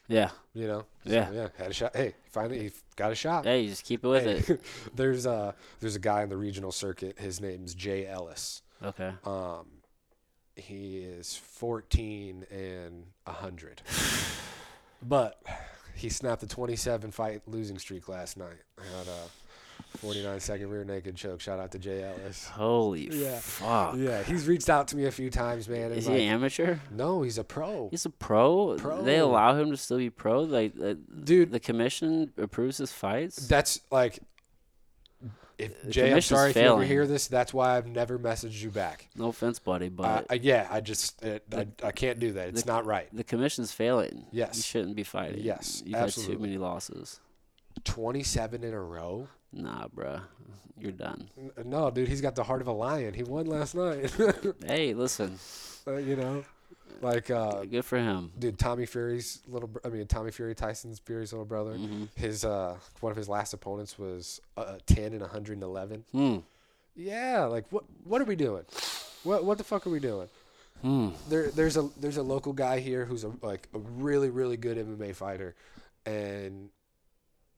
[0.07, 0.31] Yeah.
[0.53, 0.85] You know?
[1.05, 1.31] Yeah.
[1.31, 1.47] yeah.
[1.57, 1.95] Had a shot.
[1.95, 3.45] Hey, finally, he got a shot.
[3.45, 4.61] Hey, you just keep it with Hey, it.
[4.95, 7.19] there's a there's a guy in the regional circuit.
[7.19, 8.61] His name's Jay Ellis.
[8.83, 9.11] Okay.
[9.25, 9.67] Um,
[10.55, 13.81] he is 14 and 100.
[15.03, 15.41] but
[15.95, 18.57] he snapped a 27 fight losing streak last night.
[18.97, 21.39] Had a 49 second rear naked choke.
[21.39, 22.47] Shout out to Jay Ellis.
[22.47, 23.37] Holy Yeah.
[23.39, 23.95] fuck.
[23.97, 25.91] Yeah, he's reached out to me a few times, man.
[25.91, 26.77] Is like, he an amateur?
[26.91, 27.89] no, he's a pro.
[27.89, 28.75] He's a pro.
[28.77, 29.01] Pro.
[29.03, 30.41] They allow him to still be pro.
[30.41, 33.47] Like, uh, Dude, the commission approves his fights.
[33.47, 34.19] that's like.
[35.57, 37.27] If Jay, I'm sorry if you ever hear this.
[37.27, 39.07] That's why I've never messaged you back.
[39.15, 42.49] No offense, buddy, Uh, but uh, yeah, I just it, I, I can't do that.
[42.49, 43.07] It's the- not right.
[43.13, 44.25] the commission's failing.
[44.31, 44.57] Yes.
[44.57, 45.41] You shouldn't be fighting.
[45.43, 47.19] Yes, You've had too many losses.
[47.83, 49.27] 27 in a row.
[49.51, 50.19] Nah, bro,
[50.79, 51.29] You're done.
[51.63, 53.13] No, dude, he's got the heart of a lion.
[53.13, 54.11] He won last night.
[54.65, 55.37] Hey, listen.
[55.87, 56.43] Uh, you know,
[57.01, 58.31] like, uh, Good for him.
[58.37, 59.67] dude, Tommy Fury's little.
[59.69, 61.73] Br- I mean, Tommy Fury, Tyson's Fury's little brother.
[61.73, 66.03] hmm His uh, one of his last opponents was uh, 10 and 111.
[66.11, 66.37] Hmm.
[66.95, 67.83] Yeah, like what?
[68.03, 68.63] What are we doing?
[69.23, 69.43] What?
[69.45, 70.27] What the fuck are we doing?
[70.81, 71.09] Hmm.
[71.29, 74.77] There, there's a there's a local guy here who's a like a really really good
[74.77, 75.55] MMA fighter,
[76.05, 76.69] and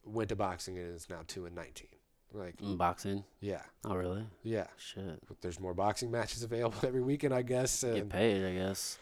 [0.06, 1.88] went to boxing and is now two and 19.
[2.34, 3.24] Like, Mm, Boxing.
[3.40, 4.24] yeah, Oh, really?
[4.44, 4.68] yeah.
[4.78, 5.20] Shit.
[5.42, 7.82] There's more boxing matches available every weekend, I guess.
[7.82, 8.98] Get paid, I guess.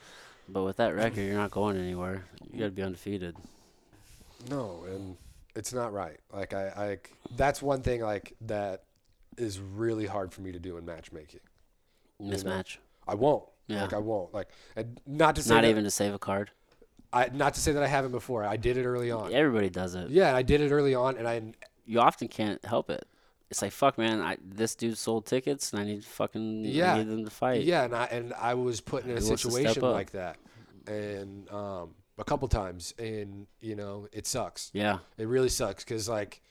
[0.49, 2.25] But with that record, you're not going anywhere.
[2.51, 3.35] You got to be undefeated.
[4.49, 5.17] no, and
[5.55, 6.19] it's not right.
[6.31, 6.97] Like I, I,
[7.35, 8.83] that's one thing like that
[9.37, 11.39] is really hard for me to do in matchmaking.
[12.19, 12.35] know?
[12.35, 12.77] Mismatch.
[13.07, 13.43] I won't.
[13.67, 13.83] Yeah.
[13.83, 14.33] Like I won't.
[14.33, 16.51] Like and not to say Not that, even to save a card.
[17.11, 18.43] I not to say that I haven't before.
[18.43, 19.33] I did it early on.
[19.33, 20.09] Everybody does it.
[20.09, 21.41] Yeah, I did it early on, and I
[21.85, 23.07] You often can't help it.
[23.49, 24.21] It's like fuck, man.
[24.21, 26.65] I, this dude sold tickets, and I need fucking.
[26.65, 26.95] Yeah.
[26.95, 27.63] I need them to fight.
[27.63, 30.11] yeah, and I and I was put in a Who wants to step situation like
[30.11, 30.37] that,
[30.87, 34.71] and um, a couple times, and you know it sucks.
[34.73, 34.99] Yeah.
[35.17, 36.41] It really sucks because like,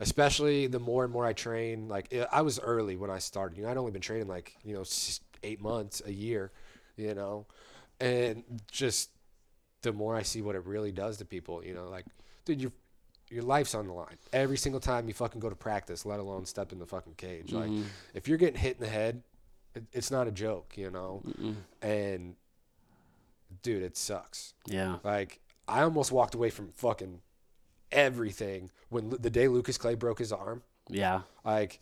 [0.00, 3.56] especially the more and more I train, like i I was early when I started.
[3.56, 4.84] You know, I'd only been training like you know
[5.42, 6.52] eight months, a year,
[6.96, 7.46] you know,
[8.00, 9.10] and just
[9.82, 12.06] the more I see what it really does to people, you know, like,
[12.44, 12.72] dude, your
[13.32, 16.44] your life's on the line every single time you fucking go to practice, let alone
[16.46, 17.52] step in the fucking cage.
[17.52, 17.84] Like, Mhm.
[18.14, 19.22] if you're getting hit in the head,
[19.74, 21.56] it, it's not a joke, you know, Mm-mm.
[21.80, 22.36] and
[23.62, 24.54] dude, it sucks.
[24.66, 24.98] Yeah.
[25.02, 27.20] Like I almost walked away from fucking
[27.90, 30.62] everything when the day Lucas Clay broke his arm.
[30.88, 31.22] Yeah.
[31.44, 31.80] Like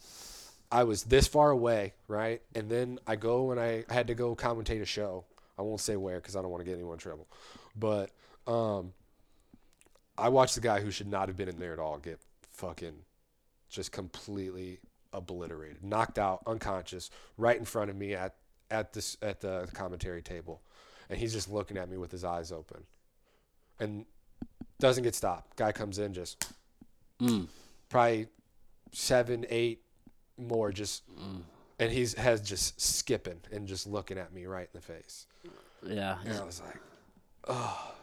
[0.70, 2.42] I was this far away, right?
[2.55, 5.24] And then I go and I had to go commentate a show.
[5.59, 7.26] I won't say where because I don't want to get anyone in trouble.
[7.76, 8.11] But
[8.46, 8.92] um,
[10.20, 12.20] I watched the guy who should not have been in there at all get
[12.52, 12.94] fucking
[13.68, 14.80] just completely
[15.12, 18.34] obliterated, knocked out, unconscious, right in front of me at
[18.70, 20.60] at this at the commentary table,
[21.09, 22.84] and he's just looking at me with his eyes open,
[23.80, 24.05] and
[24.78, 25.56] doesn't get stopped.
[25.56, 26.52] Guy comes in just
[27.20, 27.48] Mm.
[27.88, 28.28] probably
[28.92, 29.82] seven, eight
[30.38, 31.42] more just Mm.
[31.78, 35.26] and he's has just skipping and just looking at me right in the face.
[35.84, 36.18] Yeah.
[36.24, 36.78] And I was like,
[37.48, 37.94] oh.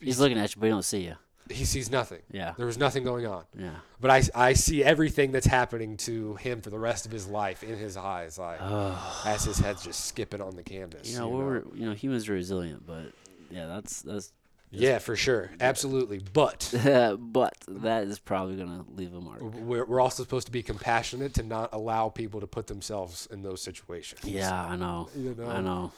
[0.00, 1.14] He's looking at you, but he don't see you.
[1.50, 2.20] He sees nothing.
[2.30, 2.52] Yeah.
[2.58, 3.44] There was nothing going on.
[3.58, 3.70] Yeah.
[4.00, 7.62] But I, I see everything that's happening to him for the rest of his life
[7.62, 9.22] in his eyes, like Oh.
[9.26, 11.10] as his head's just skipping on the canvas.
[11.10, 13.12] You know, we're you know humans are resilient, but
[13.50, 14.30] yeah, that's that's.
[14.70, 16.18] yeah, for sure, absolutely.
[16.34, 16.68] But
[17.18, 19.40] but that is probably gonna leave a mark.
[19.40, 23.40] we're, we're also supposed to be compassionate to not allow people to put themselves in
[23.40, 24.22] those situations.
[24.22, 25.08] Yeah, I know.
[25.16, 25.48] You know?
[25.48, 25.92] I know.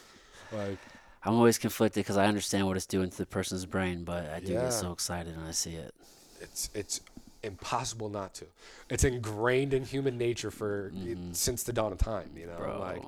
[0.53, 0.79] Like,
[1.23, 4.41] I'm always conflicted because I understand what it's doing to the person's brain, but I
[4.41, 4.63] do Yeah.
[4.63, 5.95] get so excited when I see it.
[6.41, 7.01] it's it's
[7.43, 8.47] impossible not to.
[8.89, 11.33] It's ingrained in human nature for mm-hmm.
[11.33, 12.31] since the dawn of time.
[12.37, 12.81] You know, Bro.
[12.81, 13.03] like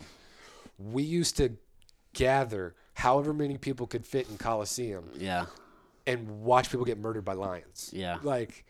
[0.79, 1.57] we used to
[2.13, 5.47] gather however many people could fit in Coliseum Yeah.
[6.07, 7.91] and watch people get murdered by lions.
[7.93, 8.19] Yeah.
[8.23, 8.65] Like,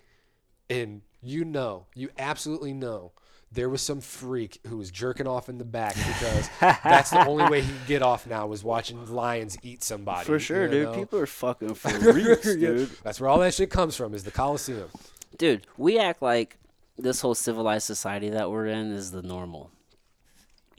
[0.70, 3.12] and you know, you absolutely know
[3.52, 7.44] there was some freak who was jerking off in the back because that's the only
[7.50, 10.24] way he could get off now was watching lions eat somebody.
[10.24, 10.94] For sure, you dude.
[10.94, 12.68] People are fucking freaks, Yeah.
[12.68, 12.90] dude.
[13.02, 14.88] That's where all that shit comes from is the Coliseum.
[15.36, 16.58] Dude, we act like
[16.98, 19.70] this whole civilized society that we're in is the normal.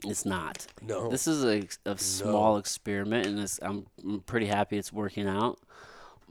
[0.06, 0.66] It's not.
[0.82, 1.08] No.
[1.10, 5.58] This is a, a small experiment, and it's, I'm, I'm pretty happy it's working out.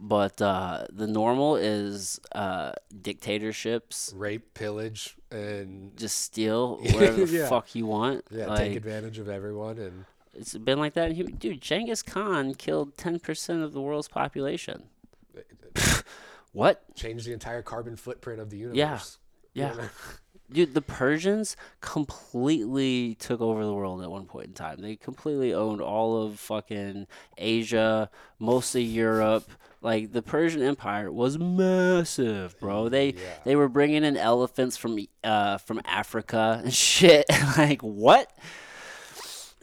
[0.05, 4.11] But uh, the normal is uh, dictatorships.
[4.13, 7.47] Rape, pillage, and Just steal whatever the Yeah.
[7.47, 8.25] fuck you want.
[8.29, 10.03] yeah, like, take advantage of everyone and
[10.33, 11.39] It's been like that.
[11.39, 14.83] Dude, Genghis Khan killed 10% of the world's population.
[16.51, 16.83] What?
[16.95, 19.17] Changed the entire carbon footprint of the universe.
[19.53, 19.73] Yeah.
[19.73, 19.87] You Yeah.
[20.51, 24.81] Dude, the Persians completely took over the world at one point in time.
[24.81, 27.07] They completely owned all of fucking
[27.39, 29.49] Asia, most of Europe.
[29.83, 32.89] Like the Persian Empire was massive, bro.
[32.89, 33.19] They Yeah.
[33.43, 37.25] they were bringing in elephants from uh from Africa and shit.
[37.57, 38.31] like what?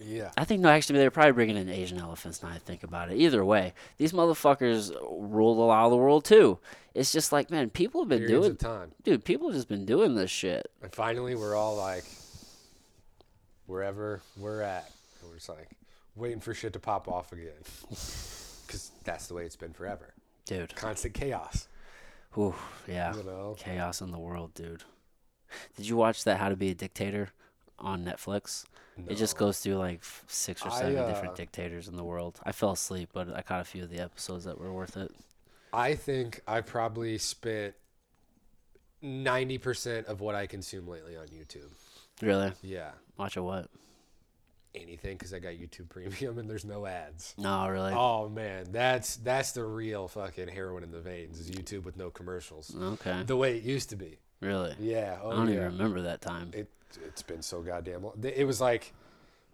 [0.02, 0.30] Yeah.
[0.36, 2.42] I think no, actually they were probably bringing in Asian elephants.
[2.42, 3.16] Now I think about it.
[3.18, 6.58] Either way, these motherfuckers ruled a lot of the world too.
[6.94, 8.92] It's just like, man, people have been Periods doing, time.
[9.04, 9.24] dude.
[9.24, 10.70] People have just been doing this shit.
[10.82, 12.04] And finally, we're all like,
[13.66, 14.90] wherever we're at,
[15.26, 15.68] we're just like
[16.16, 17.52] waiting for shit to pop off again.
[18.70, 20.14] Because that's the way it's been forever.
[20.44, 20.76] Dude.
[20.76, 21.66] Constant chaos.
[22.38, 22.54] Ooh,
[22.86, 23.16] yeah.
[23.16, 23.56] You know?
[23.58, 24.84] Chaos in the world, dude.
[25.76, 27.30] Did you watch that How to Be a Dictator
[27.80, 28.64] on Netflix?
[29.08, 32.38] It just goes through like six or I, seven uh, different dictators in the world.
[32.44, 35.10] I fell asleep, but I caught a few of the episodes that were worth it.
[35.72, 37.74] I think I probably spent
[39.02, 41.70] 90% of what I consume lately on YouTube.
[42.22, 42.52] Really?
[42.62, 42.90] Yeah.
[43.16, 43.68] Watch a what?
[44.74, 47.34] Anything because I got YouTube Premium and there's no ads.
[47.36, 47.92] No, really.
[47.92, 52.08] Oh man, that's that's the real fucking heroin in the veins is YouTube with no
[52.10, 52.72] commercials.
[52.80, 53.24] Okay.
[53.26, 54.18] The way it used to be.
[54.40, 54.74] Really?
[54.78, 55.18] Yeah.
[55.22, 55.54] Oh I don't yeah.
[55.54, 56.50] even remember that time.
[56.54, 56.68] it
[57.04, 58.14] it's been so goddamn long.
[58.22, 58.92] It was like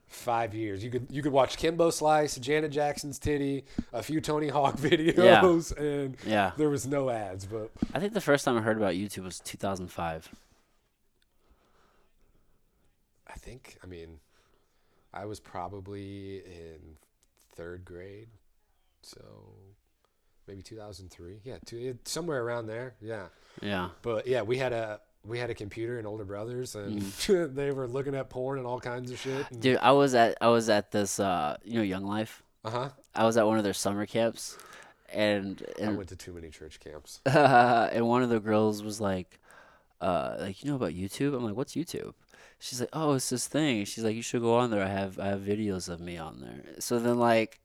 [0.06, 0.84] five years.
[0.84, 3.64] You could you could watch Kimbo Slice, Janet Jackson's titty,
[3.94, 6.52] a few Tony Hawk videos, and Yeah.
[6.58, 7.46] there was no ads.
[7.46, 10.28] But I think the first time I heard about YouTube was 2005.
[13.26, 14.20] I think I mean
[15.16, 16.78] I was probably in
[17.54, 18.28] third grade,
[19.02, 19.20] so
[20.46, 21.40] maybe 2003.
[21.44, 22.94] Yeah, two, somewhere around there.
[23.00, 23.26] Yeah,
[23.62, 23.88] Yeah.
[24.02, 27.00] but yeah, we had a we had a computer and older brothers, and
[27.56, 29.46] they were looking at porn and all kinds of shit.
[29.46, 29.60] Mm.
[29.60, 32.42] Dude, I was at I was at this uh you know Young Life.
[32.64, 32.88] Uh huh.
[33.14, 34.58] I was at one of their summer camps
[35.12, 37.20] and I went to too many church camps.
[37.26, 39.38] and one of the girls was like,
[40.00, 41.34] uh, like you know about YouTube?
[41.34, 42.12] I'm like, what's YouTube?
[42.58, 43.84] She's like, oh, it's this thing.
[43.84, 44.82] She's like, you should go on there.
[44.82, 46.80] I have I have videos of me on there.
[46.80, 47.60] So then like,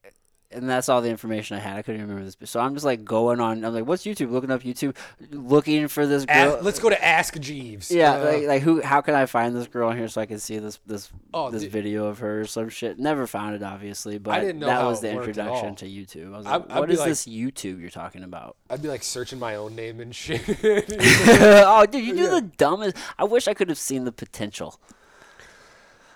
[0.54, 1.78] and that's all the information I had.
[1.78, 2.36] I couldn't remember this.
[2.50, 3.64] So I'm just like going on.
[3.64, 4.32] I'm like, what's YouTube?
[4.32, 4.96] Looking up YouTube,
[5.32, 6.56] looking for this girl.
[6.56, 7.92] Ask, let's go to Ask Jeeves.
[7.92, 8.82] yeah, Uh, like, like who?
[8.82, 11.64] How can I find this girl here so I can see this this Oh, this
[11.64, 13.00] di- video of her or some shit?
[13.00, 16.34] Never found it, obviously, but didn't know that was the introduction to YouTube.
[16.34, 18.58] I was like, I'd what be is like- this YouTube you're talking about?
[18.70, 20.42] I'd be like searching my own name and shit.
[20.64, 22.30] oh, dude, you do Yeah.
[22.30, 22.96] the dumbest.
[23.18, 24.80] I wish I could have seen the potential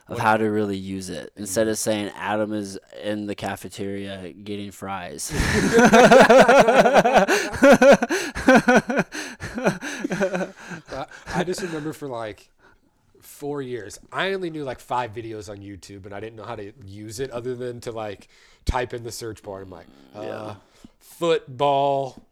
[0.07, 4.71] of how to really use it instead of saying Adam is in the cafeteria getting
[4.71, 5.31] fries.
[11.33, 12.49] I- just remember for like
[13.21, 16.55] four years, I only knew like five videos on YouTube, and I didn't know how
[16.55, 18.27] to use it other than to like
[18.65, 19.61] type in the search bar.
[19.61, 20.55] I'm like, uh,
[20.99, 22.23] football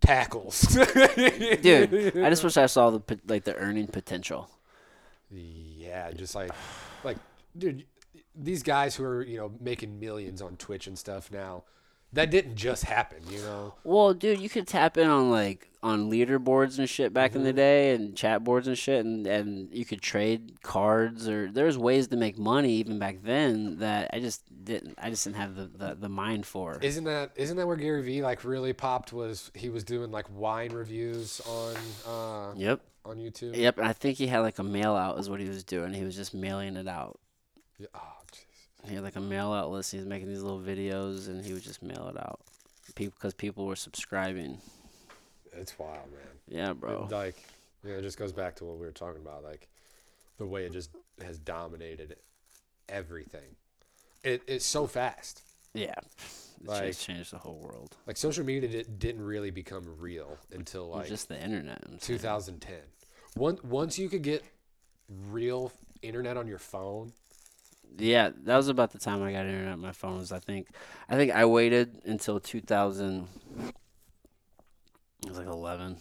[0.00, 0.60] tackles.
[0.62, 4.50] dude, I just wish I saw the like the earning potential.
[5.30, 6.50] Yeah, just like,
[7.56, 7.84] dude,
[8.34, 11.64] these guys who are you know making millions on Twitch and stuff now,
[12.12, 13.74] that didn't just happen, you know.
[13.84, 17.54] Well, dude, you could tap in on like on leaderboards and shit back in the
[17.54, 22.08] day and chat boards and shit and, and you could trade cards or there's ways
[22.08, 25.66] to make money even back then that I just didn't I just didn't have the,
[25.74, 26.78] the, the mind for.
[26.82, 29.12] Isn't that isn't that where Gary Vee like really popped?
[29.14, 32.80] Was he was doing like wine reviews on uh, Yep.
[33.06, 33.56] on YouTube?
[33.56, 35.94] Yep, and I think he had like a mail out is what he was doing.
[35.94, 37.18] He was just mailing it out.
[37.80, 38.88] Yeah, ah, Oh, jeez.
[38.88, 39.90] He had like a mail out list.
[39.92, 42.40] He was making these little videos and he would just mail it out.
[42.94, 44.58] People because people were subscribing.
[45.52, 46.20] It's wild, man.
[46.48, 47.06] Yeah, bro.
[47.10, 47.36] It, like,
[47.84, 49.68] you know, it just goes back to what we were talking about, like
[50.38, 50.90] the way it just
[51.24, 52.16] has dominated
[52.88, 53.56] everything.
[54.24, 55.42] It, it's so fast.
[55.74, 55.94] Yeah.
[56.62, 57.96] It Like- just changed the whole world.
[58.06, 61.78] Like social media di- didn't really become real until like just the internet.
[61.84, 62.18] I'm saying.
[62.18, 62.74] 2010.
[63.36, 64.42] Once once you could get
[65.08, 67.12] real internet on your phone,
[67.98, 70.18] Yeah, that was about the time I got internet on my phone.
[70.18, 70.68] Was I think,
[71.08, 73.26] I think I waited until 2000.
[75.22, 75.96] It was like 11,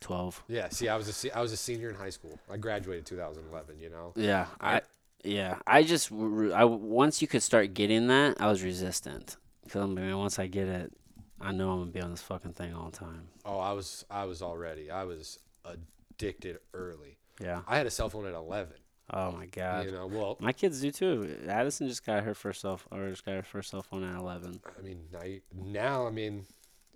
[0.00, 0.44] 12.
[0.48, 0.68] yeah.
[0.68, 2.38] See, I was a I was a senior in high school.
[2.50, 3.78] I graduated 2011.
[3.80, 4.12] You know.
[4.16, 4.82] Yeah, I
[5.24, 9.36] yeah, I just I once you could start getting that, I was resistant.
[9.68, 10.92] Cause I mean, once I get it,
[11.40, 13.28] I know I'm gonna be on this fucking thing all the time.
[13.44, 17.18] Oh, I was I was already I was addicted early.
[17.40, 17.62] Yeah.
[17.66, 18.74] I had a cell phone at 11.
[19.12, 19.86] Oh my god.
[19.86, 21.36] you know, well, My kids do too.
[21.48, 24.60] Addison just got her first cell or just got her first cell phone at 11.
[24.78, 25.20] I mean, now,
[25.54, 26.44] now I mean,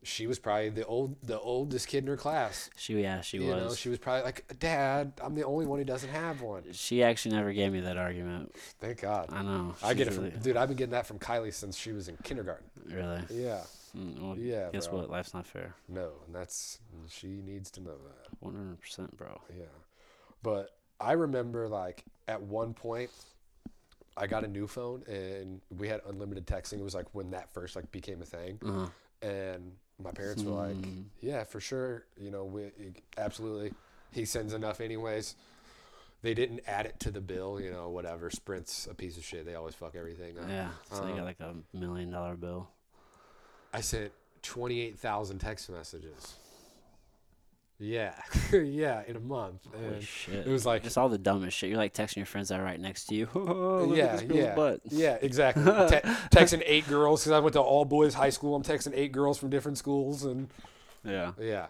[0.04, 2.68] she was probably the old the oldest kid in her class.
[2.76, 3.62] She yeah, she you was.
[3.64, 7.02] know, she was probably like, "Dad, I'm the only one who doesn't have one." she
[7.04, 8.52] actually never gave me that argument.
[8.80, 9.28] Thank God.
[9.30, 9.74] I know.
[9.82, 10.56] I get it from dude.
[10.56, 12.66] I've been getting that from Kylie since she was in kindergarten.
[12.86, 13.20] really.
[13.30, 13.60] Yeah,
[13.96, 14.70] Mm, well, yeah.
[14.72, 14.98] guess bro.
[15.00, 15.10] what?
[15.10, 15.74] Life's not fair.
[15.88, 16.78] No, and that's
[17.08, 18.28] she needs to know that.
[18.40, 19.40] One hundred percent, bro.
[19.56, 19.66] Yeah,
[20.42, 20.70] but
[21.02, 23.10] I remember like at one point,
[24.16, 26.74] I got a new phone and we had unlimited texting.
[26.78, 28.86] It was like when that first like became a thing, Uh-huh.
[29.26, 31.04] and my parents were like, Mm.
[31.20, 32.04] "Yeah, for sure.
[32.16, 32.70] You know, we
[33.18, 33.72] absolutely.
[34.12, 35.34] He sends enough anyways."
[36.22, 38.30] They didn't add it to the bill, you know, whatever.
[38.30, 39.44] Sprint's a piece of shit.
[39.44, 40.48] They always fuck everything up.
[40.48, 40.70] Yeah.
[40.92, 42.68] So you Um, got like a million dollar bill.
[43.72, 44.12] I sent
[44.42, 46.36] 28,000 text messages.
[47.84, 48.14] Yeah.
[48.52, 49.66] yeah, in a month.
[49.74, 50.46] Holy And shit.
[50.46, 51.68] it was like, Just all the dumbest shit.
[51.68, 53.28] You're like texting your friends that are right next to you.
[53.34, 54.54] Oh, look at yeah, yeah.
[54.54, 54.80] butt.
[54.88, 55.64] Yeah, exactly.
[55.64, 58.54] Te- texting eight girls because I went to all boys high school.
[58.54, 60.24] I'm texting eight girls from different schools.
[60.24, 60.48] And
[61.04, 61.32] Yeah.
[61.40, 61.66] yeah.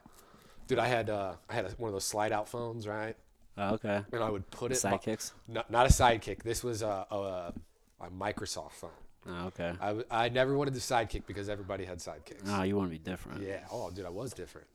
[0.66, 3.16] Dude, I had uh, I had a, one of those slide out phones, right?
[3.56, 4.02] Oh, okay.
[4.12, 4.80] And I would put it.
[4.82, 5.32] bu- Sidekicks.
[5.48, 6.42] not, not a sidekick.
[6.42, 7.52] This was a, a,
[8.00, 8.90] a Microsoft phone.
[9.28, 9.72] Oh, okay.
[9.80, 12.42] I, I never wanted the sidekick because everybody had sidekicks.
[12.48, 13.42] Oh, you want to be different.
[13.42, 13.60] Yeah.
[13.70, 14.66] Oh, dude, I was different.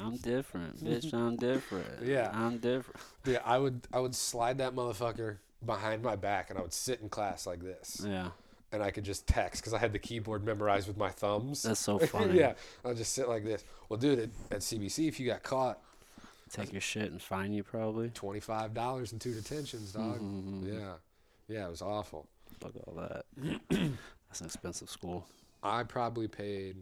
[0.00, 1.12] I'm different, bitch.
[1.12, 2.02] I'm different.
[2.04, 2.30] Yeah.
[2.32, 3.00] I'm different.
[3.24, 7.00] Yeah, I would I would slide that motherfucker behind my back and I would sit
[7.00, 8.28] in class like this Yeah.
[8.70, 11.62] and I could just text because I had the keyboard memorized with my thumbs.
[11.62, 12.38] That's so funny.
[12.38, 12.52] yeah,
[12.84, 13.64] I'll just sit like this.
[13.88, 15.78] Well, dude, at, at CBC, if you got caught,
[16.50, 18.08] Take your shit and fine you probably.
[18.08, 20.18] twenty five dollars and two detentions, dog.
[20.20, 20.66] Mhm.
[20.66, 20.92] Yeah,
[21.46, 22.26] yeah, it was awful.
[22.58, 23.26] Fuck all that.
[23.70, 25.26] That's an expensive school.
[25.62, 26.76] I probably paid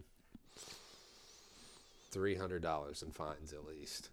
[2.09, 4.09] three hundred dollars in fines at least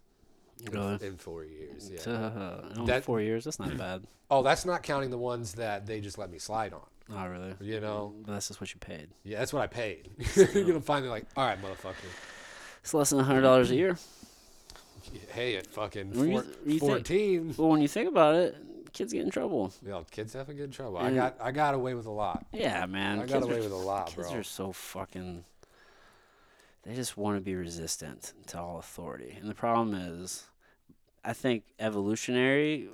[0.65, 1.05] in, Really?
[1.07, 1.89] in four years.
[1.93, 2.11] Yeah.
[2.11, 3.43] Uh, That- four years.
[3.43, 4.05] That's not bad.
[4.31, 6.81] Oh, that's not counting the ones that they just let me slide on.
[7.07, 7.53] Not really.
[7.61, 9.09] You know, But that's just what you paid.
[9.23, 10.09] yeah, that's what I paid.
[10.35, 11.93] You're gonna find me like, all right, motherfucker.
[12.81, 13.97] It's less than hundred dollars a year.
[15.31, 18.55] Hey, at fucking you- four, when you think- 14, Well, when you think about it,
[18.93, 19.71] kids get in trouble.
[19.83, 20.97] you know, kids definitely get in trouble.
[20.97, 22.45] I got I got away with a lot.
[22.51, 23.19] Yeah, man.
[23.19, 24.39] I kids got are- away with a lot, Kids bro.
[24.39, 25.43] are so fucking.
[26.85, 30.43] They just want to be resistant to all authority, and the problem is,
[31.23, 32.89] I think evolutionary,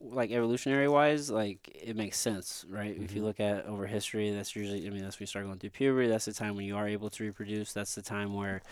[0.00, 2.94] like evolutionary wise, like it makes sense, right?
[2.98, 3.24] If you Mhm.
[3.24, 6.08] look at over history, that's usually, I mean, that's when you start going through puberty.
[6.08, 7.72] That's the time when you are able to reproduce.
[7.72, 8.62] That's the time where,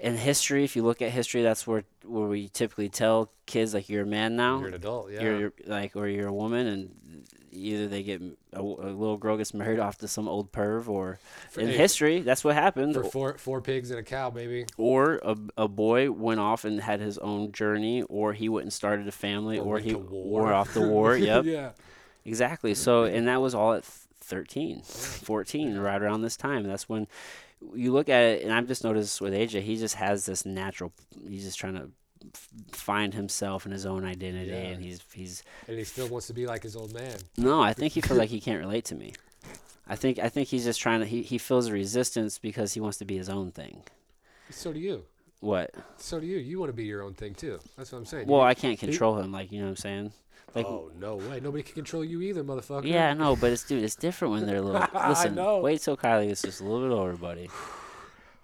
[0.00, 3.88] in history, if you look at history, that's where where we typically tell kids like
[3.88, 4.58] you're a man now.
[4.58, 5.22] You're an adult, yeah.
[5.22, 6.90] you're, you're like or you're a woman and
[7.52, 8.20] either they get
[8.52, 11.76] a, a little girl gets married off to some old perv or For- in hey,
[11.76, 12.94] history that's what happened.
[12.94, 14.66] for four four pigs and a cow, baby.
[14.76, 18.72] or a, a boy went off and had his own journey or he went and
[18.72, 21.44] started a family Or or, he or off the war yep.
[21.44, 21.70] Yeah.
[22.24, 26.64] exactly so and that was all at th- 13 14 right around this time.
[26.64, 27.06] That's when
[27.74, 30.92] you look at it and i've just noticed with aj he just has this natural
[31.28, 31.88] he's just trying to
[32.72, 34.56] find himself and his own identity Yeah.
[34.72, 37.16] and he's he's And he still wants to be like his old man.
[37.36, 39.12] No, I think he feels like he can't relate to me.
[39.86, 42.80] I think I think he's just trying to he, he feels a resistance because he
[42.80, 43.82] wants to be his own thing.
[44.50, 45.04] So do you.
[45.40, 45.74] What?
[45.98, 46.38] So do you.
[46.38, 47.58] You want to be your own thing too.
[47.76, 48.26] That's what I'm saying.
[48.26, 50.12] Well, You- I can't control him like, you know what I'm saying?
[50.54, 51.40] Like oh no way!
[51.40, 52.84] Nobody can control you either, motherfucker.
[52.86, 54.86] Yeah, no, but it's dude, it's different when they're little.
[54.94, 55.58] I Listen, know.
[55.58, 57.50] wait till Kylie is just a little bit older, buddy.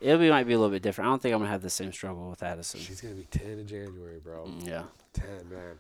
[0.01, 1.09] Be might be a little bit different.
[1.09, 2.81] I don't think I'm gonna have the same struggle with Addison.
[2.81, 4.45] She's gonna be ten in January, bro.
[4.47, 4.83] Mm, Yeah.
[5.13, 5.79] Ten, man.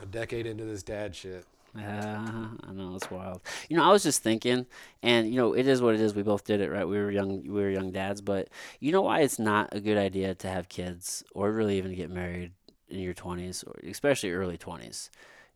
[0.00, 1.44] A decade into this dad shit.
[1.74, 3.40] Yeah, I know it's wild.
[3.70, 4.66] You know, I was just thinking,
[5.02, 6.14] and you know, it is what it is.
[6.14, 6.86] We both did it, right?
[6.86, 8.48] We were young, we were young dads, but
[8.78, 12.10] you know why it's not a good idea to have kids or really even get
[12.10, 12.52] married
[12.90, 15.10] in your twenties, or especially early twenties.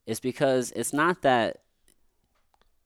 [0.06, 1.58] It's because it's not that.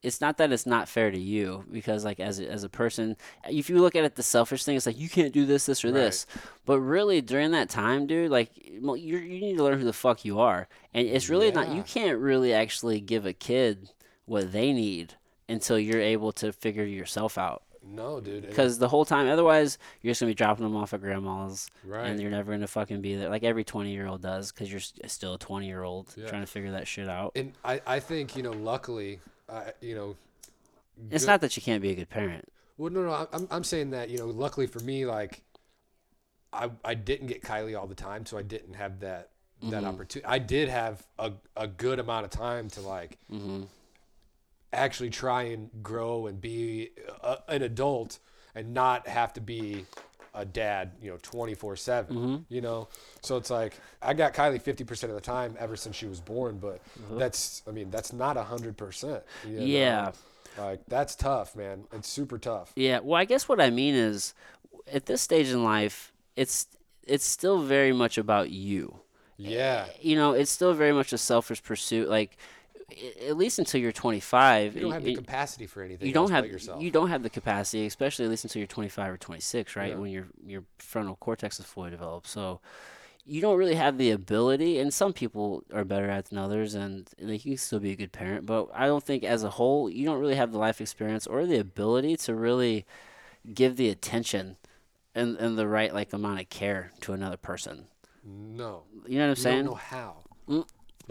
[0.02, 3.18] It's not that it's not fair to you because, like, as a, as a person,
[3.46, 5.84] if you look at it the selfish thing, it's like you can't do this, this,
[5.84, 5.94] or Right.
[5.96, 6.24] this.
[6.64, 10.24] But really, during that time, dude, like, you you need to learn who the fuck
[10.24, 11.68] you are, and it's really not.
[11.74, 13.90] You can't really actually give a kid
[14.24, 15.16] what they need
[15.50, 17.62] until you're able to figure yourself out.
[17.82, 18.46] No, dude.
[18.46, 22.06] Because the whole time, otherwise, you're just gonna be dropping them off at grandma's, right.
[22.06, 23.28] and you're never gonna fucking be there.
[23.30, 26.26] Like every 20 year old does, because you're still a 20 year old Yeah.
[26.28, 27.32] trying to figure that shit out.
[27.36, 30.16] and I, I think you know, luckily, I, you know,
[31.10, 32.44] It's not that you can't be a good parent.
[32.76, 33.28] Well, no, no.
[33.32, 35.42] I'm, I'm saying that you know, luckily for me, like,
[36.52, 39.30] I, I didn't get Kylie all the time, so I didn't have that
[39.64, 39.86] that Mhm.
[39.88, 40.26] opportunity.
[40.26, 43.64] I did have a, a good amount of time to like hmm
[44.72, 46.90] actually try and grow and be
[47.22, 48.18] a, an adult
[48.54, 49.84] and not have to be
[50.34, 52.44] a dad, you know, 24 7, Mhm.
[52.48, 52.88] you know?
[53.20, 56.58] So it's like, I got Kylie 50% of the time ever since she was born,
[56.58, 57.18] but Uh-huh.
[57.18, 59.24] that's, I mean, that's not 100%.
[59.44, 59.64] you know?
[59.64, 60.12] Yeah.
[60.56, 61.84] Like, that's tough, man.
[61.92, 62.72] It's super tough.
[62.76, 63.00] Yeah.
[63.00, 64.34] Well, I guess what I mean is,
[64.92, 66.66] at this stage in life, it's
[67.06, 69.00] it's still very much about you.
[69.36, 69.86] Yeah.
[70.00, 72.08] You know, it's still very much a selfish pursuit.
[72.08, 72.36] Like,
[73.26, 76.06] at least until you're 25, You don't have the y- capacity for anything.
[76.06, 76.82] you don't have yourself.
[76.82, 79.90] you don't have the capacity, especially at least until you're 25 or 26, right?
[79.90, 79.96] Yeah.
[79.96, 82.26] When your your frontal cortex is fully developed.
[82.28, 82.60] So
[83.26, 86.74] you don't really have the ability, and some people are better at it than others,
[86.74, 88.46] and they can still be a good parent.
[88.46, 91.46] But I don't think, as a whole, you don't really have the life experience or
[91.46, 92.86] the ability to really
[93.54, 94.56] give the attention
[95.14, 97.86] and, and the right like amount of care to another person.
[98.24, 98.84] no.
[99.06, 99.56] You know what I'm You saying?
[99.64, 100.16] don't know how.
[100.48, 100.66] Mm.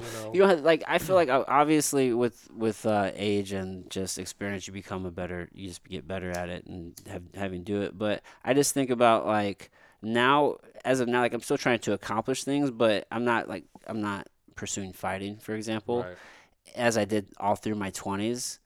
[0.06, 0.32] You know?
[0.34, 4.74] You don't like I feel like obviously with with uh, age and just experience you
[4.74, 7.98] become a better you just get better at it and have having do it.
[7.98, 9.72] But I just think about like
[10.02, 13.66] now as of now like I'm still trying to accomplish things, but I'm not like
[13.88, 16.18] I'm not pursuing fighting, for example, Right.
[16.76, 18.60] as I did all through my 20s.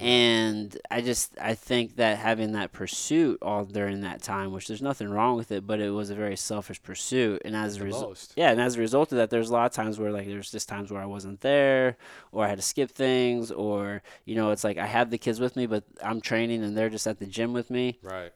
[0.00, 4.80] And I just I think that having that pursuit all during that time, which there's
[4.80, 8.32] nothing wrong with it, but it was a very selfish pursuit, and as a result,
[8.34, 10.50] yeah, and as a result of that, there's a lot of times where like there's
[10.50, 11.98] just times where I wasn't there,
[12.32, 15.38] or I had to skip things, or you know, it's like I have the kids
[15.38, 17.98] with me, but I'm training and they're just at the gym with me.
[18.02, 18.32] Right.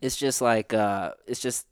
[0.00, 1.66] It's just like uh, it's just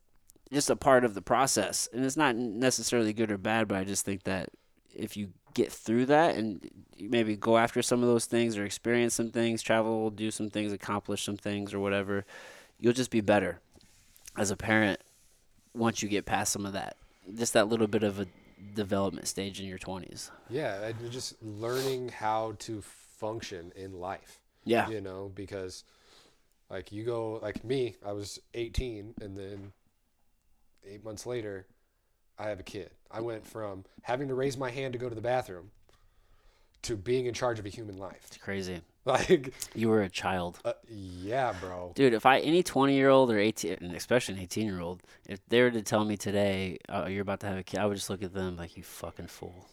[0.51, 3.83] just a part of the process, and it's not necessarily good or bad, but I
[3.83, 4.49] just think that
[4.93, 6.69] if you get through that and
[6.99, 10.71] maybe go after some of those things or experience some things, travel, do some things,
[10.71, 12.25] accomplish some things, or whatever,
[12.79, 13.59] you'll just be better
[14.37, 14.99] as a parent
[15.73, 16.97] once you get past some of that.
[17.33, 18.27] Just that little bit of a
[18.75, 20.29] development stage in your 20s.
[20.49, 20.83] Yeah.
[20.83, 24.41] And just learning how to function in life.
[24.67, 24.89] Yeah.
[24.89, 25.83] you know because
[26.71, 29.71] like you go like me i was 18 and then
[30.83, 31.67] eight months later
[32.39, 35.15] i have a kid i went from having to raise my hand to go to
[35.15, 35.71] the bathroom
[36.81, 38.81] to being in charge of a human life It's crazy.
[39.05, 40.59] like You were a child.
[40.65, 44.65] uh, yeah bro Dude, if I any 20 year old or 18, especially an 18
[44.67, 47.63] year old, if they were to tell me today, oh, you're about to have a
[47.63, 49.67] kid, I would just look at them like, you fucking fool.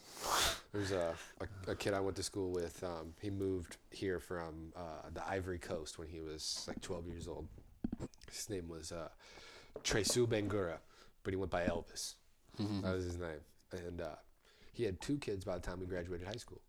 [0.72, 4.72] there's a, a, a kid i went to school with um, he moved here from
[4.76, 7.48] uh, the ivory coast when he was like 12 years old
[8.30, 9.09] his name was uh,
[9.82, 10.76] Tresu Bangura,
[11.24, 12.14] but he went by Elvis.
[12.60, 12.82] Mhm.
[12.82, 13.40] That was his name.
[13.72, 14.16] And uh,
[14.72, 16.60] he had two kids by the time we graduated high school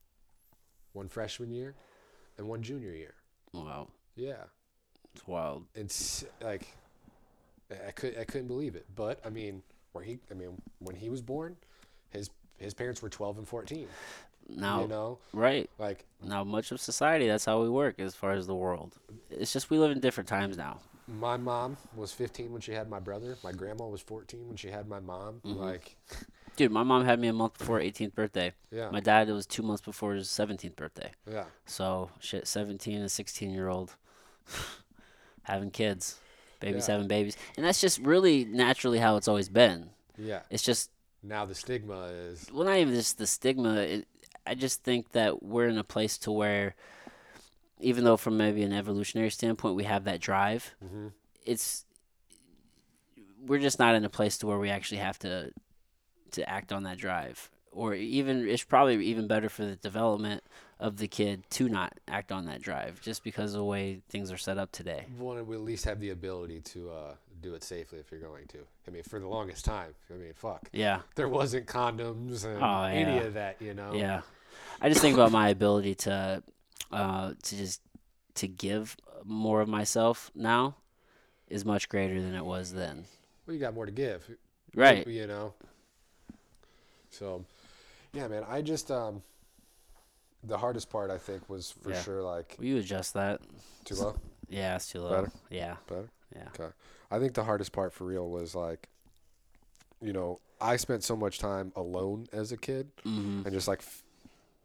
[0.93, 1.73] one freshman year
[2.37, 3.15] and one junior year.
[3.51, 3.87] Wow.
[4.15, 4.43] Yeah.
[5.15, 5.65] It's wild.
[5.75, 6.67] It's like,
[7.71, 8.85] I, I, could, I couldn't believe it.
[8.95, 11.55] But, I mean, where he, I mean, when he was born,
[12.11, 13.87] his, his parents were 12 and 14.
[14.49, 15.17] Now, You know?
[15.33, 15.69] right.
[15.79, 18.97] Like, Now, much of society, that's how we work as far as the world.
[19.31, 20.79] It's just we live in different times now.
[21.07, 23.37] My mom was 15 when she had my brother.
[23.43, 25.41] My grandma was 14 when she had my mom.
[25.45, 25.57] Mhm.
[25.57, 25.95] Like,
[26.55, 28.53] Dude, my mom had me a month before 18th birthday.
[28.71, 28.89] yeah.
[28.91, 31.11] My dad, it was two months before his 17th birthday.
[31.29, 31.45] yeah.
[31.65, 33.95] So, shit, 17 and 16 year old
[35.43, 36.19] having kids,
[36.59, 36.93] babies Yeah.
[36.95, 37.35] having babies.
[37.57, 39.89] And that's just really naturally how it's always been.
[40.17, 40.41] Yeah.
[40.49, 40.89] It's just,
[41.23, 43.75] Now the stigma is, well, not even just the stigma.
[43.77, 44.07] It,
[44.45, 46.75] I just think that we're in a place to where,
[47.83, 51.07] even though from maybe an evolutionary standpoint we have that drive, hmm
[51.45, 51.85] it's
[53.45, 55.51] we're just not in a place to where we actually have to
[56.31, 57.49] to act on that drive.
[57.71, 60.43] Or even it's probably even better for the development
[60.79, 64.31] of the kid to not act on that drive just because of the way things
[64.31, 65.05] are set up today.
[65.19, 68.45] Want to at least have the ability to uh, do it safely if you're going
[68.47, 68.59] to.
[68.87, 70.99] I mean, for the longest time, I mean, fuck, yeah.
[71.15, 73.93] There wasn't condoms and Oh, any of that, you know.
[73.95, 74.21] yeah.
[74.79, 76.43] I just think about my ability to
[76.91, 77.81] uh to just
[78.35, 80.75] to give more of myself now
[81.47, 83.05] is much greater than it was then
[83.45, 84.27] Well, you got more to give,
[84.75, 85.53] right You know.
[87.09, 87.45] So,
[88.13, 89.21] yeah, man, I just um,
[90.43, 92.01] the hardest part I think was for Yeah.
[92.01, 93.41] sure like will you adjust that
[93.85, 94.15] too low.
[94.49, 95.31] yeah it's too low Better?
[95.49, 96.09] yeah Better?
[96.35, 96.73] yeah Okay.
[97.11, 98.89] I think the hardest part for real was like,
[100.01, 103.83] you know, I spent so much time alone as a kid hmm and just like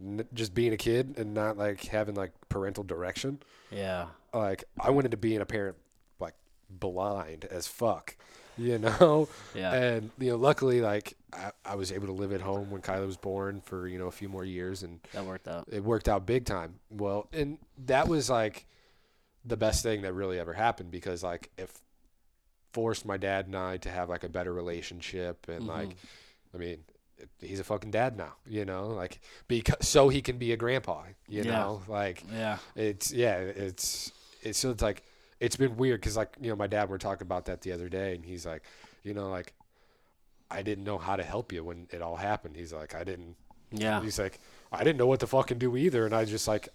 [0.01, 3.41] n- just being a kid and not like having like parental direction.
[3.71, 4.07] Yeah.
[4.33, 5.77] Like I went into being a parent
[6.21, 6.35] like
[6.71, 8.17] blind as fuck,
[8.57, 9.29] you know.
[9.55, 9.73] Yeah.
[9.75, 13.07] And you know, luckily, like I, I was able to live at home when Kylie
[13.07, 15.69] was born for you know a few more years, and that worked out.
[15.71, 16.81] it worked out big time.
[16.91, 18.67] Well, and that was like
[19.45, 21.71] the best thing that really ever happened because like it
[22.73, 26.57] forced my dad and I to have like a better relationship and like mm-hmm.
[26.57, 26.79] I mean
[27.41, 31.03] he's a fucking dad now, you know, like because so he can be a grandpa,
[31.29, 31.51] you Yeah.
[31.53, 32.59] know, like Yeah.
[32.77, 34.13] it's yeah, it's
[34.43, 35.03] it's so it's like
[35.41, 37.73] it's been weird because like you know my dad we were talking about that the
[37.73, 38.63] other day and he's like,
[39.03, 39.53] you know, like
[40.51, 42.57] I didn't know how to help you when it all happened.
[42.57, 43.37] He's like, I didn't
[43.71, 44.01] Yeah.
[44.03, 44.39] He's like,
[44.73, 46.69] I didn't know what to fucking do either, and I just like,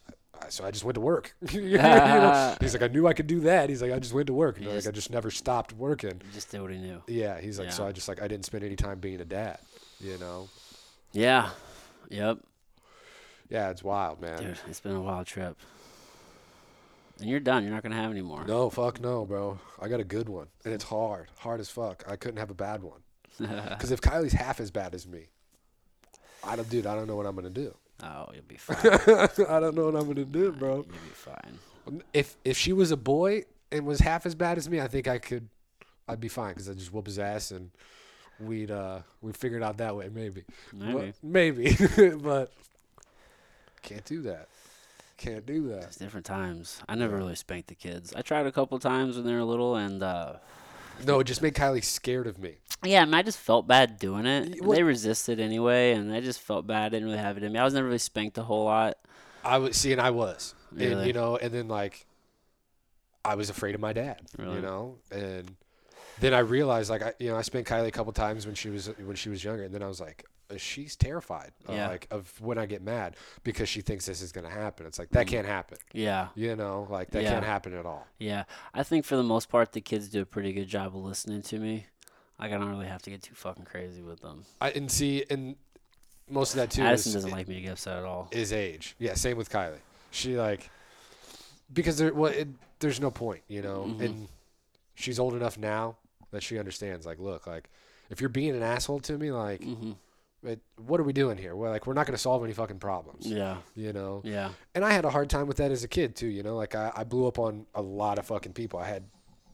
[0.49, 1.33] so I just went to work.
[1.51, 2.55] You know?
[2.59, 3.69] He's like, I knew I could do that.
[3.69, 4.57] He's like, I just went to work.
[4.57, 6.21] He like, just- I just never stopped working.
[6.25, 7.01] He just did what he knew.
[7.07, 9.57] Yeah, he's like, so I just like, I didn't spend any time being a dad.
[10.03, 10.49] You know?
[11.13, 11.49] Yeah.
[12.09, 12.39] Yep.
[13.49, 14.37] Yeah, it's wild, man.
[14.39, 15.57] Dude, it's been a wild trip.
[17.19, 17.63] And you're done.
[17.63, 18.43] You're not gonna have any more.
[18.45, 19.59] No, fuck no, bro.
[19.79, 22.03] I got a good one, and it's hard, hard as fuck.
[22.07, 22.99] I couldn't have a bad one.
[23.39, 25.27] Because if Kylie's half as bad as me,
[26.43, 26.85] I don't, dude.
[26.85, 27.75] I don't know what I'm gonna do.
[28.03, 28.77] oh, you'll be fine.
[29.47, 30.75] I don't know what I'm gonna do, bro.
[30.75, 31.59] You'll be fine.
[32.13, 35.07] If if she was a boy and was half as bad as me, I think
[35.07, 35.49] I could,
[36.07, 37.71] I'd be fine because I'd just whoop his ass and
[38.45, 40.43] we'd uh we'd figure it out that way maybe.
[40.73, 40.93] Maybe.
[40.93, 41.77] But, maybe,
[42.21, 42.51] but
[43.81, 44.47] can't do that.
[45.17, 45.83] Can't do that.
[45.83, 46.81] It's different times.
[46.89, 48.13] I never really spanked the kids.
[48.15, 50.33] I tried a couple times when they were little, and uh,
[51.05, 52.55] No, it just made Kylie scared of me.
[52.83, 54.61] yeah, I, mean, I just felt bad doing it.
[54.63, 56.85] what- They resisted anyway, and I just felt bad.
[56.85, 57.59] I didn't really have it in me.
[57.59, 58.97] I was never really spanked a whole lot.
[59.45, 61.07] I was see, and I was, and Really?
[61.07, 62.05] you know, and then like,
[63.23, 64.55] I was afraid of my dad, Really?
[64.55, 65.55] you know, and
[66.23, 68.69] then I realized like I, you know, I spent Kylie a couple times when she
[68.69, 71.87] was when she was younger, and then I was like, uh, she's terrified, uh, Yeah.
[71.89, 74.85] like of when I get mad because she thinks this is gonna happen.
[74.85, 77.31] It's like that can't happen, Yeah, you know, like that Yeah.
[77.33, 78.07] can't happen at all.
[78.19, 78.45] yeah.
[78.73, 81.41] I think for the most part, the kids do a pretty good job of listening
[81.43, 81.87] to me.
[82.39, 84.45] Like I don't really have to get too fucking crazy with them.
[84.61, 85.55] I and see, and
[86.29, 88.29] most of that too Addison is, doesn't like me to get upset at all.
[88.31, 88.95] is age.
[88.97, 89.81] Yeah, same with Kylie.
[90.11, 90.69] She like
[91.71, 92.47] because there well, it,
[92.79, 94.05] there's no point, you know, Mhm.
[94.05, 94.27] and
[94.95, 95.97] she's old enough now
[96.33, 97.05] that she understands.
[97.05, 97.69] Like, look, like
[98.09, 99.93] if you're being an asshole to me, like, hmm
[100.45, 101.55] it, what are we doing here?
[101.55, 104.19] Well, like we're not going to solve any fucking problems, Yeah, you know.
[104.25, 106.57] yeah, And I had a hard time with that as a kid too, you know.
[106.57, 108.77] Like I, I blew up on a lot of fucking people.
[108.77, 109.05] I had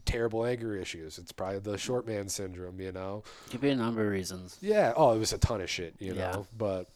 [0.05, 1.19] terrible anger issues.
[1.19, 3.21] It's probably the short man syndrome, you know.
[3.51, 4.57] could be a number of reasons.
[4.61, 4.93] Yeah.
[4.95, 6.19] Oh, it was a ton of shit, you know?
[6.21, 6.31] Yeah.
[6.31, 6.47] know.
[6.57, 6.87] But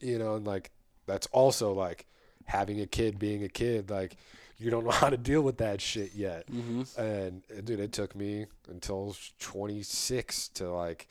[0.00, 0.72] you know, and like
[1.06, 2.04] that's also like
[2.46, 4.16] having a kid, being a kid, like
[4.58, 6.48] you don't know how to deal with that shit yet.
[6.48, 11.08] hmm And uh, dude, it took me until 26 to like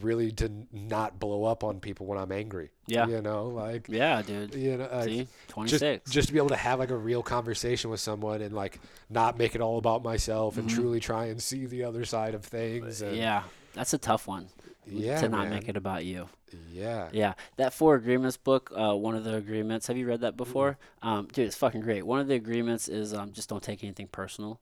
[0.00, 2.70] really to not blow up on people when I'm angry.
[2.86, 4.54] Yeah, You know, like yeah, dude.
[4.54, 7.22] you know, like, See, twenty just just to be able to have like a real
[7.22, 8.80] conversation with someone and like
[9.10, 10.72] not make it all about myself and Mhm.
[10.74, 13.02] truly try and see the other side of things.
[13.02, 13.42] And, Yeah,
[13.74, 14.48] that's a tough one.
[14.86, 15.50] Yeah, to not man.
[15.50, 16.28] make it about you.
[16.70, 17.08] Yeah.
[17.12, 19.86] Yeah, that Four Agreements book, uh, one of the agreements.
[19.86, 20.76] Have you read that before?
[21.02, 22.04] Um, dude, it's fucking great.
[22.06, 24.60] One of the agreements is um, just don't take anything personal,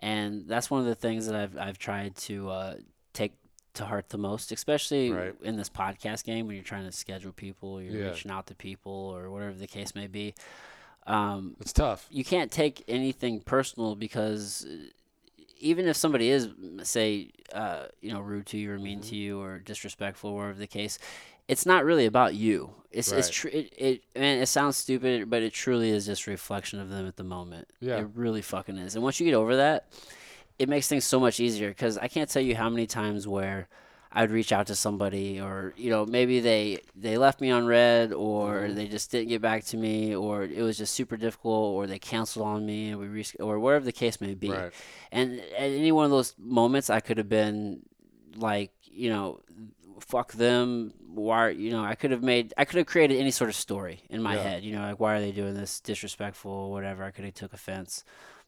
[0.00, 2.74] and that's one of the things that I've I've tried to uh,
[3.14, 3.32] take
[3.74, 5.34] to heart the most, especially Right.
[5.42, 8.08] in this podcast game when you're trying to schedule people, you're Yeah.
[8.10, 10.34] reaching out to people, or whatever the case may be.
[11.06, 12.06] Um, It's tough.
[12.10, 14.66] you can't take anything personal because
[15.62, 16.48] even if somebody is
[16.82, 19.08] say uh, you know rude to you or mean Mm-hmm.
[19.10, 20.98] to you or disrespectful or whatever the case
[21.48, 23.32] it's not really about you it's it's Right.
[23.32, 26.88] tr- it, it and it sounds stupid but it truly is just a reflection of
[26.90, 27.98] them at the moment Yeah.
[28.00, 29.88] it really fucking is and once you get over that
[30.58, 33.68] it makes things so much easier because i can't tell you how many times where
[34.14, 38.12] I'd reach out to somebody, or you know, maybe they they left me on read,
[38.12, 38.74] or Mm-hmm.
[38.74, 41.98] they just didn't get back to me, or it was just super difficult, or they
[41.98, 44.50] canceled on me, and we or whatever the case may be.
[44.50, 44.72] Right.
[45.10, 47.82] And at any one of those moments, I could have been
[48.36, 49.40] like, you know,
[50.00, 50.92] fuck them.
[51.14, 54.00] Why, you know, I could have made, I could have created any sort of story
[54.08, 54.42] in my Yeah.
[54.42, 54.62] head.
[54.64, 55.78] You know, like why are they doing this?
[55.80, 57.04] Disrespectful, whatever.
[57.04, 58.02] I could have took offense.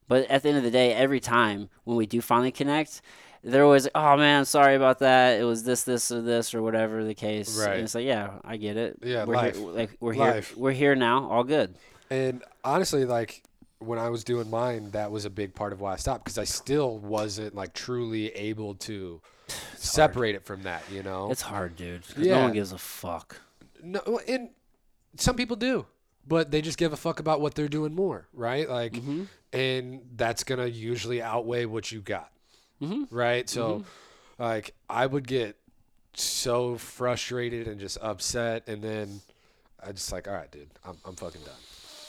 [0.09, 3.01] But at the end of the day, every time when we do finally connect,
[3.43, 5.41] they're always like, "Oh man, I'm sorry about that.
[5.41, 7.75] It was this, this, or this, or whatever the case." Right.
[7.77, 8.99] And it's like, "Yeah, I get it.
[9.03, 9.57] Yeah, we're life.
[9.57, 10.49] Here, like we're Life.
[10.51, 10.59] here.
[10.59, 11.29] We're here now.
[11.31, 11.75] All good."
[12.11, 13.43] And honestly, like
[13.81, 16.39] when I was doing mine, that was a big part of why I stopped because
[16.39, 19.21] I still wasn't like truly able to
[19.77, 20.83] separate it from that.
[20.91, 22.03] You know, It's hard, dude.
[22.07, 23.41] 'cause No one gives a fuck.
[23.83, 24.51] no, and
[25.17, 25.85] some people do,
[26.27, 28.69] but they just give a fuck about what they're doing more, right?
[28.69, 29.25] Like, Mm-hmm.
[29.55, 32.31] And that's gonna usually outweigh what you got,
[32.83, 33.07] Mhm.
[33.11, 33.49] right?
[33.49, 33.85] So,
[34.39, 35.57] like, I would get
[36.15, 39.21] so frustrated and just upset, and then
[39.83, 41.55] I just like, all right, dude, I'm I'm fucking done.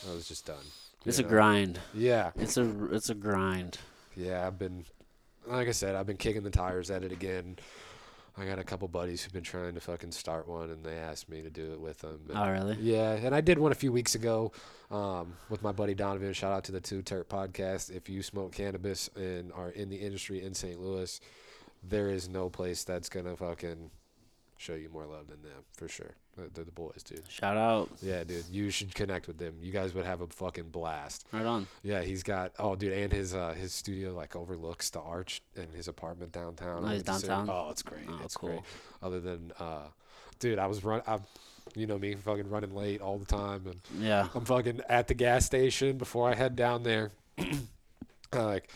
[0.09, 0.63] I was just done.
[1.05, 1.79] It's you a grind.
[1.93, 3.77] Yeah, It's a it's a grind.
[4.15, 4.45] yeah.
[4.47, 4.85] I've been,
[5.45, 7.57] like I said, I've been kicking the tires at it again.
[8.37, 11.29] I got a couple buddies who've been trying to fucking start one, and they asked
[11.29, 12.19] me to do it with them.
[12.29, 12.75] and- Oh really?
[12.81, 14.51] Yeah, and I did one a few weeks ago
[14.91, 16.33] um, with my buddy Donovan.
[16.33, 17.89] Shout out to the Two Turk podcast.
[17.95, 20.79] If you smoke cannabis and are in the industry in St.
[20.81, 21.19] Louis,
[21.81, 23.89] there is no place that's gonna fucking
[24.57, 26.15] show you more love than them for sure.
[26.37, 27.23] They're they're the boys, dude.
[27.29, 27.89] Shout out.
[28.01, 29.55] Yeah, dude, you should connect with them.
[29.61, 31.25] You guys would have a fucking blast.
[31.31, 31.67] Right on.
[31.83, 35.67] Yeah, he's got oh, dude, and his uh, his studio like overlooks the arch and
[35.73, 36.83] his apartment downtown.
[36.83, 37.49] Oh, he's It's downtown?
[37.49, 38.05] Oh, it's great.
[38.09, 38.49] Oh, it's cool.
[38.49, 38.61] great.
[39.01, 39.83] Other than, uh,
[40.39, 41.01] dude, I was run.
[41.07, 41.19] I,
[41.75, 44.27] you know me, fucking running late all the time, and Yeah.
[44.35, 47.11] I'm fucking at the gas station before I head down there.
[47.39, 47.45] uh,
[48.33, 48.69] like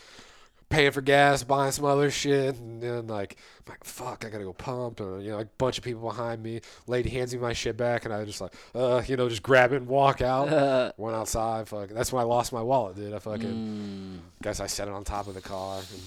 [0.70, 4.44] paying for gas, buying some other shit, and then like I'm like fuck, I gotta
[4.44, 6.60] go pump, and you know, like a bunch of people behind me.
[6.86, 9.72] Lady hands me my shit back, and I just like, uh, you know, just grab
[9.72, 10.48] it and walk out.
[10.48, 11.94] Uh, Went outside, fucking.
[11.94, 13.12] That's when I lost my wallet, dude.
[13.12, 16.00] I fucking mm, guess I set it on top of the car, and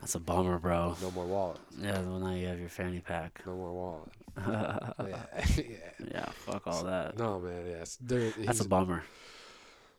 [0.00, 0.96] that's a bummer, bro.
[1.02, 2.00] no more wallet, Yeah.
[2.00, 3.40] Well, now you have your fanny pack.
[3.46, 4.08] no more wallet.
[4.46, 4.78] yeah.
[5.56, 6.24] yeah, yeah.
[6.30, 7.18] Fuck all that.
[7.18, 7.98] No man, yes.
[8.00, 9.02] There, That's a bummer.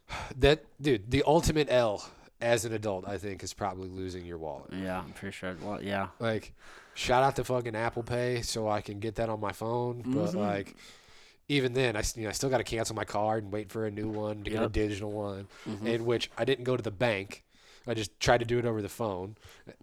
[0.40, 1.12] that dude.
[1.12, 2.04] The ultimate L
[2.42, 4.72] as an adult, I think, is probably losing your wallet.
[4.74, 5.00] Yeah.
[5.00, 5.56] I'm pretty sure.
[5.62, 6.08] Well, yeah.
[6.20, 6.54] Like,
[6.94, 10.02] shout out to fucking Apple Pay so I can get that on my phone.
[10.06, 10.36] But Mhm.
[10.36, 10.76] like,
[11.48, 13.86] even then, I, you know, I still got to cancel my card and wait for
[13.86, 15.48] a new one to get a digital one.
[15.68, 15.86] Mhm.
[15.86, 17.44] In which I didn't go to the bank.
[17.88, 19.36] I just tried to do it over the phone.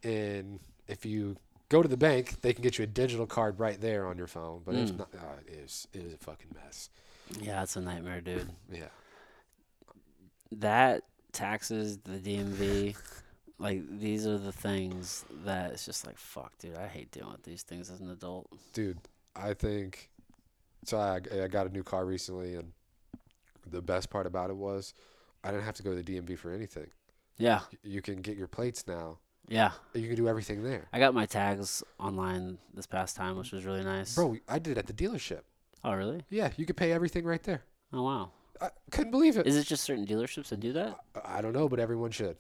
[0.03, 1.37] And if you
[1.69, 4.27] go to the bank, they can get you a digital card right there on your
[4.29, 4.63] phone.
[4.65, 4.97] But Mm.
[4.99, 6.91] not, uh, it is it is a fucking mess.
[7.41, 7.63] Yeah.
[7.63, 8.51] It's a nightmare, dude.
[8.73, 8.89] Yeah.
[10.51, 11.05] that
[11.39, 12.97] taxes the DMV.
[13.59, 16.77] like these are the things that it's just like fuck, dude.
[16.77, 18.47] I hate dealing with these things as an adult.
[18.73, 18.99] dude
[19.37, 20.11] i think
[20.85, 22.73] so I, I got a new car recently and
[23.71, 24.95] the best part about it was
[25.45, 26.89] i didn't have to go to the dmv for anything
[27.37, 29.71] Yeah, you can get your plates now yeah.
[29.95, 33.65] you can do everything there I got my tags online this past time, which was
[33.65, 34.15] really nice.
[34.15, 35.43] bro i did it at the dealership
[35.85, 36.23] Oh, really?
[36.31, 37.63] yeah you could pay everything right there
[37.93, 38.31] Oh, wow.
[38.61, 40.99] I couldn't believe it Is it just certain dealerships that do that?
[41.15, 42.37] I- i don't know but everyone should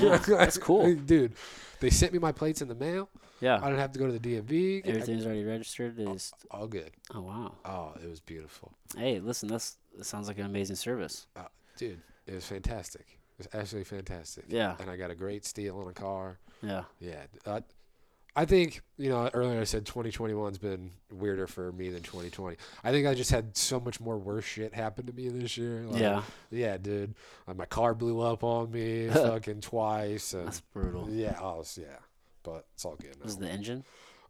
[0.00, 0.94] Yeah, that's cool.
[0.94, 1.32] dude
[1.80, 3.08] they sent me my plates in the mail
[3.40, 5.96] Yeah, i didn't have to go to the dmv I- Everything's already registered.
[6.00, 7.52] Oh, Is all good oh wow.
[7.64, 11.26] oh it was beautiful Hey, listen, that's that sounds like an amazing service.
[11.36, 11.42] Uh,
[11.76, 13.06] dude it was fantastic
[13.38, 16.84] it was absolutely fantastic Yeah, and i got a great steal on a car yeah,
[17.00, 17.62] Yeah, I,
[18.36, 22.56] I think you know earlier I said 2021's been weirder for me than 2020.
[22.82, 25.84] I think I just had so much more worse shit happen to me this year.
[25.86, 26.22] Like, yeah.
[26.50, 27.14] yeah, dude.
[27.46, 31.08] Like my car blew up on me fucking twice, and That's brutal.
[31.10, 31.98] yeah, I was yeah,
[32.42, 33.16] but it's all good.
[33.22, 33.84] Was the engine?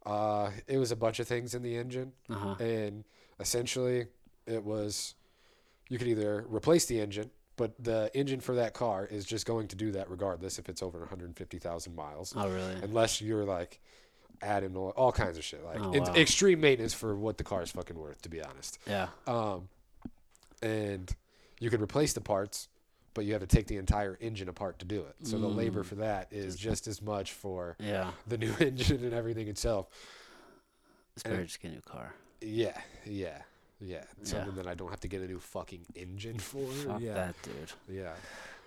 [0.05, 2.55] Uh, it was a bunch of things in the engine, Uh huh.
[2.61, 3.05] and
[3.41, 4.07] essentially
[4.47, 5.15] it was
[5.89, 7.31] you could either replace the engine.
[7.57, 10.83] But the engine for that car is just going to do that regardless if it's
[10.83, 12.75] over 150,000 miles Oh really?
[12.83, 13.81] unless you're like
[14.43, 16.17] adding oil, all kinds of shit, like Oh, it's wow.
[16.17, 18.79] extreme maintenance for what the car is fucking worth, to be honest.
[18.87, 19.07] Yeah.
[19.27, 19.69] Um,
[20.63, 21.15] and
[21.61, 22.69] you can replace the parts,
[23.15, 25.15] but you have to take the entire engine apart to do it.
[25.23, 25.87] So the labor Mm.
[25.87, 28.11] for that is just as much for Yeah.
[28.27, 29.87] the new engine and everything itself.
[31.15, 32.13] It's better just get a new car.
[32.41, 32.77] Yeah,
[33.07, 33.43] yeah,
[33.81, 34.05] yeah.
[34.23, 36.67] Something that I don't have to get a new fucking engine for.
[36.67, 37.97] Fuck yeah, that, dude.
[37.97, 38.13] yeah.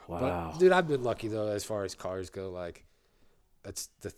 [0.07, 0.51] Wow.
[0.51, 2.49] But dude, I've been lucky though as far as cars go.
[2.49, 2.85] Like,
[3.63, 4.13] that's the.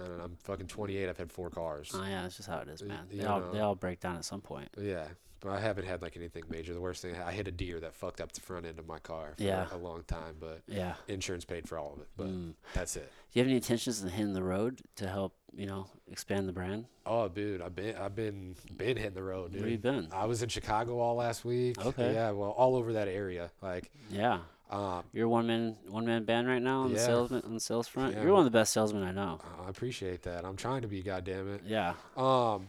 [0.00, 0.24] I don't know.
[0.24, 1.08] I'm fucking 28.
[1.08, 1.92] I've had four cars.
[1.94, 3.06] oh yeah, that's just how it is, man.
[3.12, 3.52] They all know.
[3.52, 4.68] they all break down at some point.
[4.76, 5.04] Yeah,
[5.44, 6.72] but I haven't had like anything major.
[6.74, 8.98] The worst thing I hit a deer that fucked up the front end of my
[8.98, 9.66] car for Yeah.
[9.70, 10.94] a long time, but Yeah.
[11.06, 12.08] insurance paid for all of it.
[12.16, 12.54] But Mm.
[12.72, 13.12] that's it.
[13.32, 16.52] Do you have any intentions in hitting the road to help, you know, expand the
[16.52, 16.86] brand?
[17.04, 19.60] Oh, dude, I've been I've been been hitting the road, dude.
[19.60, 20.08] Where you been?
[20.12, 21.78] I was in Chicago all last week.
[21.84, 22.14] Okay.
[22.14, 23.50] Yeah, well, all over that area.
[23.60, 24.40] Like, Yeah.
[24.70, 27.04] um, You're one man one man band right now on the Yeah.
[27.06, 28.14] salesman on the sales front.
[28.14, 28.22] Yeah.
[28.22, 29.40] You're one of the best salesmen I know.
[29.64, 30.44] I appreciate that.
[30.46, 31.62] I'm trying to be, goddamn it.
[31.66, 31.94] Yeah.
[32.16, 32.68] Um,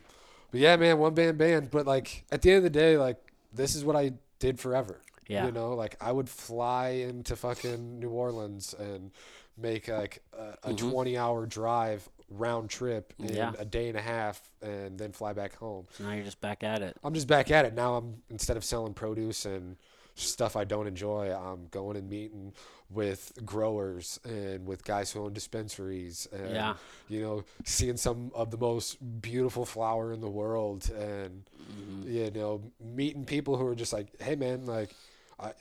[0.51, 1.71] but yeah, man, one band band.
[1.71, 3.17] But like at the end of the day, like
[3.53, 5.01] this is what I did forever.
[5.27, 5.45] Yeah.
[5.47, 9.11] You know, like I would fly into fucking New Orleans and
[9.57, 10.91] make like a, a Mhm.
[10.91, 13.53] 20 hour drive round trip in Yeah.
[13.57, 15.87] a day and a half and then fly back home.
[15.91, 16.97] So now you're just back at it.
[17.03, 17.73] I'm just back at it.
[17.73, 19.77] Now I'm instead of selling produce and
[20.15, 22.53] stuff I don't enjoy, I'm going and meeting
[22.89, 26.75] with growers and with guys who own dispensaries and Yeah.
[27.07, 32.05] you know, seeing some of the most beautiful flower in the world and Mhm.
[32.05, 34.95] you know, meeting people who are just like, "Hey, man, like,
[35.39, 35.53] I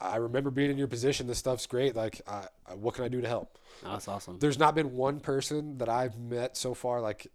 [0.00, 1.26] I remember being in your position.
[1.28, 1.94] This stuff's great.
[1.96, 4.38] Like, I, I, what can I do to help?" Oh, that's awesome.
[4.38, 7.28] There's not been one person that I've met so far, like,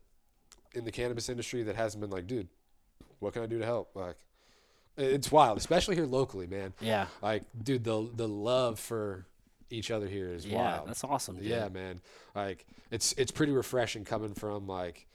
[0.75, 2.49] in the cannabis industry, that hasn't been like, "Dude,
[3.19, 4.17] what can I do to help?" Like,
[4.97, 6.73] It's wild, especially here locally, man.
[6.81, 7.07] Yeah.
[7.21, 9.25] Like, dude, the the love for
[9.69, 10.87] each other here is Yeah, wild.
[10.89, 11.35] that's awesome.
[11.37, 11.45] Dude.
[11.45, 12.01] Yeah, man.
[12.35, 15.05] Like it's it's pretty refreshing coming from like,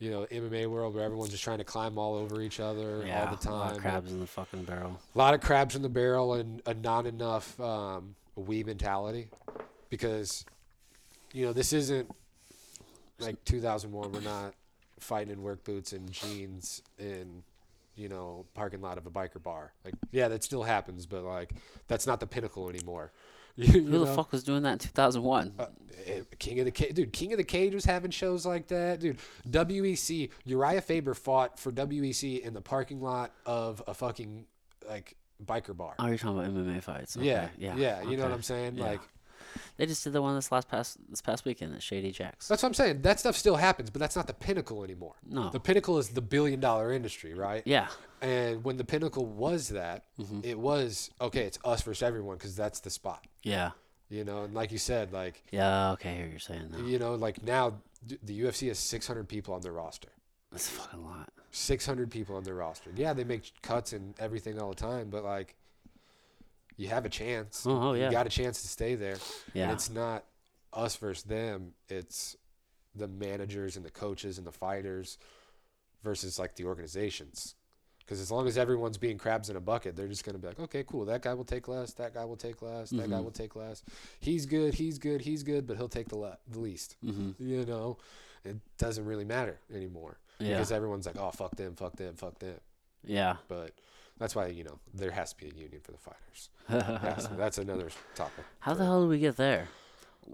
[0.00, 3.28] you know, MMA world where everyone's just trying to climb all over each other Yeah,
[3.30, 3.76] all the a lot time.
[3.76, 4.98] of crabs in the fucking barrel.
[5.14, 9.28] A lot of crabs in the barrel and a not enough um, we mentality,
[9.90, 10.44] because,
[11.32, 12.08] you know, this isn't
[13.18, 14.12] like 2001.
[14.12, 14.54] We're not
[15.00, 17.42] fighting in work boots and jeans in,
[17.98, 19.72] you know, parking lot of a biker bar.
[19.84, 21.52] Like, yeah, that still happens, but like,
[21.88, 23.12] that's not the pinnacle anymore.
[23.58, 24.14] You, you Who the know?
[24.14, 25.54] fuck was doing that in 2001?
[25.58, 25.66] Uh,
[26.06, 27.12] eh, King of the Cage, dude.
[27.12, 29.18] King of the Cage was having shows like that, dude.
[29.50, 34.46] WEC, Urijah Faber fought for WEC in the parking lot of a fucking
[34.88, 35.94] like biker bar.
[35.98, 37.16] oh, you're talking about MMA fights.
[37.16, 37.26] Okay.
[37.26, 38.02] yeah, yeah, yeah.
[38.02, 38.32] You know what.
[38.32, 38.76] I'm saying?
[38.78, 38.84] Yeah.
[38.84, 39.00] Like
[39.76, 42.48] They just did the one this last past this past weekend at Shady Jacks.
[42.48, 43.02] that's what I'm saying.
[43.02, 45.14] That stuff still happens, but that's not the pinnacle anymore.
[45.28, 45.50] No.
[45.50, 47.62] The pinnacle is the billion dollar industry, right?
[47.64, 47.88] Yeah.
[48.20, 50.40] And when the pinnacle was that, Mm-hmm.
[50.42, 51.44] it was okay.
[51.44, 53.24] It's us versus everyone because that's the spot.
[53.42, 53.70] Yeah.
[54.10, 55.92] You know, and like you said, like Yeah.
[55.92, 56.10] Okay.
[56.10, 56.80] I hear you're saying that.
[56.84, 57.74] you know, like now
[58.22, 60.08] the UFC has 600 people on their roster.
[60.50, 61.28] That's a fucking lot.
[61.50, 62.90] 600 people on their roster.
[62.94, 65.54] Yeah, they make cuts and everything all the time, but like
[66.78, 67.66] you have a chance.
[67.66, 68.06] Oh, oh, yeah.
[68.06, 69.16] You got a chance to stay there.
[69.52, 69.64] Yeah.
[69.64, 70.24] And it's not
[70.72, 71.72] us versus them.
[71.90, 72.36] It's
[72.94, 75.18] the managers and the coaches and the fighters
[76.02, 77.54] versus like the organizations.
[78.00, 80.48] Because as long as everyone's being crabs in a bucket, they're just going to be
[80.48, 81.04] like, okay, cool.
[81.04, 81.92] That guy will take less.
[81.94, 82.88] That guy will take less.
[82.88, 83.10] That Mm-hmm.
[83.10, 83.82] guy will take less.
[84.20, 84.72] He's good.
[84.72, 85.20] He's good.
[85.20, 86.96] He's good, but he'll take the, le- the least.
[87.04, 87.32] Mm-hmm.
[87.38, 87.98] You know,
[88.46, 90.52] it doesn't really matter anymore Yeah.
[90.54, 92.54] because everyone's like, oh, fuck them, fuck them, fuck them.
[93.04, 93.36] Yeah.
[93.46, 93.72] But
[94.18, 96.50] that's why you know there has to be a union for the fighters.
[97.36, 98.44] That's another topic.
[98.60, 99.68] How the hell did we get there?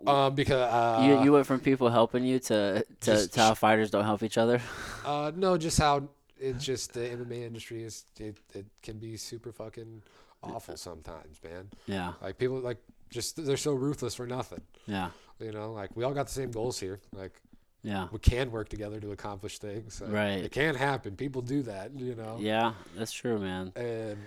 [0.07, 3.55] Um, because uh, you you went from people helping you to to, just to how
[3.55, 4.61] fighters don't help each other.
[5.05, 6.09] uh, no, just how
[6.39, 8.05] it's just the MMA industry is.
[8.19, 10.03] It, it can be super fucking
[10.43, 11.71] awful sometimes, man.
[11.87, 12.15] Yeah.
[12.21, 12.79] Like people like
[13.11, 14.63] just they're so ruthless for nothing.
[14.87, 15.11] Yeah.
[15.41, 17.01] You know, like we all got the same goals here.
[17.13, 17.41] Like
[17.85, 18.09] Yeah.
[18.11, 20.01] we can work together to accomplish things.
[20.01, 20.45] Like, Right.
[20.45, 21.15] It can happen.
[21.17, 21.93] People do that.
[21.97, 22.39] You know.
[22.41, 22.73] Yeah.
[22.97, 23.73] That's true, man.
[23.77, 24.19] and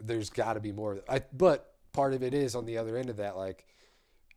[0.00, 0.98] there's got to be more.
[1.08, 3.66] I but part of it is on the other end of that, like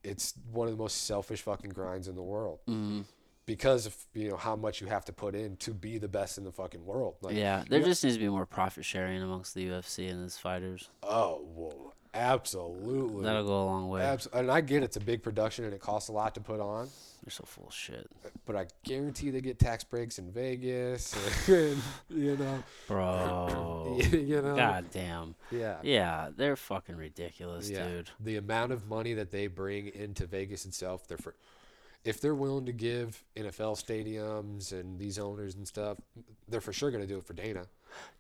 [0.04, 3.02] it's one of the most selfish fucking grinds in the world hmm
[3.48, 6.38] because of you know how much you have to put in to be the best
[6.38, 7.16] in the fucking world.
[7.22, 7.64] Like, Yeah.
[7.70, 10.90] There just needs to be more profit sharing amongst the UFC and its fighters.
[11.02, 13.24] oh, whoa, absolutely.
[13.24, 14.02] That'll go a long way.
[14.02, 16.60] Abs- and I get it's a big production and it costs a lot to put
[16.60, 16.90] on,
[17.24, 18.08] They're so full of shit,
[18.46, 21.14] but I guarantee they get tax breaks in Vegas,
[21.48, 21.78] and,
[22.10, 23.98] you know, bro.
[24.12, 25.36] you know, God damn.
[25.52, 25.78] yeah.
[25.84, 27.88] Yeah, they're fucking ridiculous, Yeah.
[27.88, 28.10] dude.
[28.20, 31.36] The amount of money that they bring into Vegas itself, they're for,
[32.04, 35.98] if they're willing to give NFL stadiums and these owners and stuff,
[36.48, 37.66] they're for sure going to do it for Dana.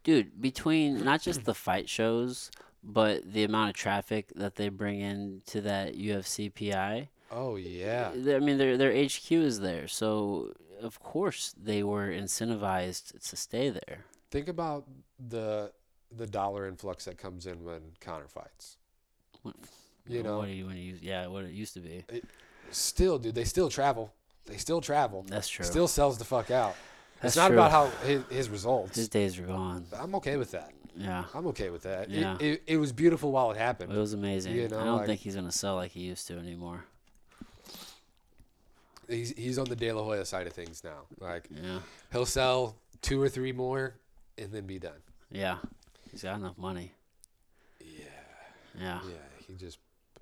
[0.03, 2.49] Dude, between not just the fight shows,
[2.87, 7.09] but the amount of traffic that they bring in to that UFC PI.
[7.29, 13.05] Oh yeah, I mean, their their HQ is there, so of course they were incentivized
[13.29, 14.05] to stay there.
[14.31, 14.85] think about
[15.19, 15.71] the
[16.15, 18.77] the dollar influx that comes in when Conor fights.
[19.41, 19.55] What,
[20.07, 22.05] You know, what you, when you yeah, what it used to be.
[22.71, 24.13] still, dude, they still travel.
[24.45, 25.25] They still travel.
[25.27, 25.65] That's true.
[25.65, 26.75] Still sells the fuck out.
[27.21, 27.57] That's it's not true.
[27.57, 28.95] about how his, his results.
[28.95, 29.85] His days are gone.
[29.97, 30.71] I'm okay with that.
[30.95, 32.09] Yeah, I'm okay with that.
[32.09, 32.37] It- Yeah.
[32.39, 33.91] It, it, was beautiful while it happened.
[33.93, 34.55] it was amazing.
[34.55, 36.85] You know, I don't like- think he's gonna sell like he used to anymore.
[39.09, 41.03] He's he's on the De La Hoya side of things now.
[41.19, 41.79] Like Yeah,
[42.11, 43.95] he'll sell two or three more
[44.37, 44.99] and then be done.
[45.31, 45.57] yeah,
[46.11, 46.91] he's got enough money.
[47.79, 48.03] Yeah.
[48.77, 48.99] Yeah.
[49.07, 49.15] Yeah.
[49.47, 49.79] He just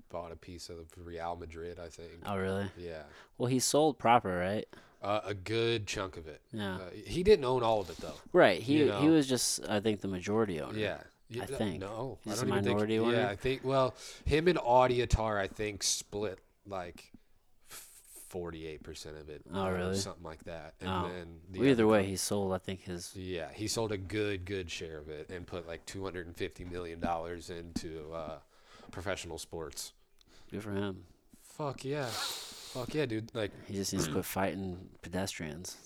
[0.08, 2.10] bought a piece of Real Madrid, I think.
[2.24, 2.70] Oh really?
[2.78, 3.02] Yeah.
[3.38, 4.68] Well, he sold proper, right?
[5.06, 6.40] Uh, a good chunk of it.
[6.52, 6.76] Yeah.
[6.76, 8.14] Uh, he didn't own all of it though.
[8.32, 8.60] Right.
[8.60, 10.78] He you he was just I think the majority owner.
[10.78, 10.98] Yeah.
[11.28, 11.80] Yeah, I think.
[11.80, 13.16] No, He's I a don't even minority think, owner?
[13.18, 13.64] Yeah, I think.
[13.64, 16.38] Well, him and Audie Attar, I think, split
[16.68, 17.10] like
[18.28, 19.42] forty-eight percent of it.
[19.52, 19.96] Oh, or really?
[19.96, 20.74] Something like that.
[20.80, 21.08] And Oh.
[21.08, 22.52] then the Well, either way, co- he sold.
[22.52, 23.14] I think his.
[23.16, 26.36] Yeah, he sold a good, good share of it and put like two hundred and
[26.36, 28.38] fifty million dollars into uh,
[28.90, 29.92] professional sports.
[30.50, 31.04] Good for him.
[31.42, 32.08] Fuck yeah,
[32.78, 33.30] fuck yeah, dude.
[33.34, 35.76] Like, He just needs to quit fighting pedestrians.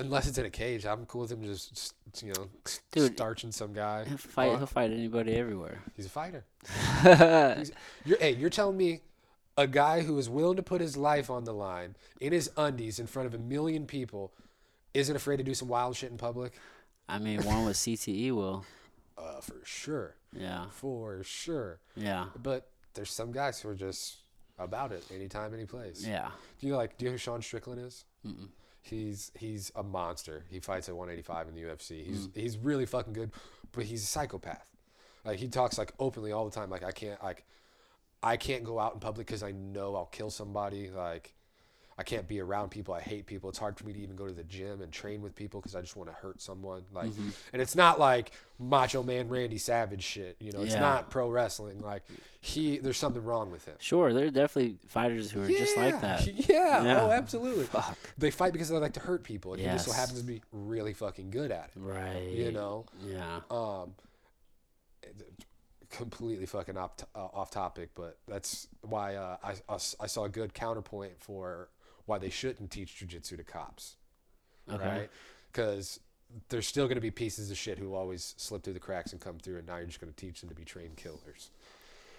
[0.00, 2.48] unless it's in a cage, I'm cool with him just, just you know,
[2.92, 4.04] Dude, starching some guy.
[4.04, 4.48] He'll fight.
[4.50, 5.78] Oh, He'll fight anybody everywhere.
[5.96, 6.44] He's a fighter.
[7.02, 7.70] He's-
[8.04, 9.00] you're, hey, you're telling me
[9.56, 12.98] a guy who is willing to put his life on the line in his undies
[12.98, 14.32] in front of a million people
[14.94, 16.54] isn't afraid to do some wild shit in public?
[17.08, 18.64] I mean, one with CTE will.
[19.16, 20.66] Uh, for sure, Yeah.
[20.70, 21.78] for sure.
[21.94, 22.26] Yeah.
[22.42, 24.16] But there's some guys who are just
[24.58, 26.04] about it anytime, any place.
[26.06, 26.28] Yeah.
[26.60, 28.04] Do you like, do you know who Sean Strickland is?
[28.26, 28.48] Mm-mm.
[28.82, 30.44] He's he's a monster.
[30.50, 32.04] He fights at 185 in the UFC.
[32.04, 32.36] He's Mm.
[32.36, 33.32] he's really fucking good,
[33.72, 34.66] but he's a psychopath.
[35.24, 36.68] Like he talks like openly all the time.
[36.68, 37.44] Like I can't like
[38.22, 40.90] I can't go out in public because I know I'll kill somebody.
[40.90, 41.34] Like
[41.96, 42.92] I can't be around people.
[42.92, 43.48] I hate people.
[43.50, 45.76] It's hard for me to even go to the gym and train with people because
[45.76, 46.82] I just want to hurt someone.
[46.92, 47.28] Like, Mm-hmm.
[47.52, 50.36] and it's not like Macho Man Randy Savage shit.
[50.40, 51.80] You know, it's not pro wrestling.
[51.80, 52.02] Like
[52.40, 53.76] he, there's something wrong with him.
[53.78, 56.26] Sure, there are definitely fighters who are just like that.
[56.26, 56.82] Yeah.
[56.84, 57.02] Yeah.
[57.02, 57.64] Oh, absolutely.
[57.66, 57.96] Fuck.
[58.18, 60.42] They fight because they like to hurt people, and he just so happens to be
[60.52, 61.78] really fucking good at it.
[61.80, 62.30] Right.
[62.32, 62.86] You know.
[63.06, 63.40] Yeah.
[63.50, 63.94] Um,
[65.90, 70.28] completely fucking off, uh, off topic, but that's why uh, I, I I saw a
[70.28, 71.68] good counterpoint for
[72.06, 73.96] why they shouldn't teach jujitsu to cops,
[74.70, 74.84] Okay.
[74.84, 75.10] right?
[75.52, 76.00] Because
[76.48, 79.20] there's still going to be pieces of shit who always slip through the cracks and
[79.20, 81.50] come through, and now you're just going to teach them to be trained killers.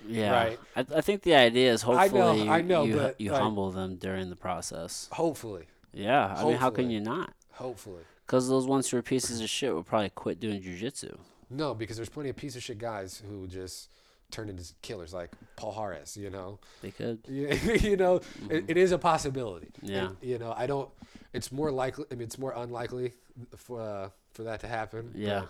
[0.07, 0.31] Yeah.
[0.31, 0.59] Right.
[0.75, 3.41] I, I think the idea is I know- hopefully I know, you, but, you like-
[3.41, 5.09] humble them during the process.
[5.11, 6.33] Hopefully, Yeah.
[6.37, 7.33] I mean, how can you not?
[7.53, 8.03] hopefully.
[8.25, 11.17] Because those ones who are pieces of shit will probably quit doing jujitsu.
[11.49, 13.91] No, because there's plenty of piece of shit guys who just
[14.35, 16.17] turn into killers, like Paul Harris.
[16.17, 17.19] You know, They could.
[17.27, 19.67] You know, it, it is a possibility.
[19.77, 19.93] Mm-hmm.
[19.93, 20.07] Yeah.
[20.07, 20.89] And, you know, I don't.
[21.33, 22.05] It's more likely.
[22.11, 23.13] I mean, it's more unlikely
[23.55, 25.11] for uh, for that to happen.
[25.15, 25.43] Yeah.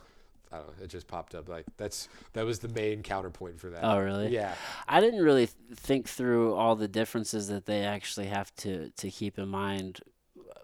[0.52, 0.84] I don't know.
[0.84, 1.50] It just popped up.
[1.50, 3.84] Like that's that was the main counterpoint for that.
[3.84, 4.30] Oh, really?
[4.30, 4.54] Yeah.
[4.88, 9.38] I didn't really think through all the differences that they actually have to, to keep
[9.40, 10.00] in mind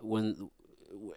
[0.02, 0.50] when,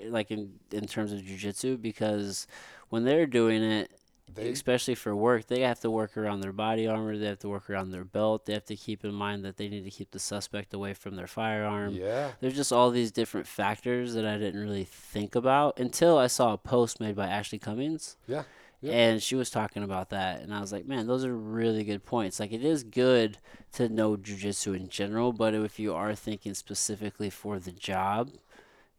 [0.07, 2.47] like in in terms of jujitsu, because
[2.89, 3.93] when they're doing it,
[4.35, 7.17] They especially for work, they have to work around their body armor.
[7.17, 8.47] They have to work around their belt.
[8.47, 11.17] They have to keep in mind that they need to keep the suspect away from
[11.17, 11.95] their firearm.
[11.95, 12.33] yeah.
[12.41, 16.53] There's just all these different factors that I didn't really think about until I saw
[16.53, 18.17] a post made by Ashley Cummings.
[18.27, 18.43] Yeah.
[18.81, 18.93] Yeah.
[18.93, 22.05] And she was talking about that, and I was like, man, those are really good
[22.05, 22.39] points.
[22.39, 23.39] Like, it is good
[23.73, 28.31] to know jujitsu in general, but if you are thinking specifically for the job,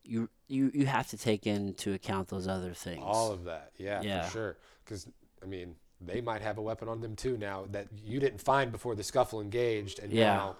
[0.03, 3.03] you you you have to take into account those other things.
[3.05, 3.71] All of that.
[3.77, 4.23] Yeah, Yeah.
[4.25, 4.57] for sure.
[4.83, 5.07] Because
[5.45, 8.71] I mean, they might have a weapon on them too now that you didn't find
[8.71, 10.35] before the scuffle engaged, and Yeah.
[10.35, 10.55] now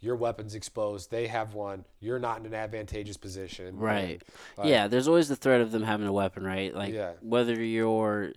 [0.00, 1.10] your weapon's exposed.
[1.10, 1.84] They have one.
[2.00, 3.76] You're not in an advantageous position.
[3.76, 4.22] Right.
[4.56, 6.74] and, yeah, there's always the threat of them having a weapon, right?
[6.74, 7.12] Like Yeah.
[7.20, 8.32] whether you're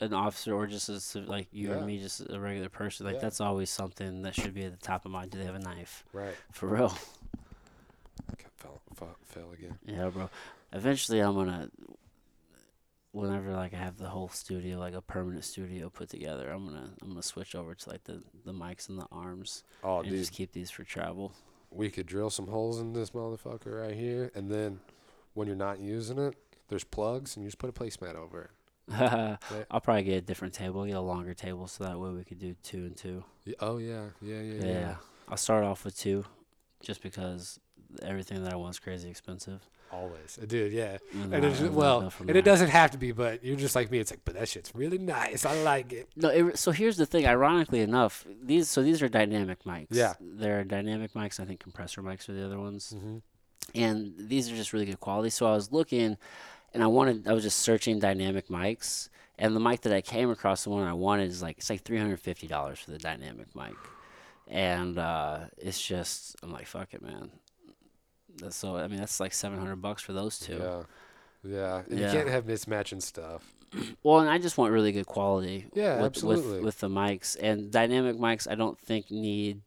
[0.00, 1.76] an officer or just as like you Yeah.
[1.76, 3.06] or me, just a regular person.
[3.06, 3.20] Like Yeah.
[3.20, 5.30] that's always something that should be at the top of mind.
[5.30, 6.04] Do they have a knife?
[6.12, 6.34] Right.
[6.52, 6.92] For real.
[8.56, 9.78] Fell, fell, fell again.
[9.86, 10.28] Yeah, bro.
[10.72, 11.70] Eventually, I'm gonna.
[13.16, 16.90] Whenever like I have the whole studio, like a permanent studio put together, I'm gonna
[17.02, 20.18] I'm gonna switch over to like the the mics and the arms Oh, and dude,
[20.18, 21.32] just keep these for travel.
[21.70, 24.80] we could drill some holes in this motherfucker right here, and then
[25.34, 26.34] when you're not using it,
[26.68, 28.50] there's plugs, and you just put a placemat over it.
[29.70, 32.38] I'll probably get a different table, get a longer table, so that way we could
[32.38, 33.24] do two and two.
[33.60, 34.66] Oh yeah, yeah, yeah, Yeah.
[34.72, 34.94] yeah.
[35.28, 36.24] I'll start off with two,
[36.82, 37.58] just because
[38.02, 39.68] everything that I want is crazy expensive.
[39.92, 40.72] Always, dude.
[40.72, 43.90] Yeah, And, it's just, well, and it doesn't have to be, but you're just like
[43.90, 43.98] me.
[43.98, 45.44] It's like, but that shit's really nice.
[45.46, 46.08] I like it.
[46.16, 47.26] No, it, so here's the thing.
[47.26, 49.86] Ironically enough, these so these are dynamic mics.
[49.90, 50.14] Yeah.
[50.20, 51.38] they're dynamic mics.
[51.40, 53.18] I think compressor mics are the other ones, Mm-hmm.
[53.74, 55.30] and these are just really good quality.
[55.30, 56.16] So I was looking,
[56.74, 57.26] and I wanted.
[57.28, 59.08] I was just searching dynamic mics,
[59.38, 61.82] and the mic that I came across, the one I wanted, is like it's like
[61.82, 63.74] three hundred fifty dollars for the dynamic mic,
[64.48, 67.30] and uh, it's just I'm like fuck it, man.
[68.50, 70.58] So I mean that's like seven hundred bucks for those two.
[70.58, 70.82] Yeah,
[71.44, 71.82] yeah.
[71.88, 72.06] And Yeah.
[72.06, 73.52] You can't have mismatching stuff.
[74.02, 75.66] Well, and I just want really good quality.
[75.74, 76.56] Yeah, with, absolutely.
[76.56, 79.60] With, with the mics and dynamic mics, I don't think need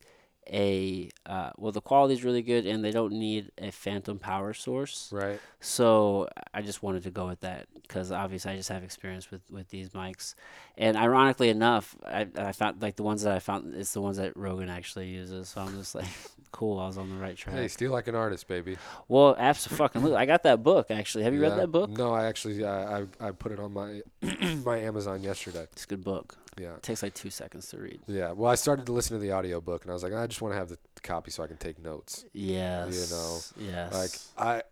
[0.51, 1.71] a uh, well.
[1.71, 5.09] The quality is really good, and they don't need a phantom power source.
[5.11, 5.39] Right.
[5.59, 9.41] So I just wanted to go with that because obviously I just have experience with
[9.51, 10.35] with these mics,
[10.77, 14.17] and ironically enough, I, I found like the ones that I found it's the ones
[14.17, 15.49] that Rogan actually uses.
[15.49, 16.07] So I'm just like,
[16.51, 17.55] cool, I was on the right track.
[17.55, 18.77] Hey, steal like an artist, baby.
[19.07, 20.15] Well, absolutely.
[20.15, 21.23] I got that book actually.
[21.23, 21.49] Have you Yeah.
[21.49, 21.89] read that book?
[21.89, 24.01] No, I actually, I I put it on my
[24.65, 25.63] my Amazon yesterday.
[25.73, 26.37] It's a good book.
[26.59, 26.75] Yeah.
[26.75, 27.99] It takes like two seconds to read.
[28.07, 28.31] Yeah.
[28.33, 30.53] Well, I started to listen to the audiobook and I was like, I just want
[30.53, 32.25] to have the copy so I can take notes.
[32.33, 32.93] Yes.
[33.09, 33.71] You know.
[33.71, 33.93] Yes.
[34.37, 34.63] Like I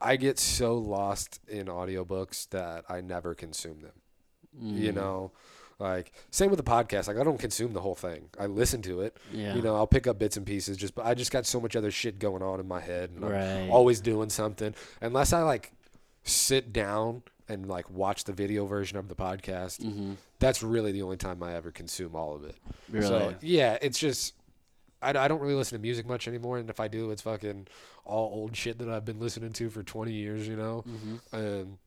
[0.00, 3.92] I get so lost in audiobooks that I never consume them.
[4.60, 5.32] You Mm, know,
[5.78, 7.06] like same with the podcast.
[7.08, 8.28] Like I don't consume the whole thing.
[8.40, 9.16] I listen to it.
[9.32, 9.54] Yeah.
[9.54, 10.76] You know, I'll pick up bits and pieces.
[10.76, 13.22] Just, but I just got so much other shit going on in my head, and
[13.22, 13.40] Right.
[13.42, 14.74] I'm always doing something.
[15.00, 15.72] Unless I like
[16.24, 21.00] sit down and like watch the video version of the podcast, hmm that's really the
[21.00, 22.56] only time I ever consume all of it.
[22.90, 23.06] Really.
[23.06, 24.34] So yeah, it's just
[25.02, 27.68] I, I don't really listen to music much anymore, and if I do, it's fucking
[28.04, 30.80] all old shit that I've been listening to for 20 years, you know.
[30.82, 31.78] hmm And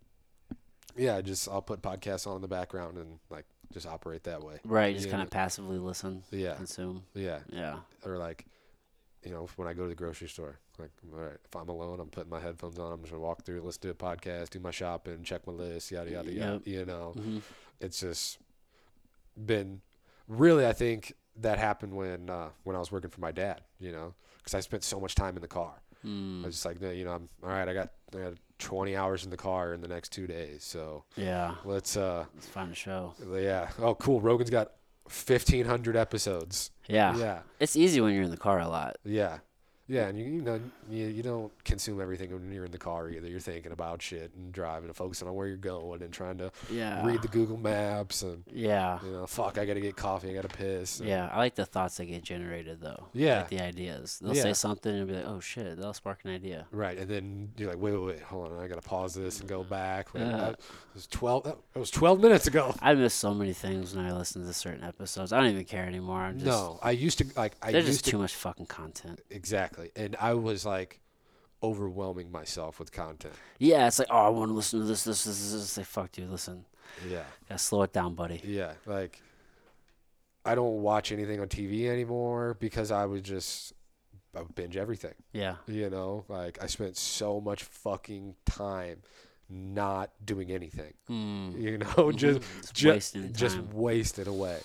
[0.95, 4.59] yeah, just I'll put podcasts on in the background and like just operate that way.
[4.63, 4.95] Right.
[4.95, 7.03] Just kind of passively listen, Yeah, consume.
[7.13, 7.79] yeah, Yeah.
[8.05, 8.45] or like
[9.23, 11.99] you know, when I go to the grocery store, like, all right, if I'm alone,
[11.99, 12.93] I'm putting my headphones on.
[12.93, 15.91] I'm just gonna walk through, listen to a podcast, do my shopping, check my list,
[15.91, 16.61] yada yada yada.
[16.63, 17.39] You know, hmm
[17.81, 18.37] it's just
[19.45, 19.81] been
[20.27, 20.65] really.
[20.65, 23.61] I think that happened when uh, when I was working for my dad.
[23.79, 25.81] You know, because I spent so much time in the car.
[26.03, 26.45] I Mm.
[26.45, 27.67] was just like, no, you know, I'm all right.
[27.67, 31.03] I got, I got 20 hours in the car in the next two days, so
[31.15, 31.55] Yeah.
[31.65, 33.13] let's uh, Let's find a show.
[33.33, 33.69] yeah.
[33.79, 34.21] Oh, cool.
[34.21, 34.71] Rogan's got
[35.05, 36.71] 1,500 episodes.
[36.87, 37.17] Yeah.
[37.17, 37.39] Yeah.
[37.59, 38.97] It's easy when you're in the car a lot.
[39.03, 39.39] Yeah.
[39.89, 40.59] Yeah, and you, you know
[40.89, 43.27] you, you don't consume everything when you're in the car either.
[43.27, 46.51] You're thinking about shit and driving and focusing on where you're going and trying to
[46.71, 47.03] Yeah.
[47.05, 48.99] read the Google Maps and Yeah.
[49.03, 50.99] you know, fuck, I gotta get coffee, I gotta piss.
[50.99, 53.07] and- Yeah, I like the thoughts that get generated though.
[53.13, 53.39] Yeah.
[53.39, 54.19] Like the ideas.
[54.21, 54.43] They'll Yeah.
[54.43, 57.69] say something and be like, "Oh shit, that'll spark an idea." Right, and then you're
[57.69, 60.13] like, wait, wait, wait, hold on, I gotta pause this and go back.
[60.13, 60.37] Wait, Uh.
[60.37, 60.59] that
[60.93, 61.45] was twelve.
[61.45, 62.75] That was twelve minutes ago.
[62.79, 65.33] I miss so many things when I listen to certain episodes.
[65.33, 66.19] I don't even care anymore.
[66.21, 67.55] I'm just, no, I used to like.
[67.61, 69.21] I there's used just to too much fucking content.
[69.31, 70.99] exactly, and I was like
[71.61, 73.33] overwhelming myself with content.
[73.57, 75.51] Yeah, it's like, oh, I want to listen to this, this, this, this.
[75.51, 75.69] this.
[75.69, 76.65] Say, fuck, dude, listen.
[77.09, 78.41] Yeah, Yeah, slow it down, buddy.
[78.43, 79.21] yeah, like
[80.45, 83.73] I don't watch anything on TV anymore because I would just
[84.35, 85.13] I would binge everything.
[85.33, 89.01] Yeah, You know, like I spent so much fucking time
[89.49, 90.93] not doing anything.
[91.09, 91.59] mm.
[91.59, 94.59] You know, just just, ju- wasting just wasted away.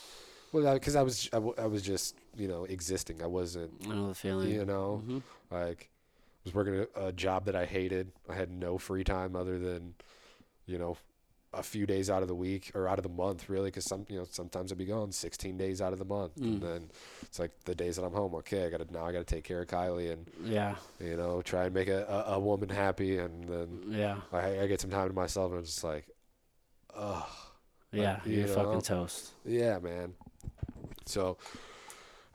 [0.52, 3.22] Well, because I was I, w- I was just you know existing.
[3.22, 4.50] I wasn't I know the feeling.
[4.50, 5.22] you know Mhm.
[5.50, 8.12] like I was working a, a job that I hated.
[8.28, 9.94] I had no free time other than
[10.66, 10.96] you know
[11.52, 14.04] a few days out of the week or out of the month really because some
[14.08, 16.44] you know sometimes I'd be gone 16 days out of the month Mm.
[16.44, 16.90] and then
[17.22, 19.62] it's like the days that I'm home okay I gotta now I gotta take care
[19.62, 23.44] of Kylie and Yeah, you know try and make a, a, a woman happy and
[23.48, 26.06] then yeah, I, I get some time to myself and it's just like
[26.96, 27.22] ugh
[27.92, 28.18] yeah.
[28.26, 29.30] you You're fucking toast.
[29.44, 30.14] Yeah, man.
[31.06, 31.36] So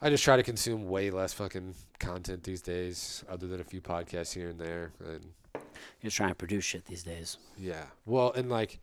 [0.01, 3.81] I just try to consume way less fucking content these days, other than a few
[3.81, 4.91] podcasts here and there.
[5.05, 5.31] And
[6.01, 7.37] You're trying to produce shit these days.
[7.57, 8.79] yeah, well, and like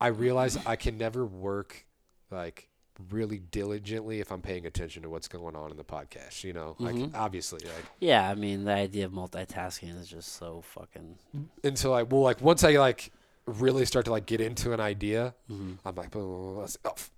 [0.00, 1.84] I realize I can never work
[2.30, 2.68] like
[3.10, 6.44] really diligently if I'm paying attention to what's going on in the podcast.
[6.44, 7.14] You know, like Mhm.
[7.14, 11.16] obviously, like Yeah, I mean, the idea of multitasking is just so fucking.
[11.64, 13.12] until I well, like once I like
[13.48, 15.78] really start to like get into an idea, mhm.
[15.84, 16.66] I'm like, "Oh,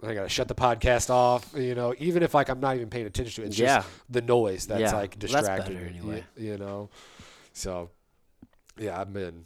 [0.02, 1.52] I gotta shut the podcast off.
[1.56, 3.78] You know, even if like I'm not even paying attention to it, it's Yeah.
[3.78, 4.92] just the noise that's Yeah.
[4.94, 6.24] like Well, that's distracting better anyway.
[6.36, 6.90] You, you know,
[7.52, 7.90] so
[8.78, 9.44] yeah, I've been,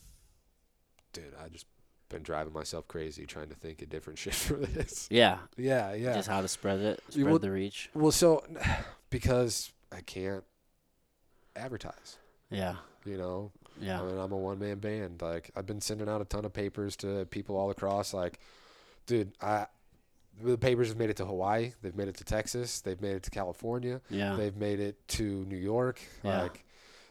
[1.13, 1.67] dude, I just
[2.09, 5.09] been driving myself crazy trying to think of different shit for this.
[5.11, 6.15] Yeah, Yeah, yeah.
[6.15, 7.91] just how to spread it, spread would- the reach.
[7.95, 8.45] well, so
[9.11, 10.45] because I can't
[11.57, 12.19] advertise.
[12.51, 15.21] Yeah, You know, yeah, I mean, I'm a one man band.
[15.23, 18.15] Like I've been sending out a ton of papers to people all across.
[18.15, 18.39] Like,
[19.07, 19.67] dude, I
[20.43, 21.73] the papers have made it to Hawaii.
[21.83, 22.81] They've made it to Texas.
[22.81, 24.01] They've made it to California.
[24.11, 24.35] yeah.
[24.37, 26.01] They've made it to New York.
[26.25, 26.43] Yeah.
[26.43, 26.65] Like,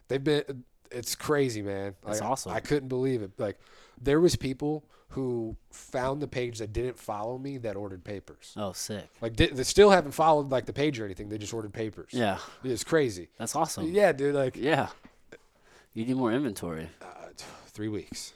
[0.10, 0.66] they've been.
[0.92, 1.96] It's crazy, man.
[2.06, 2.52] That's awesome.
[2.52, 3.32] I couldn't believe it.
[3.40, 3.58] Like,
[4.00, 8.54] there was people who found the page that didn't follow me that ordered papers.
[8.58, 9.08] oh, sick.
[9.22, 11.30] Like, di- they still haven't followed like the page or anything.
[11.30, 12.10] They just ordered papers.
[12.12, 13.30] Yeah, it's crazy.
[13.38, 13.88] that's awesome.
[13.92, 14.36] Yeah, dude.
[14.36, 14.90] Like, Yeah.
[15.94, 16.90] You need more inventory.
[17.02, 17.06] uh,
[17.68, 18.34] three weeks.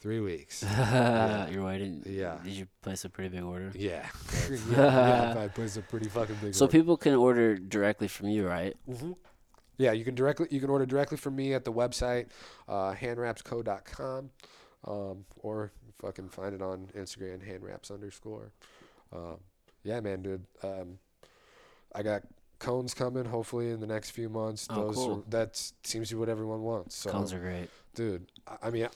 [0.00, 0.62] Three weeks.
[1.50, 2.02] You're waiting.
[2.04, 2.36] Yeah.
[2.44, 3.72] Did you place a pretty big order?
[3.74, 4.06] Yeah.
[4.70, 6.72] yeah, yeah, I placed a pretty fucking big So order.
[6.72, 8.76] people can order directly from you, right?
[8.86, 9.12] hmm
[9.78, 12.26] Yeah, you can directly you can order directly from me at the website,
[12.68, 14.30] uh, handwrapsco.com,
[14.86, 18.52] um, or fucking find it on Instagram, handwraps underscore.
[19.10, 19.38] Um,
[19.84, 20.44] yeah, man, dude.
[20.62, 20.98] Um,
[21.94, 22.24] I got
[22.58, 24.66] cones coming hopefully in the next few months.
[24.70, 25.24] Oh, Those cool.
[25.26, 26.94] are, that seems to be what everyone wants.
[26.96, 27.68] So, Cones are great.
[27.94, 28.88] dude, I, I mean.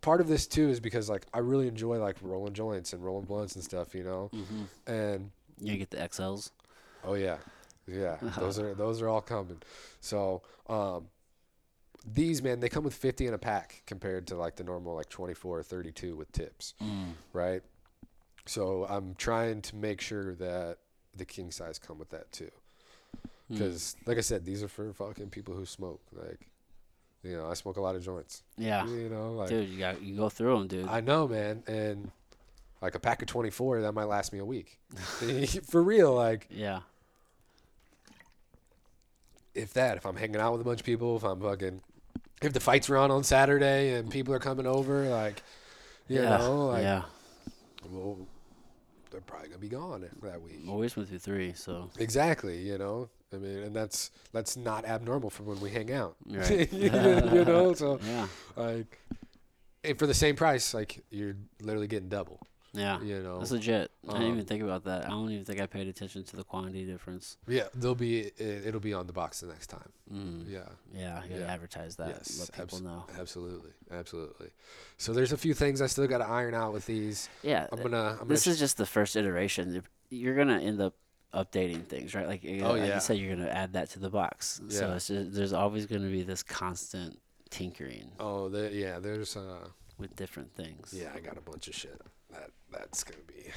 [0.00, 3.24] Part of this too is because like I really enjoy like rolling joints and rolling
[3.24, 4.28] blunts and stuff, you know.
[4.34, 6.50] hmm And You get the XLs.
[7.02, 7.38] Oh yeah,
[7.86, 8.18] yeah.
[8.38, 9.62] those are those are all coming.
[10.00, 11.06] So um,
[12.06, 15.08] these man, they come with fifty in a pack compared to like the normal like
[15.08, 17.12] twenty four or thirty two with tips, Mm.
[17.32, 17.62] right?
[18.44, 20.76] So I'm trying to make sure that
[21.16, 22.50] the king size come with that too,
[23.50, 23.58] Mm.
[23.58, 26.00] because like I said, these are for fucking people who smoke.
[26.12, 26.48] Like,
[27.22, 28.42] you know, I smoke a lot of joints.
[28.56, 28.86] Yeah.
[28.86, 30.88] You know, like Dude, you got you go through them, dude.
[30.88, 32.10] I know, man, and
[32.80, 34.78] like a pack of twenty four that might last me a week.
[35.68, 36.46] for real, like.
[36.50, 36.80] yeah.
[39.54, 41.80] if that, if I'm hanging out with a bunch of people, if I'm fucking,
[42.42, 45.42] if the fights are on on Saturday and people are coming over, like,
[46.08, 46.38] you yeah.
[46.38, 47.02] know, like, yeah.
[47.88, 48.18] well,
[49.14, 50.60] they're probably gonna be gone that week.
[50.68, 53.08] Always went through three, so Exactly, you know.
[53.32, 56.16] I mean, and that's that's not abnormal for when we hang out.
[56.26, 56.72] Right.
[56.72, 56.90] you
[57.32, 58.26] you know, so yeah.
[58.56, 58.98] like,
[59.84, 62.40] and for the same price, like you're literally getting double.
[62.74, 63.00] Yeah.
[63.02, 63.90] You know, That's legit.
[64.08, 65.06] I didn't Um, even think about that.
[65.06, 67.36] I don't even think I paid attention to the quantity difference.
[67.46, 69.90] yeah, they'll be it, it'll be on the box the next time.
[70.12, 70.50] Mm.
[70.50, 70.60] Yeah.
[70.92, 71.52] Yeah, you Yeah.
[71.52, 72.08] advertise that.
[72.08, 73.04] Yes, let people abs- know.
[73.18, 74.50] Absolutely, absolutely.
[74.98, 77.28] So there's a few things I still got to iron out with these.
[77.42, 77.96] Yeah, I'm gonna.
[78.10, 79.82] I'm gonna this sh- is just the first iteration.
[80.10, 80.94] You're gonna end up
[81.32, 82.28] updating things, right?
[82.28, 82.94] Like, you Oh, like yeah.
[82.94, 84.60] you said, you're gonna add that to the box.
[84.68, 84.94] So Yeah.
[84.94, 87.18] it's just, there's always gonna be this constant
[87.50, 88.98] tinkering oh, there, yeah.
[89.00, 89.68] There's uh.
[89.98, 90.92] with different things.
[90.96, 92.00] Yeah, I got a bunch of shit.
[92.74, 93.50] That that's gonna be.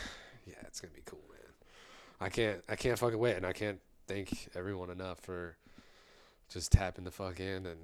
[0.45, 1.39] Yeah, it's gonna be cool, man.
[2.21, 2.63] I can't.
[2.69, 5.57] I can't fucking wait, and I can't thank everyone enough for
[6.49, 7.77] just tapping the fuck in and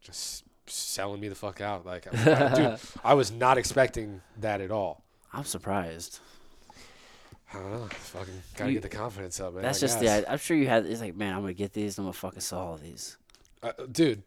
[0.00, 1.84] just selling me the fuck out.
[1.86, 5.02] Like, I, dude, I was not expecting that at all.
[5.32, 6.20] I'm surprised.
[7.54, 7.86] I don't know.
[7.90, 9.62] Fucking gotta You- get the confidence up, man.
[9.62, 10.20] That's I just guess.
[10.22, 10.32] the.
[10.32, 10.86] I'm sure you had.
[10.86, 11.98] It's like, man, I'm gonna get these.
[11.98, 13.16] I'm gonna fucking sell all these.
[13.62, 14.22] Uh, dude.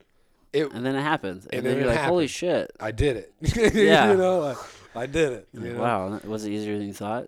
[0.54, 0.72] It.
[0.72, 1.46] And then it happens.
[1.48, 2.72] And, And then then you're like, holy shit.
[2.80, 3.34] I did it.
[3.76, 4.12] Yeah.
[4.12, 4.58] you know, like,
[4.96, 5.48] I did it.
[5.54, 5.82] You're know?
[5.82, 7.28] wow, was it easier than you thought?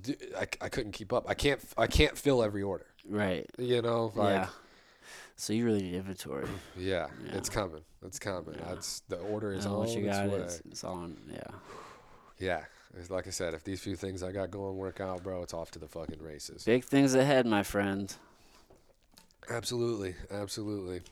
[0.00, 1.24] Dude, I, I couldn't keep up.
[1.28, 1.60] I can't.
[1.78, 2.86] I can't fill every order.
[3.08, 3.46] Right.
[3.58, 4.46] You know, like yeah.
[5.36, 6.46] So you really need inventory.
[6.76, 7.36] Yeah, Yeah.
[7.36, 7.82] it's coming.
[8.04, 8.54] It's coming.
[8.58, 8.68] Yeah.
[8.68, 10.38] That's the order is on what you its got way.
[10.38, 11.16] is it's on.
[11.30, 11.40] Yeah.
[12.38, 12.64] Yeah,
[12.98, 15.54] it's like I said, if these few things I got going work out, bro, it's
[15.54, 16.64] off to the fucking races.
[16.64, 18.12] Big things ahead, my friend.
[19.50, 21.02] Absolutely, absolutely.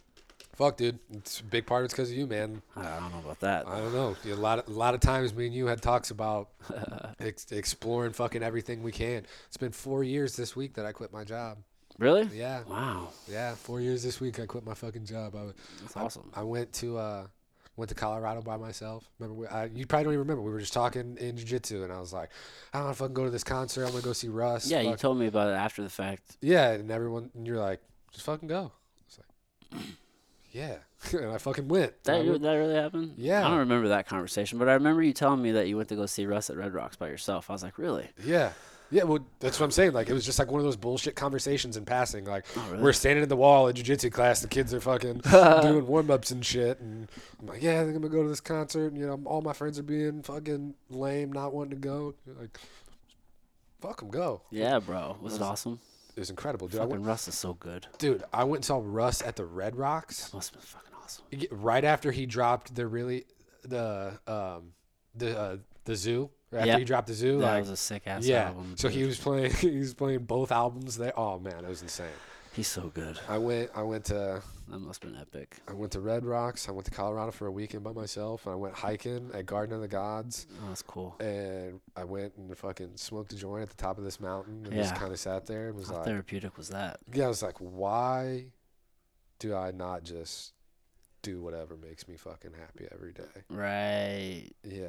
[0.62, 1.84] Fuck, dude, it's a big part.
[1.84, 2.62] It's because of you, man.
[2.76, 3.66] I don't know about that.
[3.66, 4.14] I don't know.
[4.26, 6.50] A lot, of, a lot of times, me and you had talks about
[7.20, 9.26] ex- exploring fucking everything we can.
[9.48, 11.58] It's been four years this week that I quit my job.
[11.98, 12.28] Really?
[12.32, 13.08] Yeah, Wow.
[13.28, 15.34] yeah, four years this week I quit my fucking job.
[15.34, 15.46] I,
[15.80, 16.30] That's I- awesome.
[16.34, 17.26] I went to uh,
[17.76, 19.10] went to Colorado by myself.
[19.18, 20.42] Remember, we, I, you probably don't even remember.
[20.42, 22.30] We were just talking in jiu-jitsu, and I was like,
[22.72, 23.84] I don't know if I can go to this concert.
[23.84, 24.70] I'm gonna go see Russ.
[24.70, 26.36] Yeah, you told me about it after the fact.
[26.40, 27.80] yeah, and everyone, and you're like,
[28.12, 28.70] just fucking go.
[29.08, 29.82] It's like,
[30.52, 30.76] yeah,
[31.12, 31.92] and I fucking went.
[32.06, 33.14] I That, went- that really happened?
[33.16, 33.44] Yeah.
[33.44, 35.96] I don't remember that conversation, but I remember you telling me that you went to
[35.96, 37.50] go see Russ at Red Rocks by yourself.
[37.50, 38.08] I was like, really?
[38.24, 38.52] yeah.
[38.90, 39.92] Yeah, well, that's what I'm saying.
[39.94, 42.26] Like, it was just like one of those bullshit conversations in passing.
[42.26, 42.82] Like, Oh, really?
[42.82, 44.42] we're standing in the wall in jiu-jitsu class.
[44.42, 45.22] The kids are fucking
[45.62, 46.78] doing warm-ups and shit.
[46.78, 47.08] And
[47.40, 48.88] I'm like, yeah, I think I'm gonna go to this concert.
[48.92, 52.14] And, you know, all my friends are being fucking lame, not wanting to go.
[52.38, 52.58] Like,
[53.80, 54.42] fuck them, go.
[54.50, 55.16] Yeah, bro.
[55.22, 55.80] Was it awesome?
[56.16, 56.80] It was incredible, dude.
[56.80, 57.86] I Fucking went, Russ is so good.
[57.98, 61.24] dude, I went and saw Russ at the Red Rocks Must have been fucking awesome.
[61.62, 63.24] Right after he dropped the really
[63.64, 64.72] the um
[65.14, 66.30] the uh, the zoo.
[66.52, 66.78] After Yeah.
[66.78, 68.48] he dropped the zoo, That like was a sick ass yeah.
[68.48, 68.74] album.
[68.76, 71.18] so he was playing he was playing both albums there.
[71.18, 72.06] Oh man, it was insane.
[72.52, 73.18] He's so good.
[73.28, 75.56] I went I went to That must have been epic.
[75.66, 76.68] I went to Red Rocks.
[76.68, 78.44] I went to Colorado for a weekend by myself.
[78.46, 80.46] And I went hiking at Garden of the Gods.
[80.62, 81.16] Oh, that's cool.
[81.20, 84.74] And I went and fucking smoked a joint at the top of this mountain and
[84.74, 86.98] just kind of sat there and was How like, therapeutic was that?
[87.12, 88.46] yeah, I was like, why
[89.38, 90.52] do I not just
[91.22, 93.22] do whatever makes me fucking happy every day?
[93.48, 94.50] Right.
[94.64, 94.88] Yeah,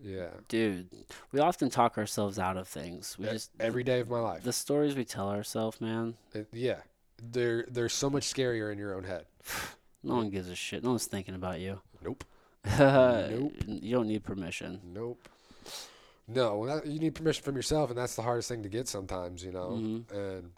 [0.00, 0.28] yeah.
[0.48, 0.88] Dude,
[1.32, 3.16] we often talk ourselves out of things.
[3.18, 4.42] We E- just every day of my life.
[4.42, 6.14] the stories we tell ourselves, man.
[6.34, 6.80] It- yeah,
[7.22, 9.26] they're they're so much scarier in your own head.
[10.04, 10.84] No one gives a shit.
[10.84, 11.80] No one's thinking about you.
[12.04, 12.22] Nope,
[12.78, 13.52] nope.
[13.66, 14.80] You don't need permission.
[14.84, 15.28] nope.
[16.28, 19.42] No, that, you need permission from yourself, and that's the hardest thing to get sometimes,
[19.42, 19.70] you know.
[19.70, 20.10] Mhm.
[20.12, 20.50] And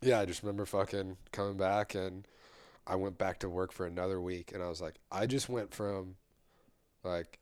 [0.00, 2.26] yeah, I just remember fucking coming back, and
[2.86, 5.74] I went back to work for another week, and I was like, I just went
[5.74, 6.16] from
[7.04, 7.38] like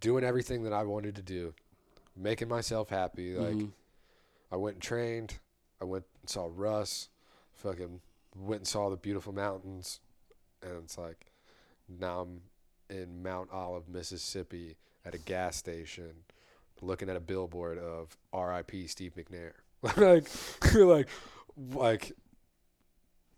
[0.00, 1.54] doing everything that I wanted to do,
[2.16, 3.54] making myself happy, like.
[3.54, 3.70] Mhm.
[4.50, 5.38] I went and trained.
[5.80, 7.10] I went and saw Russ.
[7.58, 8.00] Fucking
[8.36, 10.00] went and saw the beautiful mountains.
[10.62, 11.32] And it's like,
[11.88, 12.40] now I'm
[12.90, 16.12] in Mount Olive, Mississippi at a gas station
[16.80, 19.52] looking at a billboard of RIP Steve McNair.
[19.96, 20.28] like,
[20.74, 21.08] like,
[21.72, 22.12] like,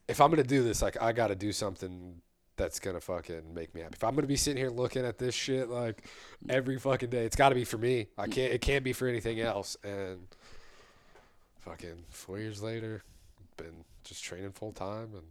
[0.09, 2.21] if I'm to do this, like, I got to do something
[2.57, 3.95] that's to fucking make me happy.
[3.95, 6.05] If I'm to be sitting here looking at this shit, like,
[6.49, 8.09] every fucking day, it's got to be for me.
[8.19, 9.77] I can't, it can't be for anything else.
[9.83, 10.27] And,
[11.61, 13.03] fucking four years later,
[13.63, 15.25] been just training full time and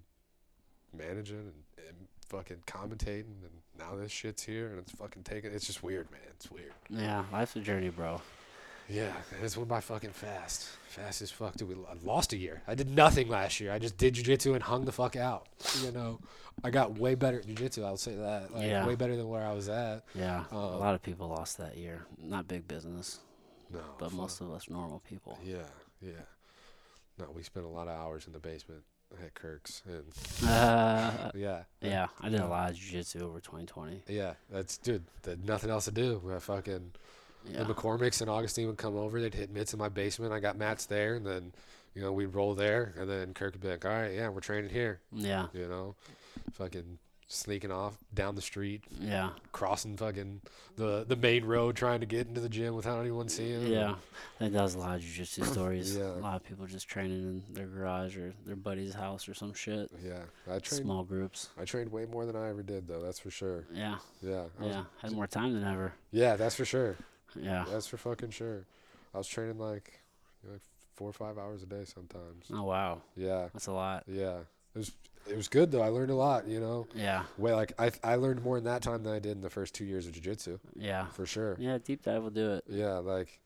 [0.93, 1.95] managing and, and
[2.29, 5.51] fucking commentating, and now this shit's here and it's fucking taking.
[5.53, 6.21] It's just weird, man.
[6.35, 6.73] It's weird.
[6.89, 8.21] Yeah, life's a journey, bro.
[8.87, 11.55] Yeah, and it's went by fucking fast, fast as fuck.
[11.55, 12.63] Dude, we I lost a year.
[12.67, 13.71] I did nothing last year.
[13.71, 15.47] I just did jujitsu and hung the fuck out.
[15.83, 16.19] You know,
[16.63, 17.85] I got way better at jujitsu.
[17.85, 18.51] I'll say that.
[18.51, 18.87] Like, Yeah.
[18.87, 20.05] way better than where I was at.
[20.15, 22.07] Yeah, a Uh, lot of people lost that year.
[22.17, 23.19] Not big business,
[23.71, 24.17] No, but fuck.
[24.17, 25.37] most of us normal people.
[25.43, 25.67] Yeah,
[26.01, 26.13] yeah.
[27.19, 28.81] No, we spent a lot of hours in the basement
[29.23, 30.03] at Kirk's, and
[30.49, 34.03] Uh, yeah, yeah, I did a lot of jiu-jitsu over 2020.
[34.07, 35.03] Yeah, that's dude.
[35.25, 36.21] Had nothing else to do.
[36.33, 36.91] I fucking
[37.51, 39.19] Yeah, the McCormicks and Augustine would come over.
[39.19, 40.31] They'd hit mitts in my basement.
[40.33, 41.51] I got mats there, and then
[41.95, 44.39] you know we'd roll there, and then Kirk would be like, "All right, yeah, we're
[44.41, 45.95] training here." yeah, You know,
[46.53, 46.99] fucking
[47.31, 49.29] sneaking off down the street, Yeah.
[49.51, 50.41] crossing fucking
[50.77, 53.67] the the main road, trying to get into the gym without anyone seeing.
[53.67, 53.91] Yeah.
[53.91, 55.95] I think that was a lot of jujitsu stories.
[55.95, 56.05] Yeah.
[56.05, 59.53] A lot of people just training in their garage or their buddy's house or some
[59.53, 59.91] shit.
[60.03, 60.21] yeah.
[60.47, 60.83] I trained.
[60.83, 61.49] Small groups.
[61.59, 63.01] I trained way more than I ever did, though.
[63.01, 63.65] That's for sure.
[63.71, 63.97] Yeah.
[64.21, 64.45] Yeah.
[64.59, 65.93] I was- Had more time than ever.
[66.11, 66.97] yeah, that's for sure.
[67.39, 67.63] Yeah.
[67.71, 68.65] That's for fucking sure.
[69.13, 69.99] I was training like,
[70.49, 70.61] like
[70.95, 72.45] four or five hours a day sometimes.
[72.51, 73.01] Oh wow.
[73.15, 73.49] Yeah.
[73.53, 74.03] That's a lot.
[74.07, 74.39] Yeah.
[74.79, 74.91] It was
[75.29, 75.81] it was good though.
[75.81, 76.47] I learned a lot.
[76.47, 76.87] You know.
[76.95, 77.23] Yeah.
[77.37, 79.75] Way like I I learned more in that time than I did in the first
[79.75, 81.07] two years of jiu-jitsu Yeah.
[81.07, 81.55] for sure.
[81.59, 82.63] Yeah, deep dive will do it.
[82.67, 83.39] Yeah, like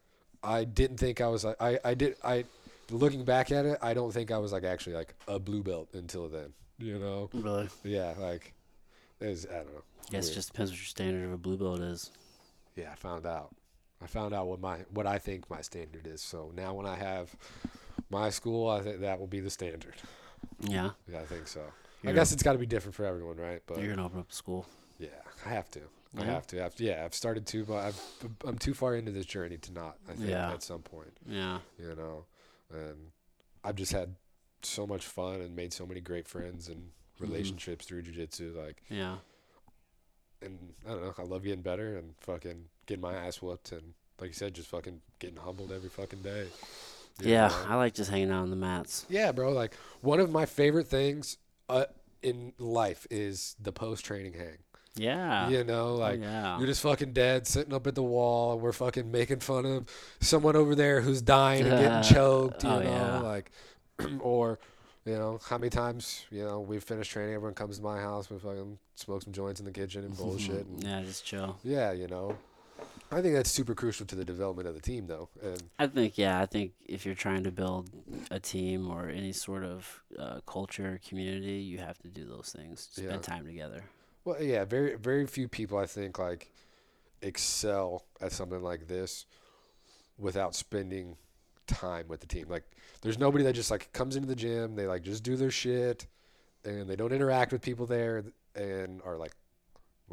[0.44, 2.46] I didn't think I was like I I did I
[2.92, 5.90] looking back at it, I don't think I was like actually like a blue belt
[5.94, 6.54] until then.
[6.78, 7.30] You know?
[7.34, 7.70] Really?
[7.84, 8.54] Yeah, like
[9.20, 9.82] it was I don't know.
[10.10, 10.36] I Guess Weird.
[10.36, 12.12] just depends what your standard of a blue belt is.
[12.76, 13.56] Yeah, I found out.
[14.02, 16.22] I found out what my what I think my standard is.
[16.22, 17.36] So now when I have
[18.10, 19.96] my school, I think that will be the standard.
[20.62, 20.92] Yeah.
[21.12, 21.62] Yeah, I think so.
[21.62, 23.62] I You're- guess it's got to be different for everyone, right?
[23.66, 24.66] But You're gonna open up school.
[25.00, 25.08] yeah,
[25.46, 25.82] I have to.
[26.16, 26.64] I have to.
[26.64, 28.00] I've, yeah, I've started to, but I've,
[28.46, 29.98] I'm too far into this journey to not.
[30.08, 30.52] I think Yeah.
[30.54, 31.12] at some point.
[31.28, 31.60] Yeah.
[31.80, 32.26] you know
[32.72, 33.12] and
[33.64, 34.16] i've just had
[34.64, 37.24] so much fun and made so many great friends and Mm-hmm.
[37.32, 39.18] relationships through jiu-jitsu like Yeah.
[40.42, 43.94] and i don't know i love getting better and fucking getting my ass whooped and
[44.20, 46.48] like you said just fucking getting humbled every fucking day
[47.22, 47.48] Yeah.
[47.48, 47.56] know?
[47.70, 49.06] I like just hanging out on the mats.
[49.10, 51.38] yeah bro like one of my favorite things
[51.70, 51.86] uh,
[52.22, 54.58] in life is the post-training hang
[54.96, 55.50] Yeah.
[55.50, 56.58] you know Oh, like yeah.
[56.58, 58.60] You're just fucking dead, sitting up at the wall.
[58.60, 59.86] We're fucking making fun of
[60.22, 63.20] someone over there who's dying and getting choked, you Oh, know, yeah.
[63.20, 63.52] like,
[64.20, 64.60] or,
[65.06, 68.30] you know, how many times, you know, we've finished training, everyone comes to my house,
[68.30, 70.66] we fucking smoke some joints in the kitchen and bullshit.
[70.66, 71.58] And, yeah, just chill.
[71.64, 72.38] yeah, you know,
[73.12, 75.30] I think that's super crucial to the development of the team, though.
[75.42, 77.90] And I think, yeah, I think if you're trying to build
[78.32, 82.90] a team or any sort of uh, culture, community, you have to do those things.
[82.92, 83.18] Spend Yeah.
[83.20, 83.84] time together.
[84.26, 86.52] well, yeah, very, very few people, I think, like,
[87.22, 89.26] excel at something like this
[90.18, 91.18] without spending
[91.68, 92.48] time with the team.
[92.50, 92.64] Like
[93.02, 96.06] there's nobody that just like comes into the gym, they like just do their shit
[96.66, 98.26] and they don't interact with people there
[98.56, 99.32] and are like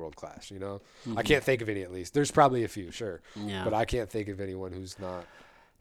[0.01, 0.81] world class, you know?
[1.05, 1.21] I mm-hmm.
[1.21, 2.15] can't think of any at least.
[2.15, 3.21] There's probably a few, sure.
[3.37, 3.65] Yeah.
[3.65, 5.25] But I can't think of anyone who's not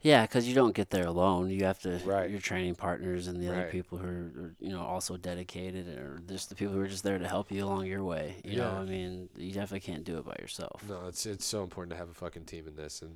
[0.02, 1.50] Yeah, because you don't get there alone.
[1.50, 2.30] You have to Right.
[2.30, 3.70] your training partners and the other Right.
[3.70, 7.18] people who are, you know also dedicated, or just the people who are just there
[7.18, 8.40] to help you along your way.
[8.44, 10.82] You know, I mean, you definitely can't do it by yourself.
[10.88, 13.14] No, it's it's so important to have a fucking team in this and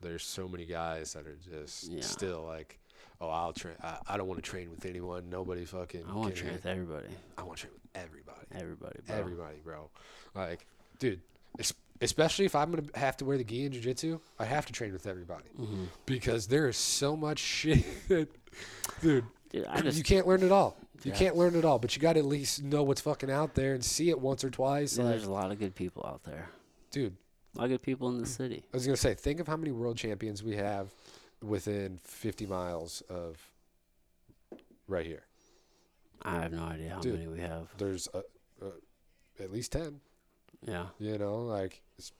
[0.00, 2.00] there's so many guys that are just Yeah.
[2.02, 2.78] still like
[3.20, 3.74] Oh, I'll train.
[3.82, 5.30] I, I don't want to train with anyone.
[5.30, 6.04] Nobody fucking.
[6.08, 7.06] I want to train with everybody,
[7.38, 8.46] I want to train with everybody.
[8.54, 9.16] everybody, bro.
[9.16, 9.90] Everybody, bro.
[10.34, 10.66] Like,
[10.98, 11.20] dude,
[11.58, 14.72] es- especially if I'm gonna have to wear the gi in jiu-jitsu, I have to
[14.72, 15.86] train with everybody Mhm.
[16.06, 18.28] because there is so much shit, dude.
[19.00, 19.24] Dude,
[19.82, 20.76] just you can't learn it all.
[21.04, 21.18] You Yeah.
[21.18, 23.74] can't learn it all, but you got to at least know what's fucking out there
[23.74, 24.96] and see it once or twice.
[24.96, 26.48] yeah, like, there's a lot of good people out there.
[26.90, 27.14] dude,
[27.54, 28.64] A lot of good people in the city.
[28.72, 30.92] I was gonna say, think of how many world champions we have
[31.46, 33.38] within 50 miles of
[34.88, 35.24] right here.
[36.22, 37.14] I have no idea how Dude.
[37.14, 37.68] many we have.
[37.78, 38.18] There's a,
[38.64, 40.00] a, at least 10.
[40.66, 42.12] Yeah, You know, like it's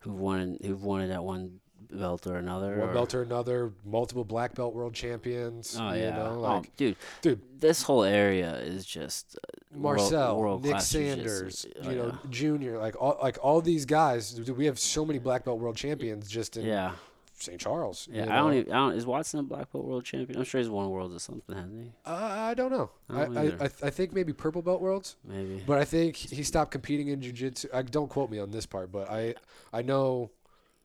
[0.00, 0.56] who've won?
[0.62, 1.58] Who've won it at one
[1.90, 2.78] belt or another?
[2.78, 5.76] one or- belt or another, multiple black belt world champions.
[5.80, 7.40] Oh you yeah, know, oh, like dude, dude.
[7.60, 11.16] This whole area is just uh, world- Marcel, Nick world-class jiu-jitsu.
[11.24, 12.30] Sanders, Oh, you know, yeah.
[12.30, 14.30] Junior, like all like all these guys.
[14.30, 16.92] dude, We have so many black belt world champions just in Yeah,
[17.40, 17.60] St.
[17.60, 18.08] Charles.
[18.10, 18.24] yeah.
[18.26, 18.72] you I don't even.
[18.72, 18.94] I don't.
[18.96, 20.38] Is Watson a black belt world champion?
[20.38, 21.92] I'm sure he's won worlds or something, hasn't he?
[22.04, 22.90] Uh, I don't know.
[23.08, 23.56] I I don't I, either.
[23.82, 25.62] I, I think maybe purple belt worlds, Maybe.
[25.66, 27.68] but I think he stopped competing in jiu-jitsu.
[27.72, 29.34] I don't quote me on this part, but I
[29.72, 30.30] I know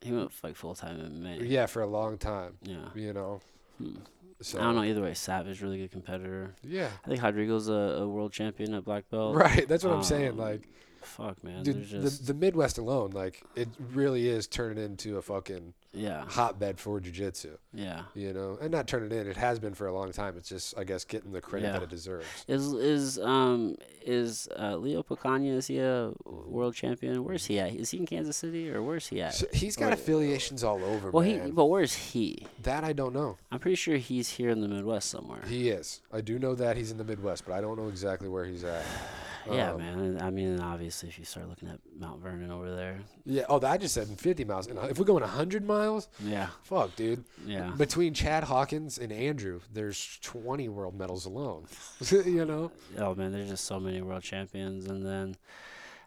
[0.01, 1.49] he went like full time MMA.
[1.49, 2.57] yeah for a long time.
[2.63, 2.77] Yeah.
[2.95, 3.41] You know.
[3.79, 3.95] Hmm.
[4.41, 5.13] So, I don't know either way.
[5.13, 6.53] Savage, really good competitor.
[6.63, 6.89] Yeah.
[7.05, 9.35] I think Rodrigo's a, a world champion at black belt.
[9.37, 9.65] Right.
[9.67, 10.31] That's what I'm saying.
[10.31, 10.67] Um, Like,
[11.03, 15.21] Fuck man, dude, there's the, the Midwest alone, like, it really is turning into a
[15.21, 17.55] fucking yeah, hotbed for jiu-jitsu.
[17.73, 18.03] yeah.
[18.15, 19.27] You know, and not turning in.
[19.27, 20.35] It has been for a long time.
[20.37, 21.73] It's just, I guess, getting the credit Yeah.
[21.73, 22.25] that it deserves.
[22.47, 23.75] Is is um
[24.05, 27.23] is uh, Leo Picana is he a world champion?
[27.23, 27.75] Where's he at?
[27.75, 29.35] Is he in Kansas City or where's he at?
[29.35, 31.45] So he's got Or- affiliations all over, well, man.
[31.45, 32.47] he but where's he?
[32.63, 33.37] that I don't know.
[33.51, 35.43] I'm pretty sure he's here in the Midwest somewhere.
[35.47, 36.01] He is.
[36.11, 38.63] I do know that he's in the Midwest, but I don't know exactly where he's
[38.63, 38.83] at.
[39.51, 40.21] yeah, Um, man.
[40.21, 43.45] I mean, obviously, if you start looking at Mount Vernon over there, Yeah.
[43.49, 44.69] Oh, that I just said 50 miles.
[44.69, 47.23] Uh, if we're going 100 miles, yeah, fuck, dude.
[47.45, 51.65] yeah, Between Chad Hawkins and Andrew, there's 20 world medals alone.
[52.11, 52.71] you know?
[52.99, 55.35] oh man, there's just so many world champions, and then.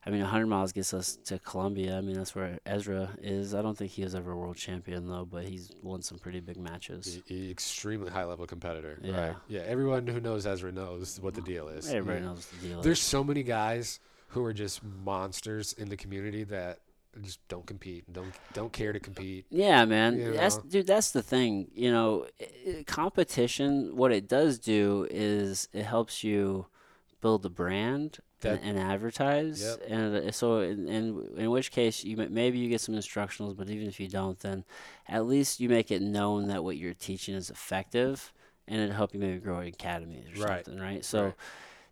[0.08, 1.98] I mean, 100 miles gets us to Columbia.
[1.98, 3.56] I mean, that's where Ezra is.
[3.56, 6.38] I don't think he was ever a world champion, though, but he's won some pretty
[6.38, 7.20] big matches.
[7.28, 9.00] E- extremely high level competitor.
[9.02, 9.26] Yeah.
[9.26, 9.36] Right.
[9.48, 9.62] Yeah.
[9.66, 11.88] Everyone who knows Ezra knows what the oh, deal is.
[11.92, 12.26] Everybody Yeah.
[12.26, 13.04] knows what the deal There's is.
[13.04, 16.78] so many guys who are just monsters in the community that
[17.22, 19.46] just don't compete, don't don't care to compete.
[19.50, 20.18] Yeah, man.
[20.18, 20.86] You That's dude.
[20.86, 21.68] That's the thing.
[21.74, 22.26] You know,
[22.86, 23.96] competition.
[23.96, 26.66] What it does do is it helps you
[27.20, 29.62] build a brand That- and, and advertise.
[29.62, 29.82] Yep.
[29.88, 33.70] And uh, so, in, in in which case, you maybe you get some instructionals, but
[33.70, 34.64] even if you don't, then
[35.08, 38.32] at least you make it known that what you're teaching is effective,
[38.68, 40.64] and it help you maybe grow an academy or Right.
[40.64, 41.04] something, right?
[41.04, 41.24] So.
[41.24, 41.34] Right.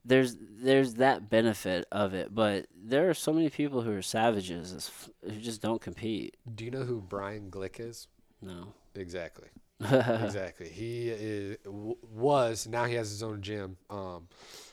[0.05, 4.91] There's there's that benefit of it, but there are so many people who are savages
[5.23, 6.37] who just don't compete.
[6.55, 8.09] Do you know who Brian Glick is?
[8.43, 8.69] No.
[8.95, 9.49] Exactly.
[9.81, 10.69] exactly.
[10.69, 13.77] He is, was now he has his own gym.
[13.91, 14.29] Um,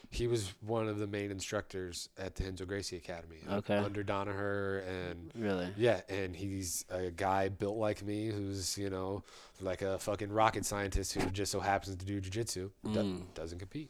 [0.09, 3.37] he was one of the main instructors at the Renzo Gracie Academy.
[3.49, 3.77] Okay.
[3.77, 5.69] Under Danaher and Really?
[5.77, 9.23] yeah, and he's a guy built like me who's you know
[9.61, 12.69] like a fucking rocket scientist who just so happens to do jujitsu.
[12.91, 13.33] Do- Mm.
[13.33, 13.89] doesn't compete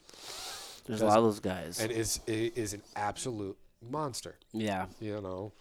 [0.85, 1.79] There's a lot of those guys.
[1.79, 4.35] and is is an absolute monster.
[4.53, 4.85] yeah.
[4.99, 5.53] You know.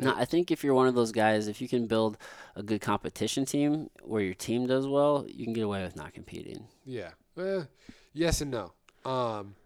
[0.00, 2.18] No, I think if you're one of those guys, if you can build
[2.54, 6.12] a good competition team where your team does well, you can get away with not
[6.14, 6.68] competing.
[6.84, 7.10] Yeah.
[7.36, 7.64] Eh,
[8.12, 8.72] yes and no.
[9.04, 9.56] Um,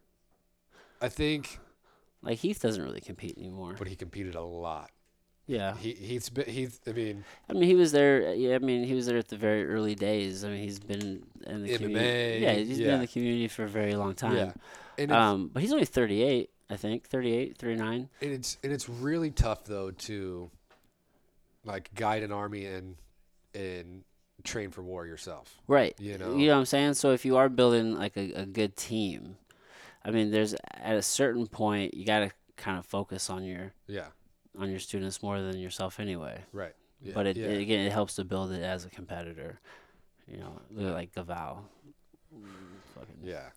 [1.02, 1.58] I think,
[2.22, 3.74] Like Heath doesn't really compete anymore.
[3.78, 4.90] but he competed a lot.
[5.52, 5.76] Yeah.
[5.76, 8.32] He he's been he's I mean I mean, he was there.
[8.34, 10.44] Yeah, I mean, he was there at the very early days.
[10.44, 12.38] I mean, he's been in the MMA, community.
[12.42, 14.52] Yeah, he's been in the community for a very long time.
[14.98, 17.06] yeah, Um, but he's only 38, I think.
[17.06, 18.08] 38, 39.
[18.22, 20.50] and it's and it's really tough though to
[21.64, 22.96] like guide an army and
[23.54, 24.04] and
[24.44, 25.60] train for war yourself.
[25.68, 25.94] Right.
[25.98, 26.34] You know.
[26.34, 26.94] You know what I'm saying?
[26.94, 29.36] So if you are building like a, a good team,
[30.04, 33.72] I mean, there's at a certain point you got to kind of focus on your
[33.86, 34.06] Yeah,
[34.58, 36.38] on your students more than yourself anyway.
[36.52, 36.74] right.
[37.00, 37.46] Yeah, but it, yeah.
[37.46, 39.58] it- again, it helps to build it as a competitor.
[40.28, 41.58] You know, look like Gaval.
[42.94, 43.48] Fucking yeah,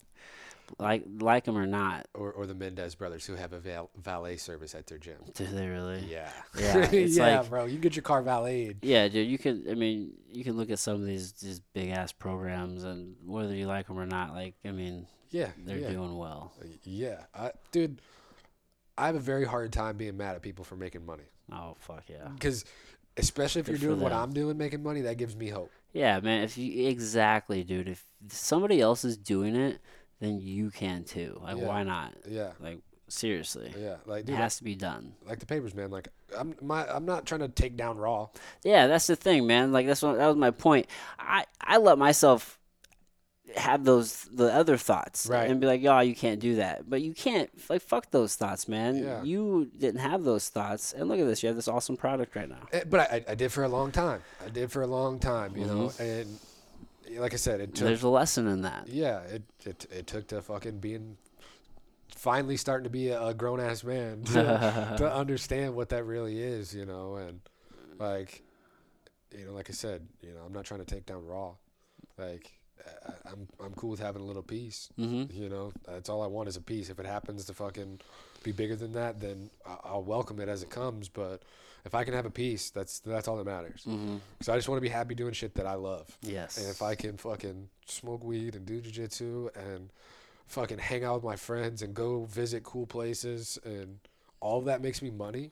[0.80, 4.38] like like him or not, or or the Mendes brothers who have a val- valet
[4.38, 5.17] service at their gym.
[5.34, 5.99] do they really?
[6.09, 7.65] Yeah, Yeah, it's yeah, like- bro.
[7.65, 8.80] You get your car valeted.
[8.81, 9.27] Yeah, dude.
[9.27, 9.65] You could.
[9.69, 13.53] I mean, you can look at some of these these big ass programs, and whether
[13.53, 15.91] you like them or not, like I mean, Yeah, they're yeah.
[15.91, 16.51] doing well.
[16.61, 18.01] Uh, yeah, I, dude,
[18.97, 22.03] I have a very hard time being mad at people for making money Oh fuck
[22.09, 22.27] yeah.
[22.34, 22.65] because,
[23.17, 24.11] especially if Good you're doing what.
[24.13, 25.72] I'm doing, making money, that gives me hope.
[25.93, 26.43] Yeah, man.
[26.43, 27.88] If you exactly, dude.
[27.89, 29.80] If somebody else is doing it,
[30.19, 31.39] then you can too.
[31.43, 31.65] Like, Yeah.
[31.67, 32.13] why not?
[32.27, 35.13] Yeah, Like, seriously, yeah, like it dude, has to be done.
[35.27, 35.91] like the papers, man.
[35.91, 36.07] Like
[36.38, 38.30] I'm, my, I'm not trying to take down Raw.
[38.63, 39.72] Yeah, that's the thing, man.
[39.72, 40.88] Like, that's what that was my point.
[41.19, 42.59] I I let myself
[43.55, 45.49] have those the other thoughts Right.
[45.49, 48.67] and be like, "Oh, you can't do that." But you can't like fuck those thoughts,
[48.67, 48.97] man.
[48.97, 49.23] Yeah.
[49.23, 51.43] You didn't have those thoughts, and look at this.
[51.43, 52.67] You have this awesome product right now.
[52.72, 54.22] Eh, But I, I did for a long time.
[54.45, 55.88] I did for a long time, you know.
[55.88, 56.03] Mm-hmm.
[57.13, 57.88] And like I said, it took.
[57.88, 58.88] There's a lesson in that.
[58.88, 61.17] Yeah, it, it it took to fucking being
[62.15, 64.34] finally starting to be a, grown ass man to,
[64.97, 67.41] to understand what that really is, you know, and
[67.99, 68.41] like
[69.38, 71.53] you know, like I said, you know, I'm not trying to take down Raw.
[72.17, 72.51] Like
[73.07, 74.89] I, I'm I'm cool with having a little piece.
[74.99, 75.41] Mm-hmm.
[75.41, 76.89] You know, that's all I want is a piece.
[76.89, 77.99] If it happens to fucking
[78.43, 79.49] be bigger than that, then
[79.84, 81.10] I'll welcome it as it comes.
[81.10, 81.41] But
[81.85, 83.84] if I can have a piece, that's that's all that matters.
[83.88, 84.18] Mm-hmm.
[84.49, 86.15] I just want to be happy doing shit that I love.
[86.22, 86.57] Yes.
[86.57, 89.89] And if I can fucking smoke weed and do jujitsu and
[90.47, 93.97] fucking hang out with my friends and go visit cool places and
[94.41, 95.49] all of that makes me money,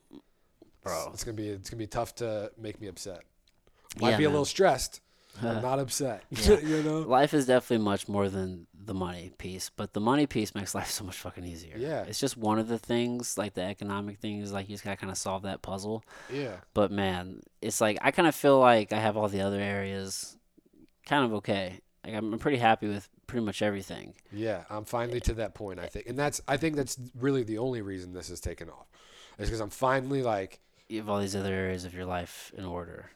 [0.84, 1.06] Bro.
[1.08, 3.22] it's, it's gonna be it's gonna be tough to make me upset.
[4.00, 4.34] Might Yeah, be a man.
[4.34, 5.02] little stressed.
[5.42, 6.24] I'm not upset.
[6.32, 6.60] Yeah.
[6.60, 7.00] you know?
[7.00, 10.90] life is definitely much more than the money piece, but the money piece makes life
[10.90, 11.76] so much fucking easier.
[11.78, 12.04] Yeah.
[12.04, 15.12] It's just one of the things, like the economic things, like you just gotta kind
[15.12, 16.04] of solve that puzzle.
[16.32, 16.58] Yeah.
[16.74, 20.38] But man, it's like I kind of feel like I have all the other areas
[21.06, 21.80] kind of okay.
[22.06, 24.14] Like I'm pretty happy with pretty much everything.
[24.32, 24.66] Yeah.
[24.70, 26.08] I'm finally to that point, I think.
[26.08, 28.88] And that's I think that's really the only reason this has taken off.
[29.40, 32.66] Is because I'm finally like You have all these other areas of your life in
[32.66, 33.10] order.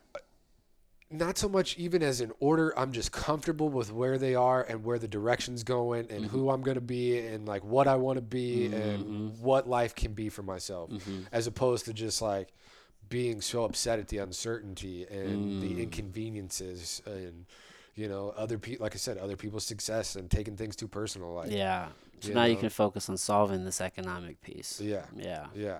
[1.09, 4.84] Not so much even as an order i'm just comfortable with where they are and
[4.84, 6.27] where the direction's going and mm-hmm.
[6.27, 9.27] who i'm going to be and like what i want to be and mm-hmm.
[9.41, 11.21] what life can be for myself mm-hmm.
[11.31, 12.49] as opposed to just like
[13.09, 15.84] being so upset at the uncertainty and the mm.
[15.84, 17.45] inconveniences and
[17.97, 21.34] you know other people like i said other people's success and taking things too personal
[21.34, 21.88] like Yeah.
[22.19, 24.79] So you now you can focus on solving this economic piece.
[24.81, 25.47] yeah Yeah.
[25.55, 25.79] Yeah.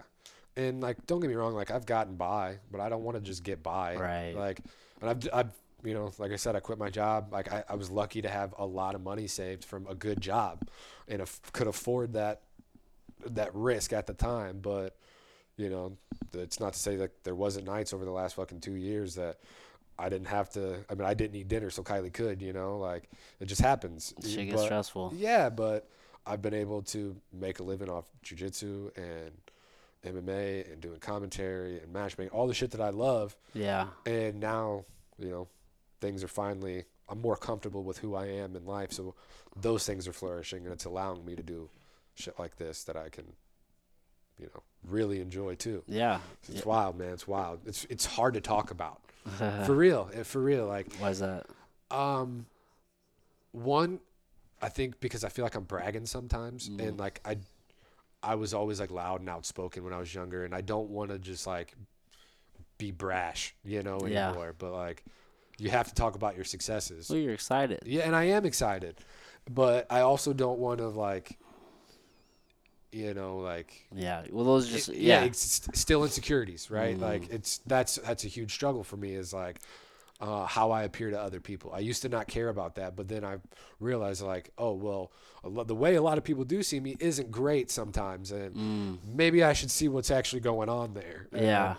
[0.55, 3.21] And like don't get me wrong, like I've gotten by, but I don't want to
[3.21, 3.95] just get by.
[3.95, 4.33] Right.
[4.35, 4.59] Like
[5.01, 5.51] and I've I've
[5.83, 7.31] you know, like I said, I quit my job.
[7.31, 10.19] Like I, I was lucky to have a lot of money saved from a good
[10.19, 10.67] job
[11.07, 11.21] and
[11.53, 12.41] could afford that
[13.27, 14.59] that risk at the time.
[14.61, 14.95] But,
[15.55, 15.95] you know,
[16.33, 19.37] it's not to say that there wasn't nights over the last fucking two years that
[19.99, 22.79] I didn't have to I mean I didn't eat dinner so Kylie could, you know,
[22.79, 23.09] like
[23.39, 24.13] it just happens.
[24.25, 25.13] Shit gets But- stressful.
[25.15, 25.87] yeah, but
[26.25, 29.31] I've been able to make a living off jujitsu and
[30.05, 33.35] MMA and doing commentary and matchmaking, all the shit that I love.
[33.53, 33.87] Yeah.
[34.05, 34.85] And now,
[35.17, 35.47] you know,
[36.01, 38.91] things are finally I'm more comfortable with who I am in life.
[38.91, 39.15] So
[39.55, 41.69] those things are flourishing and it's allowing me to do
[42.15, 43.25] shit like this that I can,
[44.37, 45.83] you know, really enjoy too.
[45.87, 46.19] Yeah.
[46.49, 47.13] It's wild, man.
[47.13, 47.61] It's wild.
[47.65, 49.01] It's it's hard to talk about.
[49.65, 50.05] for real.
[50.23, 50.67] For real.
[50.67, 51.45] Like Why is that?
[51.91, 52.45] um
[53.51, 53.99] one
[54.61, 56.87] I think because I feel like I'm bragging sometimes Mm.
[56.87, 57.37] and like I
[58.23, 61.11] I was always like loud and outspoken when I was younger and I don't want
[61.11, 61.73] to just like
[62.77, 64.30] be brash, you know, Yeah.
[64.30, 65.03] anymore, but like
[65.57, 67.10] you have to talk about your successes.
[67.10, 67.80] Well, you're excited.
[67.85, 68.98] Yeah, and I am excited.
[69.49, 71.38] But I also don't want to like
[72.91, 74.23] you know, like Yeah.
[74.31, 75.23] Well, those are just it- yeah.
[75.23, 76.98] it's st- still insecurities, right?
[76.98, 77.02] Mm.
[77.02, 79.60] Like it's that's that's a huge struggle for me is like
[80.19, 81.72] uh, how I appear to other people.
[81.73, 83.38] I used to not care about that, but then I
[83.80, 85.11] realized like, oh well,
[85.44, 88.98] lo- the way a lot of people do see me isn't great sometimes, and Mm.
[89.15, 91.27] maybe I should see what's actually going on there.
[91.31, 91.76] Yeah.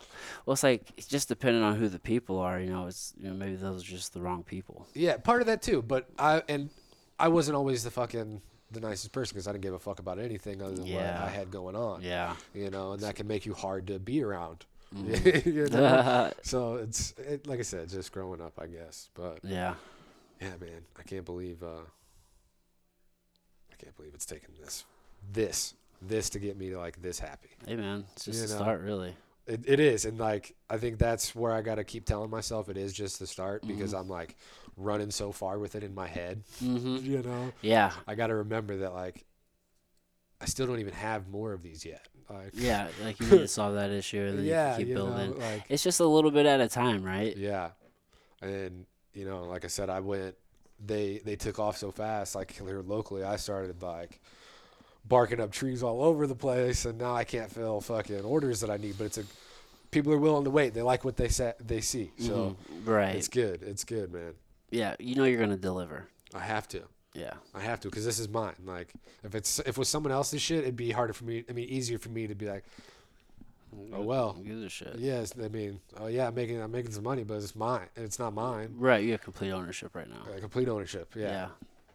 [0.47, 2.61] Well, it's like it's just depending on who the people are.
[2.61, 4.87] You know, it's you know maybe those are just the wrong people.
[4.95, 5.83] yeah, part of that too.
[5.83, 6.71] But I and
[7.19, 8.41] I wasn't always the fucking
[8.71, 11.19] the nicest person because I didn't give a fuck about anything other than Yeah.
[11.23, 12.03] what I had going on.
[12.03, 12.37] Yeah.
[12.55, 14.67] You know, and that can make you hard to be around.
[14.95, 15.49] Mm-hmm.
[15.57, 16.33] you know?
[16.43, 19.11] So it's it, like I said, just growing up, I guess.
[19.15, 19.75] But yeah.
[20.41, 21.83] yeah, man, I can't believe uh,
[23.73, 24.85] I can't believe it's taken this,
[25.33, 27.51] this, this to get me to like this happy.
[27.67, 28.55] Hey man, it's just You a know.
[28.65, 29.15] start, really.
[29.47, 32.69] It, it is, and like I think that's where I got to keep telling myself
[32.69, 34.01] it is just the start because Mm-hmm.
[34.03, 34.37] I'm like
[34.77, 36.43] running so far with it in my head.
[36.61, 37.93] hmm You know, Yeah.
[38.07, 39.25] I got to remember that like
[40.41, 42.07] I still don't even have more of these yet.
[42.31, 42.89] Like Yeah.
[43.05, 45.31] Like you need to solve that issue, and then yeah, you keep you building.
[45.33, 47.37] know, like It's just a little bit at a time, right?
[47.37, 47.71] Yeah,
[48.43, 50.35] and you know, like I said, I went.
[50.85, 52.35] They they took off so fast.
[52.35, 54.21] Like here locally, I started like
[55.05, 58.71] barking up trees all over the place, and now I can't fill fucking orders that
[58.71, 58.97] I need.
[58.99, 59.25] But it's a
[59.91, 60.75] people are willing to wait.
[60.75, 62.87] They like what they sa- they see, so Mhm.
[62.87, 63.17] right.
[63.17, 63.63] it's good.
[63.63, 64.35] It's good, man.
[64.71, 64.95] yeah.
[65.01, 66.07] You know you're gonna deliver.
[66.35, 66.83] I have to.
[67.15, 67.35] Yeah.
[67.55, 68.55] I have to because this is mine.
[68.65, 68.93] Like
[69.25, 71.45] if it's if it was someone else's shit, it'd be harder for me.
[71.49, 72.65] I mean, easier for me to be like,
[73.93, 74.33] oh well.
[74.33, 74.97] Who gives a shit?
[74.99, 77.87] Yes, I mean, oh yeah, I'm making I'm making some money, but it's mine.
[77.97, 78.75] It's not mine.
[78.77, 79.03] Right.
[79.05, 80.23] You have complete ownership right now.
[80.35, 81.13] Uh, complete ownership.
[81.17, 81.29] Yeah.
[81.31, 81.49] Yeah.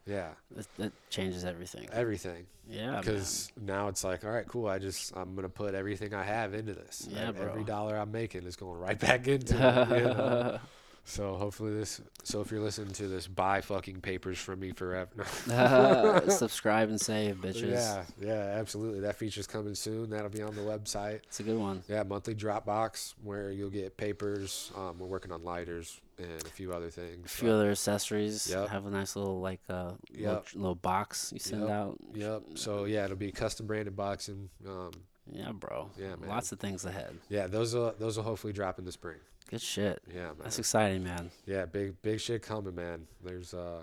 [0.06, 0.28] Yeah.
[0.56, 1.88] That, that changes everything.
[1.94, 2.46] Everything.
[2.68, 3.00] Yeah.
[3.00, 4.68] Because now it's like, all right, cool.
[4.68, 7.08] I just I'm gonna put everything I have into this.
[7.10, 7.64] Yeah, Ev- Every bro.
[7.64, 9.98] dollar I'm making is going right back into it.
[10.00, 10.60] you know?
[11.06, 12.00] So hopefully this.
[12.24, 15.26] So if you're listening to this, buy fucking papers from me forever.
[16.30, 17.72] Subscribe and save, bitches.
[17.72, 19.02] yeah, yeah, absolutely.
[19.02, 20.10] That feature's coming soon.
[20.10, 21.22] That'll be on the website.
[21.28, 21.84] It's a good one.
[21.90, 24.72] Yeah, monthly Dropbox where you'll get papers.
[24.78, 27.26] Um, we're working on lighters and a few other things.
[27.26, 28.50] A few but- other accessories.
[28.50, 28.70] Yep.
[28.70, 31.70] Have a nice little like uh little, little box you send Yep.
[31.70, 31.98] out.
[32.14, 32.42] Yep.
[32.56, 34.50] So yeah, it'll be custom branded boxing.
[34.68, 34.92] Um,
[35.32, 35.90] Yeah, bro.
[35.98, 36.30] Yeah, man.
[36.30, 37.18] Lots of things ahead.
[37.30, 39.18] yeah, those will those will hopefully drop in the spring.
[39.54, 40.02] Good shit.
[40.12, 40.36] Yeah, man.
[40.42, 41.30] That's exciting, man.
[41.46, 43.06] Yeah, big big shit coming, man.
[43.24, 43.82] There's uh,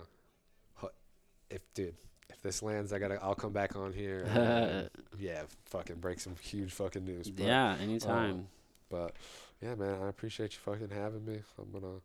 [1.49, 1.95] if dude,
[2.29, 4.25] if this lands, I gotta I'll come back on here.
[4.25, 4.91] And,
[5.21, 7.31] yeah, fucking break some huge fucking news.
[7.31, 8.49] But, yeah, anytime.
[8.89, 9.15] But
[9.63, 11.39] yeah, man, I appreciate you fucking having me.
[11.57, 12.01] I'm gonna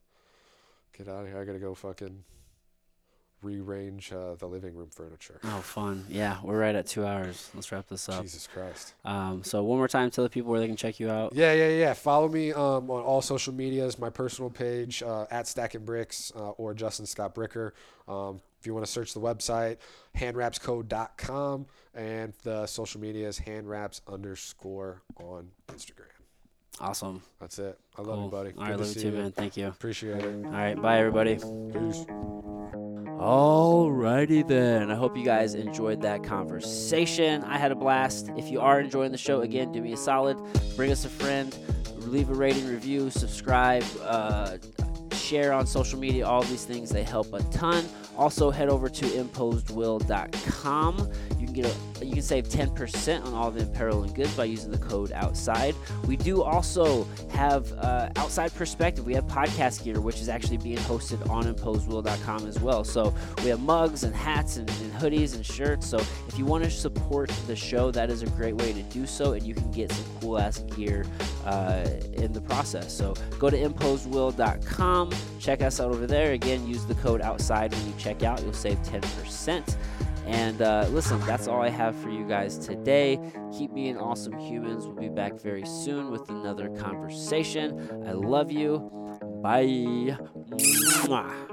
[0.95, 1.39] get out of here.
[1.39, 2.23] I gotta go fucking
[3.41, 5.39] rearrange uh, the living room furniture.
[5.43, 6.05] oh, fun.
[6.09, 7.49] Yeah, we're right at two hours.
[7.53, 8.23] Let's wrap this up.
[8.23, 8.93] Jesus Christ.
[9.03, 11.33] Um, so one more time, tell the people where they can check you out.
[11.35, 11.93] Yeah, yeah, yeah.
[11.93, 13.99] Follow me um, on all social medias.
[13.99, 17.71] My personal page uh, at Stacking Bricks uh, or Justin Scott Bricker.
[18.07, 19.77] Um, if you want to search the website,
[20.17, 26.05] handwrapscode.com, and the social media is handwraps underscore on Instagram.
[26.79, 27.21] Awesome.
[27.39, 27.79] That's it.
[27.97, 28.23] I love Cool.
[28.25, 28.49] you, buddy.
[28.49, 29.31] All Good right, to love you too, man.
[29.31, 29.67] Thank you.
[29.67, 30.45] Appreciate it.
[30.45, 31.35] All right, bye everybody.
[31.35, 32.05] Peace.
[33.17, 34.91] Alrighty then.
[34.91, 37.45] I hope you guys enjoyed that conversation.
[37.45, 38.29] I had a blast.
[38.35, 40.37] If you are enjoying the show, again, do me a solid.
[40.75, 41.57] Bring us a friend.
[41.99, 44.57] Leave a rating, review, subscribe, uh,
[45.13, 46.27] share on social media.
[46.27, 47.85] All these things they help a ton.
[48.17, 51.11] Also, head over to imposedwill.com.
[51.37, 54.45] You can get a, you can save 10% on all the apparel and goods by
[54.45, 55.75] using the code outside.
[56.07, 59.05] We do also have uh, outside perspective.
[59.05, 62.83] We have podcast gear, which is actually being hosted on imposedwill.com as well.
[62.83, 63.13] So
[63.43, 65.87] we have mugs and hats and, and hoodies and shirts.
[65.87, 65.97] So
[66.27, 69.33] if you want to support the show, that is a great way to do so,
[69.33, 71.05] and you can get some cool ass gear
[71.45, 72.95] uh, in the process.
[72.95, 76.33] So go to imposedwill.com, check us out over there.
[76.33, 78.41] Again, use the code outside when you check out.
[78.43, 79.75] You'll save 10%.
[80.27, 83.19] And uh, listen, that's all I have for you guys today.
[83.55, 84.85] Keep being awesome humans.
[84.85, 88.03] We'll be back very soon with another conversation.
[88.07, 88.91] I love you.
[89.41, 90.17] Bye.
[91.05, 91.44] Mwah.